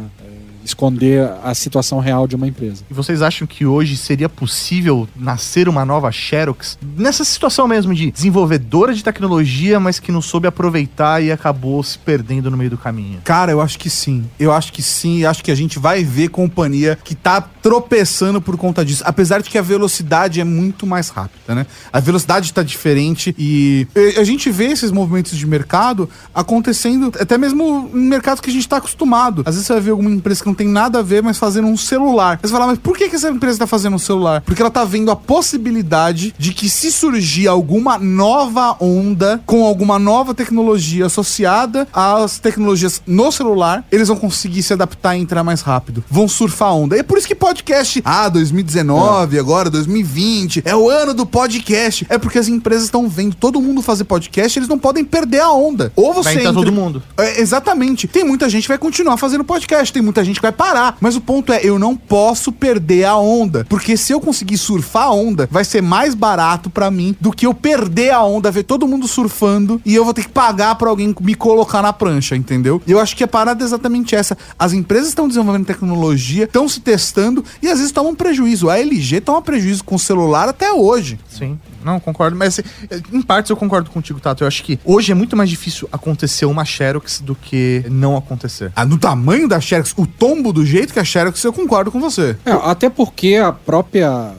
esconder 0.70 1.30
a 1.44 1.54
situação 1.54 2.00
real 2.00 2.28
de 2.28 2.36
uma 2.36 2.48
empresa. 2.48 2.84
E 2.90 2.94
vocês 2.94 3.22
acham 3.22 3.46
que 3.46 3.66
hoje 3.66 3.98
seria 3.98 4.30
possível 4.30 5.08
nascer 5.16 5.68
uma 5.68 5.86
nova 5.86 6.12
Xerox 6.12 6.78
nessa 6.98 7.24
situação 7.24 7.68
mesmo 7.68 7.94
de 7.94 8.12
desenvolvedora 8.12 8.94
de 8.94 9.04
tecnologia, 9.04 9.80
mas 9.80 10.00
que 10.00 10.12
não 10.12 10.22
soube 10.22 10.48
aproveitar 10.48 11.22
e 11.22 11.32
acabou 11.32 11.84
se 11.84 11.98
perdendo 11.98 12.50
no 12.50 12.58
meio 12.58 12.70
do 12.70 12.78
caminho? 12.78 13.20
Cara, 13.24 13.52
eu 13.52 13.62
acho 13.62 13.78
que 13.78 13.90
sim. 13.90 14.26
Eu 14.40 14.52
acho 14.52 14.72
que 14.72 14.82
sim. 14.82 15.26
Acho 15.26 15.44
que 15.44 15.52
a 15.52 15.56
gente 15.56 15.80
vai 15.80 16.04
ver 16.04 16.30
companhia 16.30 16.98
que 17.04 17.16
tá 17.16 17.42
tropeçando 17.42 18.42
por 18.42 18.58
conta 18.58 18.86
disso. 18.86 19.04
Apesar 19.06 19.42
de 19.42 19.50
que 19.50 19.58
a 19.58 19.62
velocidade 19.62 20.40
é 20.40 20.44
muito 20.44 20.86
mais 20.86 21.10
rápida, 21.10 21.56
né? 21.56 21.66
A 21.92 22.00
velocidade 22.00 22.54
tá 22.54 22.64
diferente 22.64 23.36
e 23.38 23.88
a 24.18 24.24
gente 24.24 24.50
vê 24.50 24.66
esses 24.66 24.92
movimentos 24.92 25.38
de 25.38 25.46
mercado 25.46 26.10
acontecendo 26.34 27.12
até 27.20 27.38
mesmo 27.38 27.90
em 27.94 28.08
mercados 28.08 28.42
que 28.42 28.50
a 28.50 28.54
gente 28.54 28.68
tá 28.68 28.78
acostumado. 28.78 29.44
Às 29.46 29.56
vezes 29.56 29.68
você 29.68 29.74
vai 29.74 29.82
ver 29.82 29.92
alguma 29.92 30.10
empresa 30.10 30.42
que 30.42 30.48
não 30.48 30.56
tem 30.60 30.68
nada 30.68 31.00
a 31.00 31.02
ver, 31.02 31.24
mas 31.24 31.38
fazendo 31.38 31.70
um 31.70 31.78
celular. 31.78 32.38
Você 32.42 32.52
fala, 32.52 32.68
mas 32.68 32.78
por 32.78 32.98
que, 32.98 33.08
que 33.08 33.16
essa 33.16 33.30
empresa 33.30 33.56
está 33.56 33.68
fazendo 33.68 33.96
um 33.96 34.00
celular? 34.00 34.42
Porque 34.42 34.62
ela 34.62 34.68
está 34.68 34.84
vendo 34.84 35.10
a 35.10 35.16
possibilidade 35.16 36.36
de 36.38 36.54
que 36.54 36.70
se 36.70 36.92
surgir 36.92 37.48
alguma 37.48 37.98
nova 37.98 38.76
onda 38.78 39.42
com 39.46 39.64
alguma 39.64 39.98
nova 39.98 40.34
tecnologia 40.34 41.06
associada 41.06 41.88
às 41.94 42.40
tecnologias 42.40 43.02
no 43.08 43.32
celular, 43.32 43.86
eles 43.90 44.10
vão 44.10 44.18
conseguir 44.18 44.62
se 44.62 44.74
adaptar 44.74 45.16
e 45.16 45.22
entrar 45.22 45.46
mais 45.46 45.62
rápido. 45.62 46.04
Vão 46.10 46.28
surfar 46.28 46.70
a 46.70 46.74
onda. 46.74 46.98
E 46.98 47.00
é 47.00 47.04
por 47.04 47.18
isso 47.18 47.28
que 47.28 47.36
podcast, 47.36 48.02
ah, 48.04 48.28
2019, 48.28 49.38
é. 49.38 49.40
agora 49.40 49.70
2020, 49.70 50.64
é 50.66 50.76
o 50.76 50.90
ano 50.90 51.14
do 51.14 51.26
podcast. 51.26 52.06
É 52.10 52.18
porque 52.18 52.38
as 52.38 52.50
empresas 52.50 52.84
estão 52.84 53.08
vendo 53.08 53.34
todo 53.34 53.62
mundo 53.62 53.82
fazer 53.82 54.04
podcast, 54.04 54.60
eles 54.60 54.68
não 54.68 54.78
podem 54.78 55.06
perder 55.06 55.40
a 55.40 55.52
onda. 55.52 55.94
Ou 55.96 56.14
você 56.14 56.34
vai 56.34 56.40
entra... 56.40 56.54
todo 56.54 56.70
mundo. 56.70 57.02
É, 57.18 57.40
exatamente. 57.40 58.10
Tem 58.10 58.26
muita 58.26 58.50
gente 58.50 58.64
que 58.64 58.68
vai 58.70 58.78
continuar 58.78 59.16
fazendo 59.16 59.46
podcast, 59.46 59.94
tem 59.94 60.02
muita 60.02 60.22
gente 60.22 60.36
que 60.36 60.42
vai 60.42 60.49
vai 60.50 60.52
parar. 60.52 60.98
Mas 61.00 61.16
o 61.16 61.22
ponto 61.22 61.54
é, 61.54 61.62
eu 61.64 61.80
não 61.80 61.96
posso 61.96 62.52
perder 62.52 63.06
a 63.06 63.16
onda. 63.16 63.66
Porque 63.70 63.96
se 63.96 64.12
eu 64.12 64.20
conseguir 64.20 64.58
surfar 64.58 65.04
a 65.04 65.14
onda, 65.14 65.48
vai 65.52 65.64
ser 65.64 65.82
mais 65.82 66.14
barato 66.14 66.70
para 66.70 66.92
mim 66.92 67.16
do 67.20 67.32
que 67.32 67.46
eu 67.46 67.54
perder 67.54 68.12
a 68.12 68.24
onda, 68.24 68.52
ver 68.52 68.64
todo 68.64 68.88
mundo 68.88 69.08
surfando 69.08 69.82
e 69.86 69.96
eu 69.96 70.04
vou 70.04 70.14
ter 70.14 70.24
que 70.24 70.30
pagar 70.30 70.76
para 70.76 70.90
alguém 70.90 71.16
me 71.22 71.36
colocar 71.36 71.82
na 71.82 71.94
prancha, 71.94 72.36
entendeu? 72.36 72.82
E 72.86 72.92
eu 72.92 73.00
acho 73.00 73.16
que 73.16 73.24
a 73.24 73.28
parada 73.28 73.64
é 73.64 73.66
exatamente 73.66 74.16
essa. 74.16 74.38
As 74.58 74.74
empresas 74.74 75.10
estão 75.10 75.28
desenvolvendo 75.28 75.66
tecnologia, 75.66 76.46
estão 76.46 76.68
se 76.68 76.80
testando 76.80 77.44
e 77.62 77.68
às 77.68 77.78
vezes 77.78 77.92
tomam 77.92 78.16
prejuízo. 78.16 78.70
A 78.70 78.80
LG 78.80 79.22
toma 79.22 79.42
prejuízo 79.42 79.84
com 79.84 79.96
o 79.96 80.00
celular 80.00 80.50
até 80.50 80.72
hoje. 80.72 81.20
Sim. 81.30 81.58
Não, 81.84 82.00
concordo, 82.00 82.36
mas 82.36 82.60
assim, 82.60 82.70
em 83.12 83.22
partes 83.22 83.50
eu 83.50 83.58
concordo 83.58 83.90
contigo, 83.90 84.20
Tato. 84.20 84.44
Eu 84.44 84.48
acho 84.48 84.64
que 84.64 84.80
hoje 84.84 85.12
é 85.12 85.16
muito 85.16 85.36
mais 85.36 85.50
difícil 85.50 85.88
acontecer 85.92 86.46
uma 86.46 86.66
Xerox 86.66 87.22
do 87.22 87.36
que 87.36 87.84
não 87.90 88.16
acontecer. 88.18 88.72
Ah, 88.76 88.86
no 88.86 88.98
tamanho 88.98 89.48
da 89.48 89.60
Xerox, 89.60 89.94
o 89.98 90.06
tombo 90.06 90.52
do 90.52 90.66
jeito 90.66 90.94
que 90.94 91.00
a 91.00 91.06
Xerox, 91.06 91.44
eu 91.44 91.54
concordo 91.54 91.92
com 91.92 92.00
você. 92.00 92.36
É, 92.46 92.52
até 92.52 92.90
porque 92.90 93.36
a 93.36 93.52
própria 93.52 94.34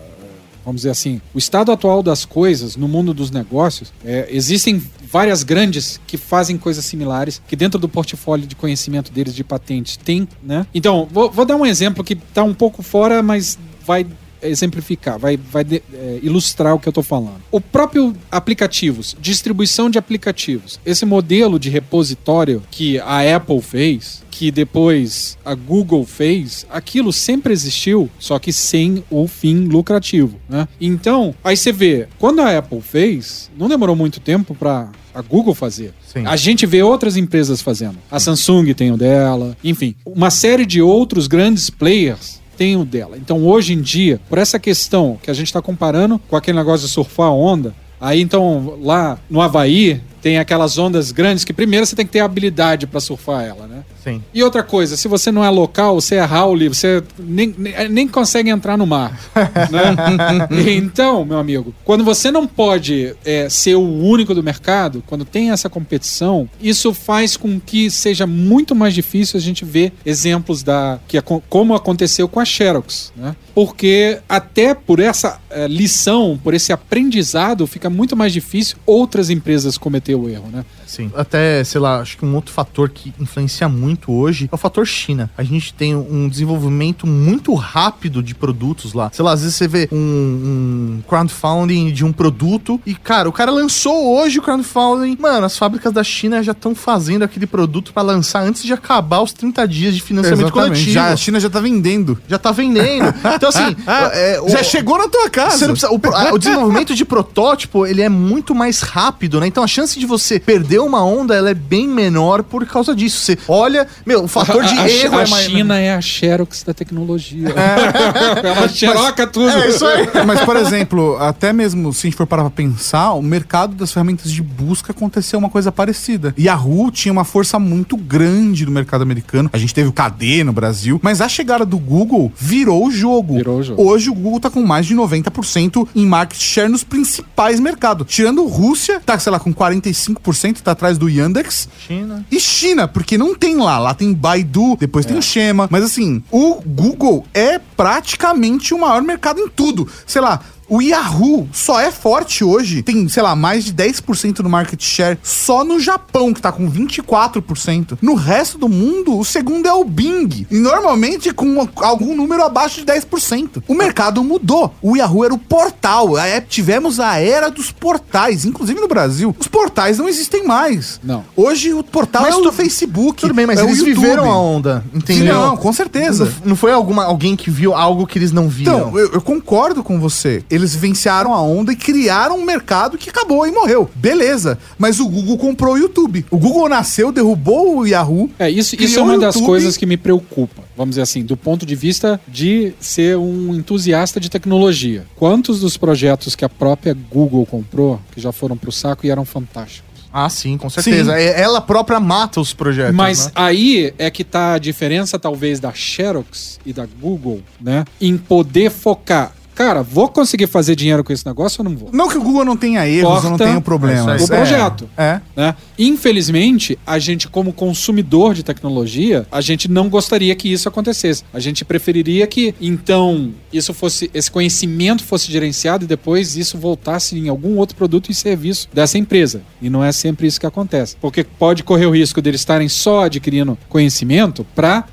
vamos 0.65 0.83
dizer 0.83 0.91
assim, 0.91 1.21
o 1.35 1.39
estado 1.39 1.73
atual 1.73 2.03
das 2.03 2.25
coisas 2.25 2.77
no 2.77 2.87
mundo 2.87 3.13
dos 3.15 3.31
negócios, 3.31 3.93
é, 4.05 4.29
existem 4.31 4.81
várias 5.11 5.43
grandes 5.43 6.01
que 6.07 6.17
fazem 6.17 6.57
coisas 6.57 6.85
similares, 6.85 7.43
que 7.49 7.57
dentro 7.57 7.79
do 7.79 7.89
portfólio 7.89 8.47
de 8.47 8.55
conhecimento 8.55 9.11
deles 9.11 9.35
de 9.35 9.43
patentes 9.43 9.97
tem, 9.97 10.29
né? 10.43 10.67
Então, 10.73 11.09
vou, 11.11 11.31
vou 11.31 11.45
dar 11.45 11.57
um 11.57 11.67
exemplo 11.67 12.05
que 12.05 12.13
está 12.13 12.45
um 12.45 12.55
pouco 12.55 12.83
fora, 12.83 13.23
mas 13.23 13.59
vai 13.85 14.07
exemplificar, 14.43 15.19
vai, 15.19 15.37
vai 15.37 15.65
de, 15.65 15.83
é, 15.93 16.19
ilustrar 16.23 16.75
o 16.75 16.79
que 16.79 16.89
eu 16.89 16.91
estou 16.91 17.05
falando. 17.05 17.41
O 17.51 17.61
próprio 17.61 18.15
aplicativos, 18.31 19.17
distribuição 19.21 19.91
de 19.91 19.99
aplicativos, 19.99 20.81
esse 20.85 21.05
modelo 21.05 21.59
de 21.59 21.69
repositório 21.69 22.63
que 22.71 22.99
a 23.01 23.37
Apple 23.37 23.61
fez, 23.61 24.23
que 24.31 24.51
depois 24.51 25.37
a 25.45 25.55
Google 25.55 26.05
fez, 26.07 26.67
aquilo 26.71 27.13
sempre 27.13 27.53
existiu, 27.53 28.09
só 28.19 28.39
que 28.39 28.53
sem 28.53 29.05
o 29.11 29.27
fim 29.29 29.65
lucrativo, 29.65 30.41
né? 30.49 30.67
Então, 30.81 31.35
aí 31.45 31.57
você 31.57 31.73
vê, 31.73 32.09
quando 32.19 32.41
a 32.41 32.59
Apple 32.59 32.81
fez, 32.81 33.51
não 33.57 33.69
demorou 33.69 33.95
muito 33.95 34.21
tempo 34.21 34.55
para 34.55 34.91
a 35.15 35.21
Google 35.21 35.55
fazer. 35.55 35.93
Sim. 36.07 36.25
A 36.27 36.37
gente 36.37 36.67
vê 36.67 36.83
outras 36.83 37.17
empresas 37.17 37.61
fazendo. 37.61 37.99
A 38.11 38.19
Samsung 38.19 38.73
tem 38.75 38.93
o 38.93 38.97
dela, 38.97 39.57
enfim, 39.63 39.95
uma 40.05 40.31
série 40.31 40.65
de 40.65 40.81
outros 40.81 41.27
grandes 41.27 41.69
players 41.69 42.40
tem 42.61 42.77
o 42.77 42.85
dela. 42.85 43.17
Então, 43.17 43.43
hoje 43.47 43.73
em 43.73 43.81
dia, 43.81 44.21
por 44.29 44.37
essa 44.37 44.59
questão 44.59 45.19
que 45.23 45.31
a 45.31 45.35
gente 45.35 45.47
está 45.47 45.63
comparando 45.63 46.21
com 46.29 46.37
aquele 46.37 46.59
negócio 46.59 46.87
de 46.87 46.93
surfar 46.93 47.29
a 47.29 47.33
onda, 47.33 47.75
aí 47.99 48.21
então 48.21 48.79
lá 48.83 49.19
no 49.31 49.41
Havaí 49.41 49.99
tem 50.23 50.39
aquelas 50.39 50.79
ondas 50.79 51.13
grandes 51.13 51.45
que 51.45 51.53
primeiro 51.53 51.87
você 51.87 51.97
tem 51.97 52.07
que 52.07 52.13
ter 52.13 52.21
habilidade 52.21 52.87
para 52.87 53.01
surfar 53.01 53.45
ela, 53.45 53.67
né? 53.67 53.85
Sim. 54.03 54.23
E 54.33 54.43
outra 54.43 54.63
coisa, 54.63 54.97
se 54.97 55.09
você 55.09 55.31
não 55.31 55.45
é 55.45 55.51
local, 55.51 56.01
você 56.01 56.17
é 56.17 56.25
Howley, 56.25 56.69
você 56.69 57.03
nem, 57.19 57.55
nem, 57.91 58.09
consegue 58.09 58.49
entrar 58.49 58.77
no 58.77 58.87
mar. 58.87 59.19
né? 59.71 60.49
então, 60.75 61.25
meu 61.25 61.39
amigo, 61.39 61.75
quando 61.85 62.03
você 62.03 62.31
não 62.31 62.47
pode 62.47 63.15
é, 63.25 63.49
ser 63.49 63.75
o 63.75 63.83
único 63.83 64.35
do 64.35 64.43
mercado, 64.43 65.03
quando 65.07 65.25
tem 65.25 65.51
essa 65.51 65.69
competição, 65.69 66.49
isso 66.61 66.95
faz 66.95 67.37
com 67.37 67.61
que 67.61 67.91
seja 67.91 68.27
muito 68.27 68.75
mais 68.75 68.95
difícil 68.95 69.37
a 69.37 69.41
gente 69.41 69.65
ver 69.65 69.93
exemplos 70.05 70.63
da 70.63 70.99
que 71.07 71.21
como 71.21 71.75
aconteceu 71.75 72.27
com 72.27 72.41
a 72.41 72.45
Xerox, 72.45 73.13
né? 73.17 73.37
Porque 73.55 74.19
até 74.29 74.75
por 74.75 74.99
essa 75.01 75.41
é, 75.51 75.67
lição, 75.67 76.41
por 76.43 76.55
esse 76.55 76.73
aprendizado, 76.73 77.67
fica 77.67 77.91
muito 77.91 78.17
mais 78.17 78.33
difícil 78.33 78.79
outras 78.87 79.29
empresas 79.29 79.77
cometer 80.11 80.15
o 80.15 80.29
erro, 80.29 80.51
né? 80.51 80.65
Sim. 80.91 81.09
Até, 81.15 81.63
sei 81.63 81.81
lá, 81.81 82.01
acho 82.01 82.19
que 82.19 82.25
um 82.25 82.35
outro 82.35 82.53
fator 82.53 82.89
que 82.89 83.15
influencia 83.21 83.69
muito 83.69 84.11
hoje 84.13 84.49
é 84.51 84.55
o 84.55 84.59
fator 84.59 84.85
China. 84.85 85.31
A 85.39 85.45
gente 85.45 85.73
tem 85.73 85.95
um 85.95 86.29
desenvolvimento 86.29 87.07
muito 87.07 87.55
rápido 87.55 88.21
de 88.21 88.35
produtos 88.35 88.93
lá. 88.93 89.09
Sei 89.13 89.25
lá, 89.25 89.33
às 89.33 89.43
vezes 89.43 89.55
você 89.55 89.69
vê 89.69 89.89
um, 89.93 89.97
um 89.97 91.03
crowdfunding 91.09 91.93
de 91.93 92.05
um 92.05 92.13
produto 92.13 92.81
e, 92.85 92.93
cara, 92.93 93.29
o 93.29 93.33
cara 93.33 93.53
lançou 93.53 94.17
hoje 94.17 94.41
o 94.41 94.43
crowdfunding. 94.43 95.17
Mano, 95.21 95.47
as 95.47 95.57
fábricas 95.57 95.93
da 95.93 96.03
China 96.03 96.43
já 96.43 96.51
estão 96.51 96.75
fazendo 96.75 97.23
aquele 97.23 97.47
produto 97.47 97.93
para 97.93 98.03
lançar 98.03 98.43
antes 98.43 98.65
de 98.65 98.73
acabar 98.73 99.21
os 99.21 99.33
30 99.33 99.69
dias 99.69 99.95
de 99.95 100.03
financiamento 100.03 100.47
Exatamente. 100.47 100.71
coletivo. 100.71 100.91
Já, 100.93 101.13
a 101.13 101.17
China 101.17 101.39
já 101.39 101.49
tá 101.49 101.61
vendendo. 101.61 102.19
Já 102.27 102.39
tá 102.39 102.51
vendendo. 102.51 103.15
Então, 103.37 103.49
assim. 103.49 103.77
é, 104.13 104.41
já 104.49 104.61
o, 104.61 104.65
chegou 104.65 104.99
na 104.99 105.09
tua 105.09 105.31
casa. 105.31 105.69
Precisa, 105.69 105.93
o, 105.93 106.01
o 106.33 106.39
desenvolvimento 106.39 106.97
de 106.97 107.05
protótipo, 107.05 107.87
ele 107.87 108.03
é 108.03 108.09
muito 108.09 108.57
mais 108.57 108.81
rápido, 108.81 109.39
né? 109.39 109.47
Então 109.47 109.63
a 109.63 109.69
chance 109.69 109.97
de 109.97 110.05
você 110.05 110.41
perder 110.41 110.80
uma 110.87 111.05
onda, 111.05 111.35
ela 111.35 111.51
é 111.51 111.55
bem 111.55 111.87
menor 111.87 112.43
por 112.43 112.67
causa 112.67 112.95
disso. 112.95 113.21
Você 113.21 113.39
olha, 113.49 113.87
meu, 114.05 114.25
o 114.25 114.29
fator 114.29 114.65
de 114.65 114.79
a, 114.79 114.89
erro 114.89 115.17
a, 115.17 115.21
é 115.21 115.23
a. 115.23 115.27
China 115.27 115.79
é 115.79 115.95
a 115.95 116.01
Xerox 116.01 116.63
da 116.63 116.75
tecnologia. 116.75 117.49
É. 117.51 118.47
Ela 118.47 118.69
xeroca 118.69 119.27
tudo. 119.27 119.51
É 119.51 119.69
isso 119.69 119.85
aí. 119.87 120.09
Mas, 120.27 120.41
por 120.41 120.57
exemplo, 120.57 121.17
até 121.19 121.53
mesmo 121.53 121.93
se 121.93 122.07
a 122.07 122.11
gente 122.11 122.17
for 122.17 122.27
parar 122.27 122.43
pra 122.43 122.51
pensar, 122.51 123.13
o 123.13 123.23
mercado 123.23 123.75
das 123.75 123.93
ferramentas 123.93 124.31
de 124.31 124.43
busca 124.43 124.93
aconteceu 124.93 125.39
uma 125.39 125.49
coisa 125.49 125.71
parecida. 125.71 126.35
Yahoo 126.39 126.91
tinha 126.91 127.13
uma 127.13 127.25
força 127.25 127.59
muito 127.59 127.97
grande 127.97 128.65
no 128.65 128.73
mercado 128.73 129.03
americano. 129.03 129.51
A 129.53 129.59
gente 129.59 129.75
teve 129.75 129.89
o 129.89 129.93
KD 129.93 130.45
no 130.45 130.53
Brasil, 130.53 131.01
mas 131.03 131.21
a 131.21 131.29
chegada 131.29 131.65
do 131.65 131.79
Google 131.79 132.33
virou 132.37 132.87
o 132.87 132.91
jogo. 132.91 133.37
Virou 133.37 133.59
o 133.59 133.63
jogo. 133.63 133.83
Hoje 133.83 134.11
o 134.11 134.15
Google 134.15 134.41
tá 134.41 134.51
com 134.51 134.63
mais 134.63 134.87
de 134.87 134.95
90% 134.95 135.89
em 135.95 136.07
market 136.07 136.41
share 136.41 136.69
nos 136.69 136.85
principais 136.85 137.61
mercados. 137.61 138.07
Tirando 138.09 138.45
Rússia, 138.47 139.01
tá, 139.05 139.19
sei 139.19 139.33
lá, 139.33 139.39
com 139.39 139.53
45%, 139.53 140.61
tá 140.61 140.70
atrás 140.71 140.99
do 140.99 141.09
Yandex. 141.09 141.69
China. 141.87 142.25
E 142.31 142.41
China, 142.41 142.89
porque 142.89 143.19
não 143.19 143.35
tem 143.35 143.57
lá. 143.57 143.79
Lá 143.79 143.95
tem 143.95 144.13
Baidu, 144.13 144.77
depois 144.79 145.05
tem 145.05 145.17
o 145.17 145.23
Shema. 145.23 145.69
Mas 145.71 145.85
assim, 145.85 146.23
o 146.31 146.61
Google 146.65 147.27
é 147.35 147.59
praticamente 147.59 148.73
o 148.75 148.79
maior 148.79 149.03
mercado 149.03 149.41
em 149.41 149.49
tudo. 149.49 149.87
Sei 150.07 150.21
lá, 150.21 150.41
o 150.71 150.81
Yahoo 150.81 151.49
só 151.53 151.81
é 151.81 151.91
forte 151.91 152.45
hoje, 152.45 152.83
tem, 152.83 153.09
sei 153.09 153.23
lá, 153.23 153.35
mais 153.37 153.65
de 153.65 153.75
10% 153.75 154.39
no 154.39 154.49
market 154.49 154.81
share 154.83 155.19
só 155.23 155.65
no 155.65 155.79
Japão, 155.81 156.33
que 156.33 156.41
tá 156.41 156.51
com 156.53 156.71
24%. 156.71 157.99
No 158.01 158.15
resto 158.15 158.57
do 158.57 158.69
mundo, 158.69 159.19
o 159.19 159.25
segundo 159.25 159.67
é 159.67 159.73
o 159.73 159.85
Bing. 159.85 160.47
E 160.51 160.57
normalmente 160.59 161.33
com 161.33 161.69
algum 161.77 162.15
número 162.15 162.43
abaixo 162.45 162.81
de 162.85 162.87
10%. 162.87 163.63
O 163.67 163.75
mercado 163.75 164.23
mudou. 164.23 164.73
O 164.81 164.97
Yahoo 164.97 165.25
era 165.25 165.35
o 165.35 165.39
portal. 165.39 166.17
A, 166.17 166.41
tivemos 166.41 167.01
a 167.01 167.17
era 167.19 167.51
dos 167.51 167.73
portais, 167.73 168.45
inclusive 168.45 168.81
no 168.81 168.89
Brasil. 168.89 169.35
Os 169.39 169.49
portais 169.49 169.99
não 169.99 170.09
existem 170.09 170.47
mais. 170.47 171.01
Não. 171.03 171.25
Hoje 171.37 171.75
o 171.75 171.83
portal 171.83 172.23
Mas 172.23 172.35
é 172.35 172.39
o 172.39 172.43
tu- 172.43 172.53
Facebook. 172.53 173.21
Tudo 173.23 173.35
bem, 173.35 173.47
mas 173.47 173.59
é 173.59 173.65
eles 173.65 173.79
YouTube. 173.79 173.95
viveram 174.01 174.31
a 174.31 174.39
onda, 174.39 174.85
entendeu? 174.95 175.35
Não, 175.35 175.57
com 175.57 175.73
certeza. 175.73 176.27
Não, 176.43 176.51
não 176.51 176.57
foi 176.57 176.73
alguma, 176.73 177.05
alguém 177.05 177.35
que 177.35 177.51
viu 177.51 177.75
algo 177.75 178.07
que 178.07 178.19
eles 178.19 178.31
não 178.33 178.49
viram. 178.49 178.79
Então, 178.79 178.99
eu, 178.99 179.13
eu 179.15 179.21
concordo 179.21 179.83
com 179.83 179.99
você. 179.99 180.45
Eles 180.61 180.75
vivenciaram 180.75 181.33
a 181.35 181.41
onda 181.43 181.73
e 181.73 181.77
criaram 181.77 182.39
um 182.39 182.45
mercado 182.45 182.99
que 182.99 183.11
acabou 183.11 183.47
e 183.47 183.51
morreu. 183.51 183.91
Beleza. 183.95 184.59
Mas 184.79 185.01
o 185.01 185.09
Google 185.09 185.39
comprou 185.39 185.75
o 185.75 185.79
YouTube. 185.79 186.25
O 186.31 186.39
Google 186.39 186.69
nasceu, 186.69 187.11
derrubou 187.11 187.79
o 187.79 187.87
Yahoo. 187.87 188.31
É, 188.39 188.51
isso, 188.51 188.77
isso 188.77 188.99
é 188.99 189.03
uma 189.03 189.19
das 189.19 189.35
YouTube. 189.35 189.47
coisas 189.47 189.77
que 189.77 189.87
me 189.87 189.97
preocupa, 189.97 190.63
vamos 190.77 190.91
dizer 190.93 191.03
assim, 191.03 191.23
do 191.23 191.37
ponto 191.37 191.65
de 191.65 191.75
vista 191.75 192.21
de 192.29 192.73
ser 192.81 193.17
um 193.17 193.55
entusiasta 193.55 194.21
de 194.21 194.31
tecnologia. 194.31 195.07
Quantos 195.17 195.61
dos 195.61 195.77
projetos 195.77 196.35
que 196.37 196.45
a 196.45 196.49
própria 196.49 196.95
Google 196.95 197.47
comprou, 197.47 198.01
que 198.13 198.21
já 198.21 198.33
foram 198.33 198.57
pro 198.57 198.71
saco 198.71 199.07
e 199.07 199.11
eram 199.11 199.25
fantásticos? 199.25 199.91
Ah, 200.13 200.29
sim, 200.29 200.59
com 200.59 200.69
certeza. 200.69 201.17
É- 201.17 201.41
Ela 201.41 201.61
própria 201.61 202.01
mata 202.01 202.41
os 202.41 202.53
projetos. 202.53 202.95
Mas 202.95 203.27
né? 203.27 203.33
aí 203.35 203.95
é 203.97 204.11
que 204.11 204.25
tá 204.25 204.55
a 204.55 204.59
diferença, 204.59 205.19
talvez, 205.19 205.61
da 205.61 205.73
Xerox 205.73 206.59
e 206.67 206.73
da 206.73 206.85
Google, 207.01 207.41
né? 207.61 207.85
Em 208.01 208.17
poder 208.19 208.71
focar. 208.71 209.33
Cara, 209.61 209.83
vou 209.83 210.09
conseguir 210.09 210.47
fazer 210.47 210.75
dinheiro 210.75 211.05
com 211.05 211.13
esse 211.13 211.27
negócio 211.27 211.63
ou 211.63 211.69
não 211.69 211.77
vou? 211.77 211.91
Não 211.93 212.09
que 212.09 212.17
o 212.17 212.23
Google 212.23 212.47
não 212.47 212.57
tenha 212.57 212.89
erros 212.89 213.23
ou 213.23 213.31
não 213.33 213.37
tenha 213.37 213.61
problemas. 213.61 214.23
o 214.23 214.27
projeto. 214.27 214.89
É. 214.97 215.21
né? 215.37 215.55
Infelizmente, 215.79 216.79
a 216.87 216.99
gente, 216.99 217.29
como 217.29 217.53
consumidor 217.53 218.33
de 218.33 218.43
tecnologia, 218.43 219.27
a 219.31 219.43
gente 219.43 219.71
não 219.71 219.91
gostaria 219.91 220.35
que 220.35 220.51
isso 220.51 220.67
acontecesse. 220.67 221.25
A 221.31 221.39
gente 221.39 221.63
preferiria 221.63 222.27
que, 222.27 222.55
então, 222.59 223.35
isso 223.53 223.75
fosse, 223.75 224.11
esse 224.15 224.31
conhecimento 224.31 225.05
fosse 225.05 225.31
gerenciado 225.31 225.85
e 225.85 225.87
depois 225.87 226.39
isso 226.39 226.57
voltasse 226.57 227.19
em 227.19 227.29
algum 227.29 227.59
outro 227.59 227.77
produto 227.77 228.11
e 228.11 228.15
serviço 228.15 228.67
dessa 228.73 228.97
empresa. 228.97 229.43
E 229.61 229.69
não 229.69 229.85
é 229.85 229.93
sempre 229.93 230.27
isso 230.27 230.41
que 230.41 230.47
acontece. 230.47 230.97
Porque 230.99 231.23
pode 231.23 231.63
correr 231.65 231.85
o 231.85 231.91
risco 231.91 232.23
deles 232.23 232.41
estarem 232.41 232.71
só 232.71 233.05
adquirindo 233.05 233.59
conhecimento 233.69 234.43
para 234.55 234.87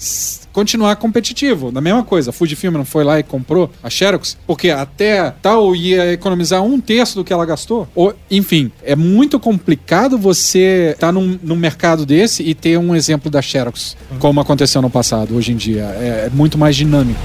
continuar 0.57 0.95
competitivo. 0.95 1.71
Na 1.71 1.79
mesma 1.79 2.03
coisa, 2.03 2.31
a 2.31 2.33
Fujifilm 2.33 2.73
não 2.73 2.83
foi 2.83 3.03
lá 3.03 3.19
e 3.19 3.23
comprou 3.23 3.69
a 3.83 3.91
Xerox, 3.91 4.35
porque 4.47 4.71
até 4.71 5.29
tal 5.39 5.75
ia 5.75 6.13
economizar 6.13 6.63
um 6.63 6.81
terço 6.81 7.13
do 7.13 7.23
que 7.23 7.31
ela 7.31 7.45
gastou. 7.45 7.87
Ou, 7.93 8.11
enfim, 8.31 8.71
é 8.83 8.95
muito 8.95 9.39
complicado 9.39 10.17
você 10.17 10.93
estar 10.95 11.11
num, 11.11 11.37
num 11.43 11.55
mercado 11.55 12.07
desse 12.07 12.41
e 12.41 12.55
ter 12.55 12.75
um 12.79 12.95
exemplo 12.95 13.29
da 13.29 13.39
Xerox, 13.39 13.95
como 14.17 14.39
aconteceu 14.39 14.81
no 14.81 14.89
passado. 14.89 15.35
Hoje 15.35 15.51
em 15.51 15.55
dia 15.55 15.83
é, 15.99 16.23
é 16.25 16.29
muito 16.33 16.57
mais 16.57 16.75
dinâmico. 16.75 17.21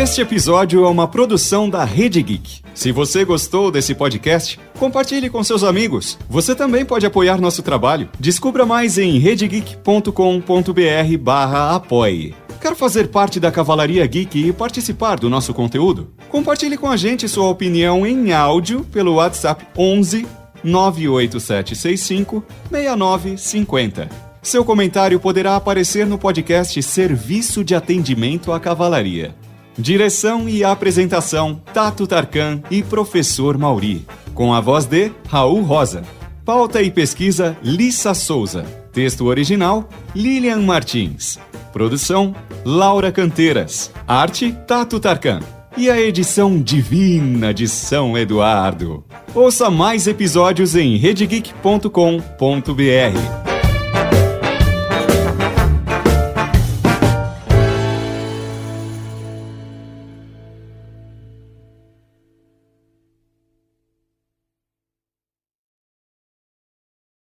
Este 0.00 0.22
episódio 0.22 0.86
é 0.86 0.88
uma 0.88 1.06
produção 1.06 1.68
da 1.68 1.84
Rede 1.84 2.22
Geek. 2.22 2.62
Se 2.72 2.90
você 2.90 3.22
gostou 3.22 3.70
desse 3.70 3.94
podcast, 3.94 4.58
compartilhe 4.78 5.28
com 5.28 5.44
seus 5.44 5.62
amigos. 5.62 6.18
Você 6.26 6.54
também 6.54 6.86
pode 6.86 7.04
apoiar 7.04 7.38
nosso 7.38 7.62
trabalho. 7.62 8.08
Descubra 8.18 8.64
mais 8.64 8.96
em 8.96 9.18
redegeek.com.br 9.18 11.18
barra 11.20 11.74
apoie. 11.74 12.34
Quer 12.62 12.74
fazer 12.74 13.08
parte 13.08 13.38
da 13.38 13.52
Cavalaria 13.52 14.06
Geek 14.06 14.48
e 14.48 14.54
participar 14.54 15.20
do 15.20 15.28
nosso 15.28 15.52
conteúdo? 15.52 16.10
Compartilhe 16.30 16.78
com 16.78 16.88
a 16.88 16.96
gente 16.96 17.28
sua 17.28 17.50
opinião 17.50 18.06
em 18.06 18.32
áudio 18.32 18.84
pelo 18.84 19.16
WhatsApp 19.16 19.66
11 19.76 20.26
98765 20.64 22.42
6950. 22.70 24.08
Seu 24.42 24.64
comentário 24.64 25.20
poderá 25.20 25.56
aparecer 25.56 26.06
no 26.06 26.16
podcast 26.16 26.82
Serviço 26.82 27.62
de 27.62 27.74
Atendimento 27.74 28.50
à 28.50 28.58
Cavalaria. 28.58 29.34
Direção 29.78 30.48
e 30.48 30.64
apresentação: 30.64 31.60
Tato 31.72 32.06
Tarkan 32.06 32.60
e 32.70 32.82
Professor 32.82 33.56
Mauri. 33.56 34.04
Com 34.34 34.52
a 34.52 34.60
voz 34.60 34.84
de 34.84 35.12
Raul 35.28 35.62
Rosa. 35.62 36.02
Pauta 36.44 36.82
e 36.82 36.90
pesquisa: 36.90 37.56
Lissa 37.62 38.14
Souza. 38.14 38.64
Texto 38.92 39.26
original: 39.26 39.88
Lilian 40.14 40.60
Martins. 40.60 41.38
Produção: 41.72 42.34
Laura 42.64 43.12
Canteiras. 43.12 43.92
Arte: 44.06 44.56
Tato 44.66 44.98
Tarkan. 44.98 45.40
E 45.76 45.88
a 45.88 46.00
edição 46.00 46.60
divina 46.60 47.54
de 47.54 47.68
São 47.68 48.18
Eduardo. 48.18 49.04
Ouça 49.34 49.70
mais 49.70 50.08
episódios 50.08 50.74
em 50.74 50.96
redegeek.com.br. 50.96 53.49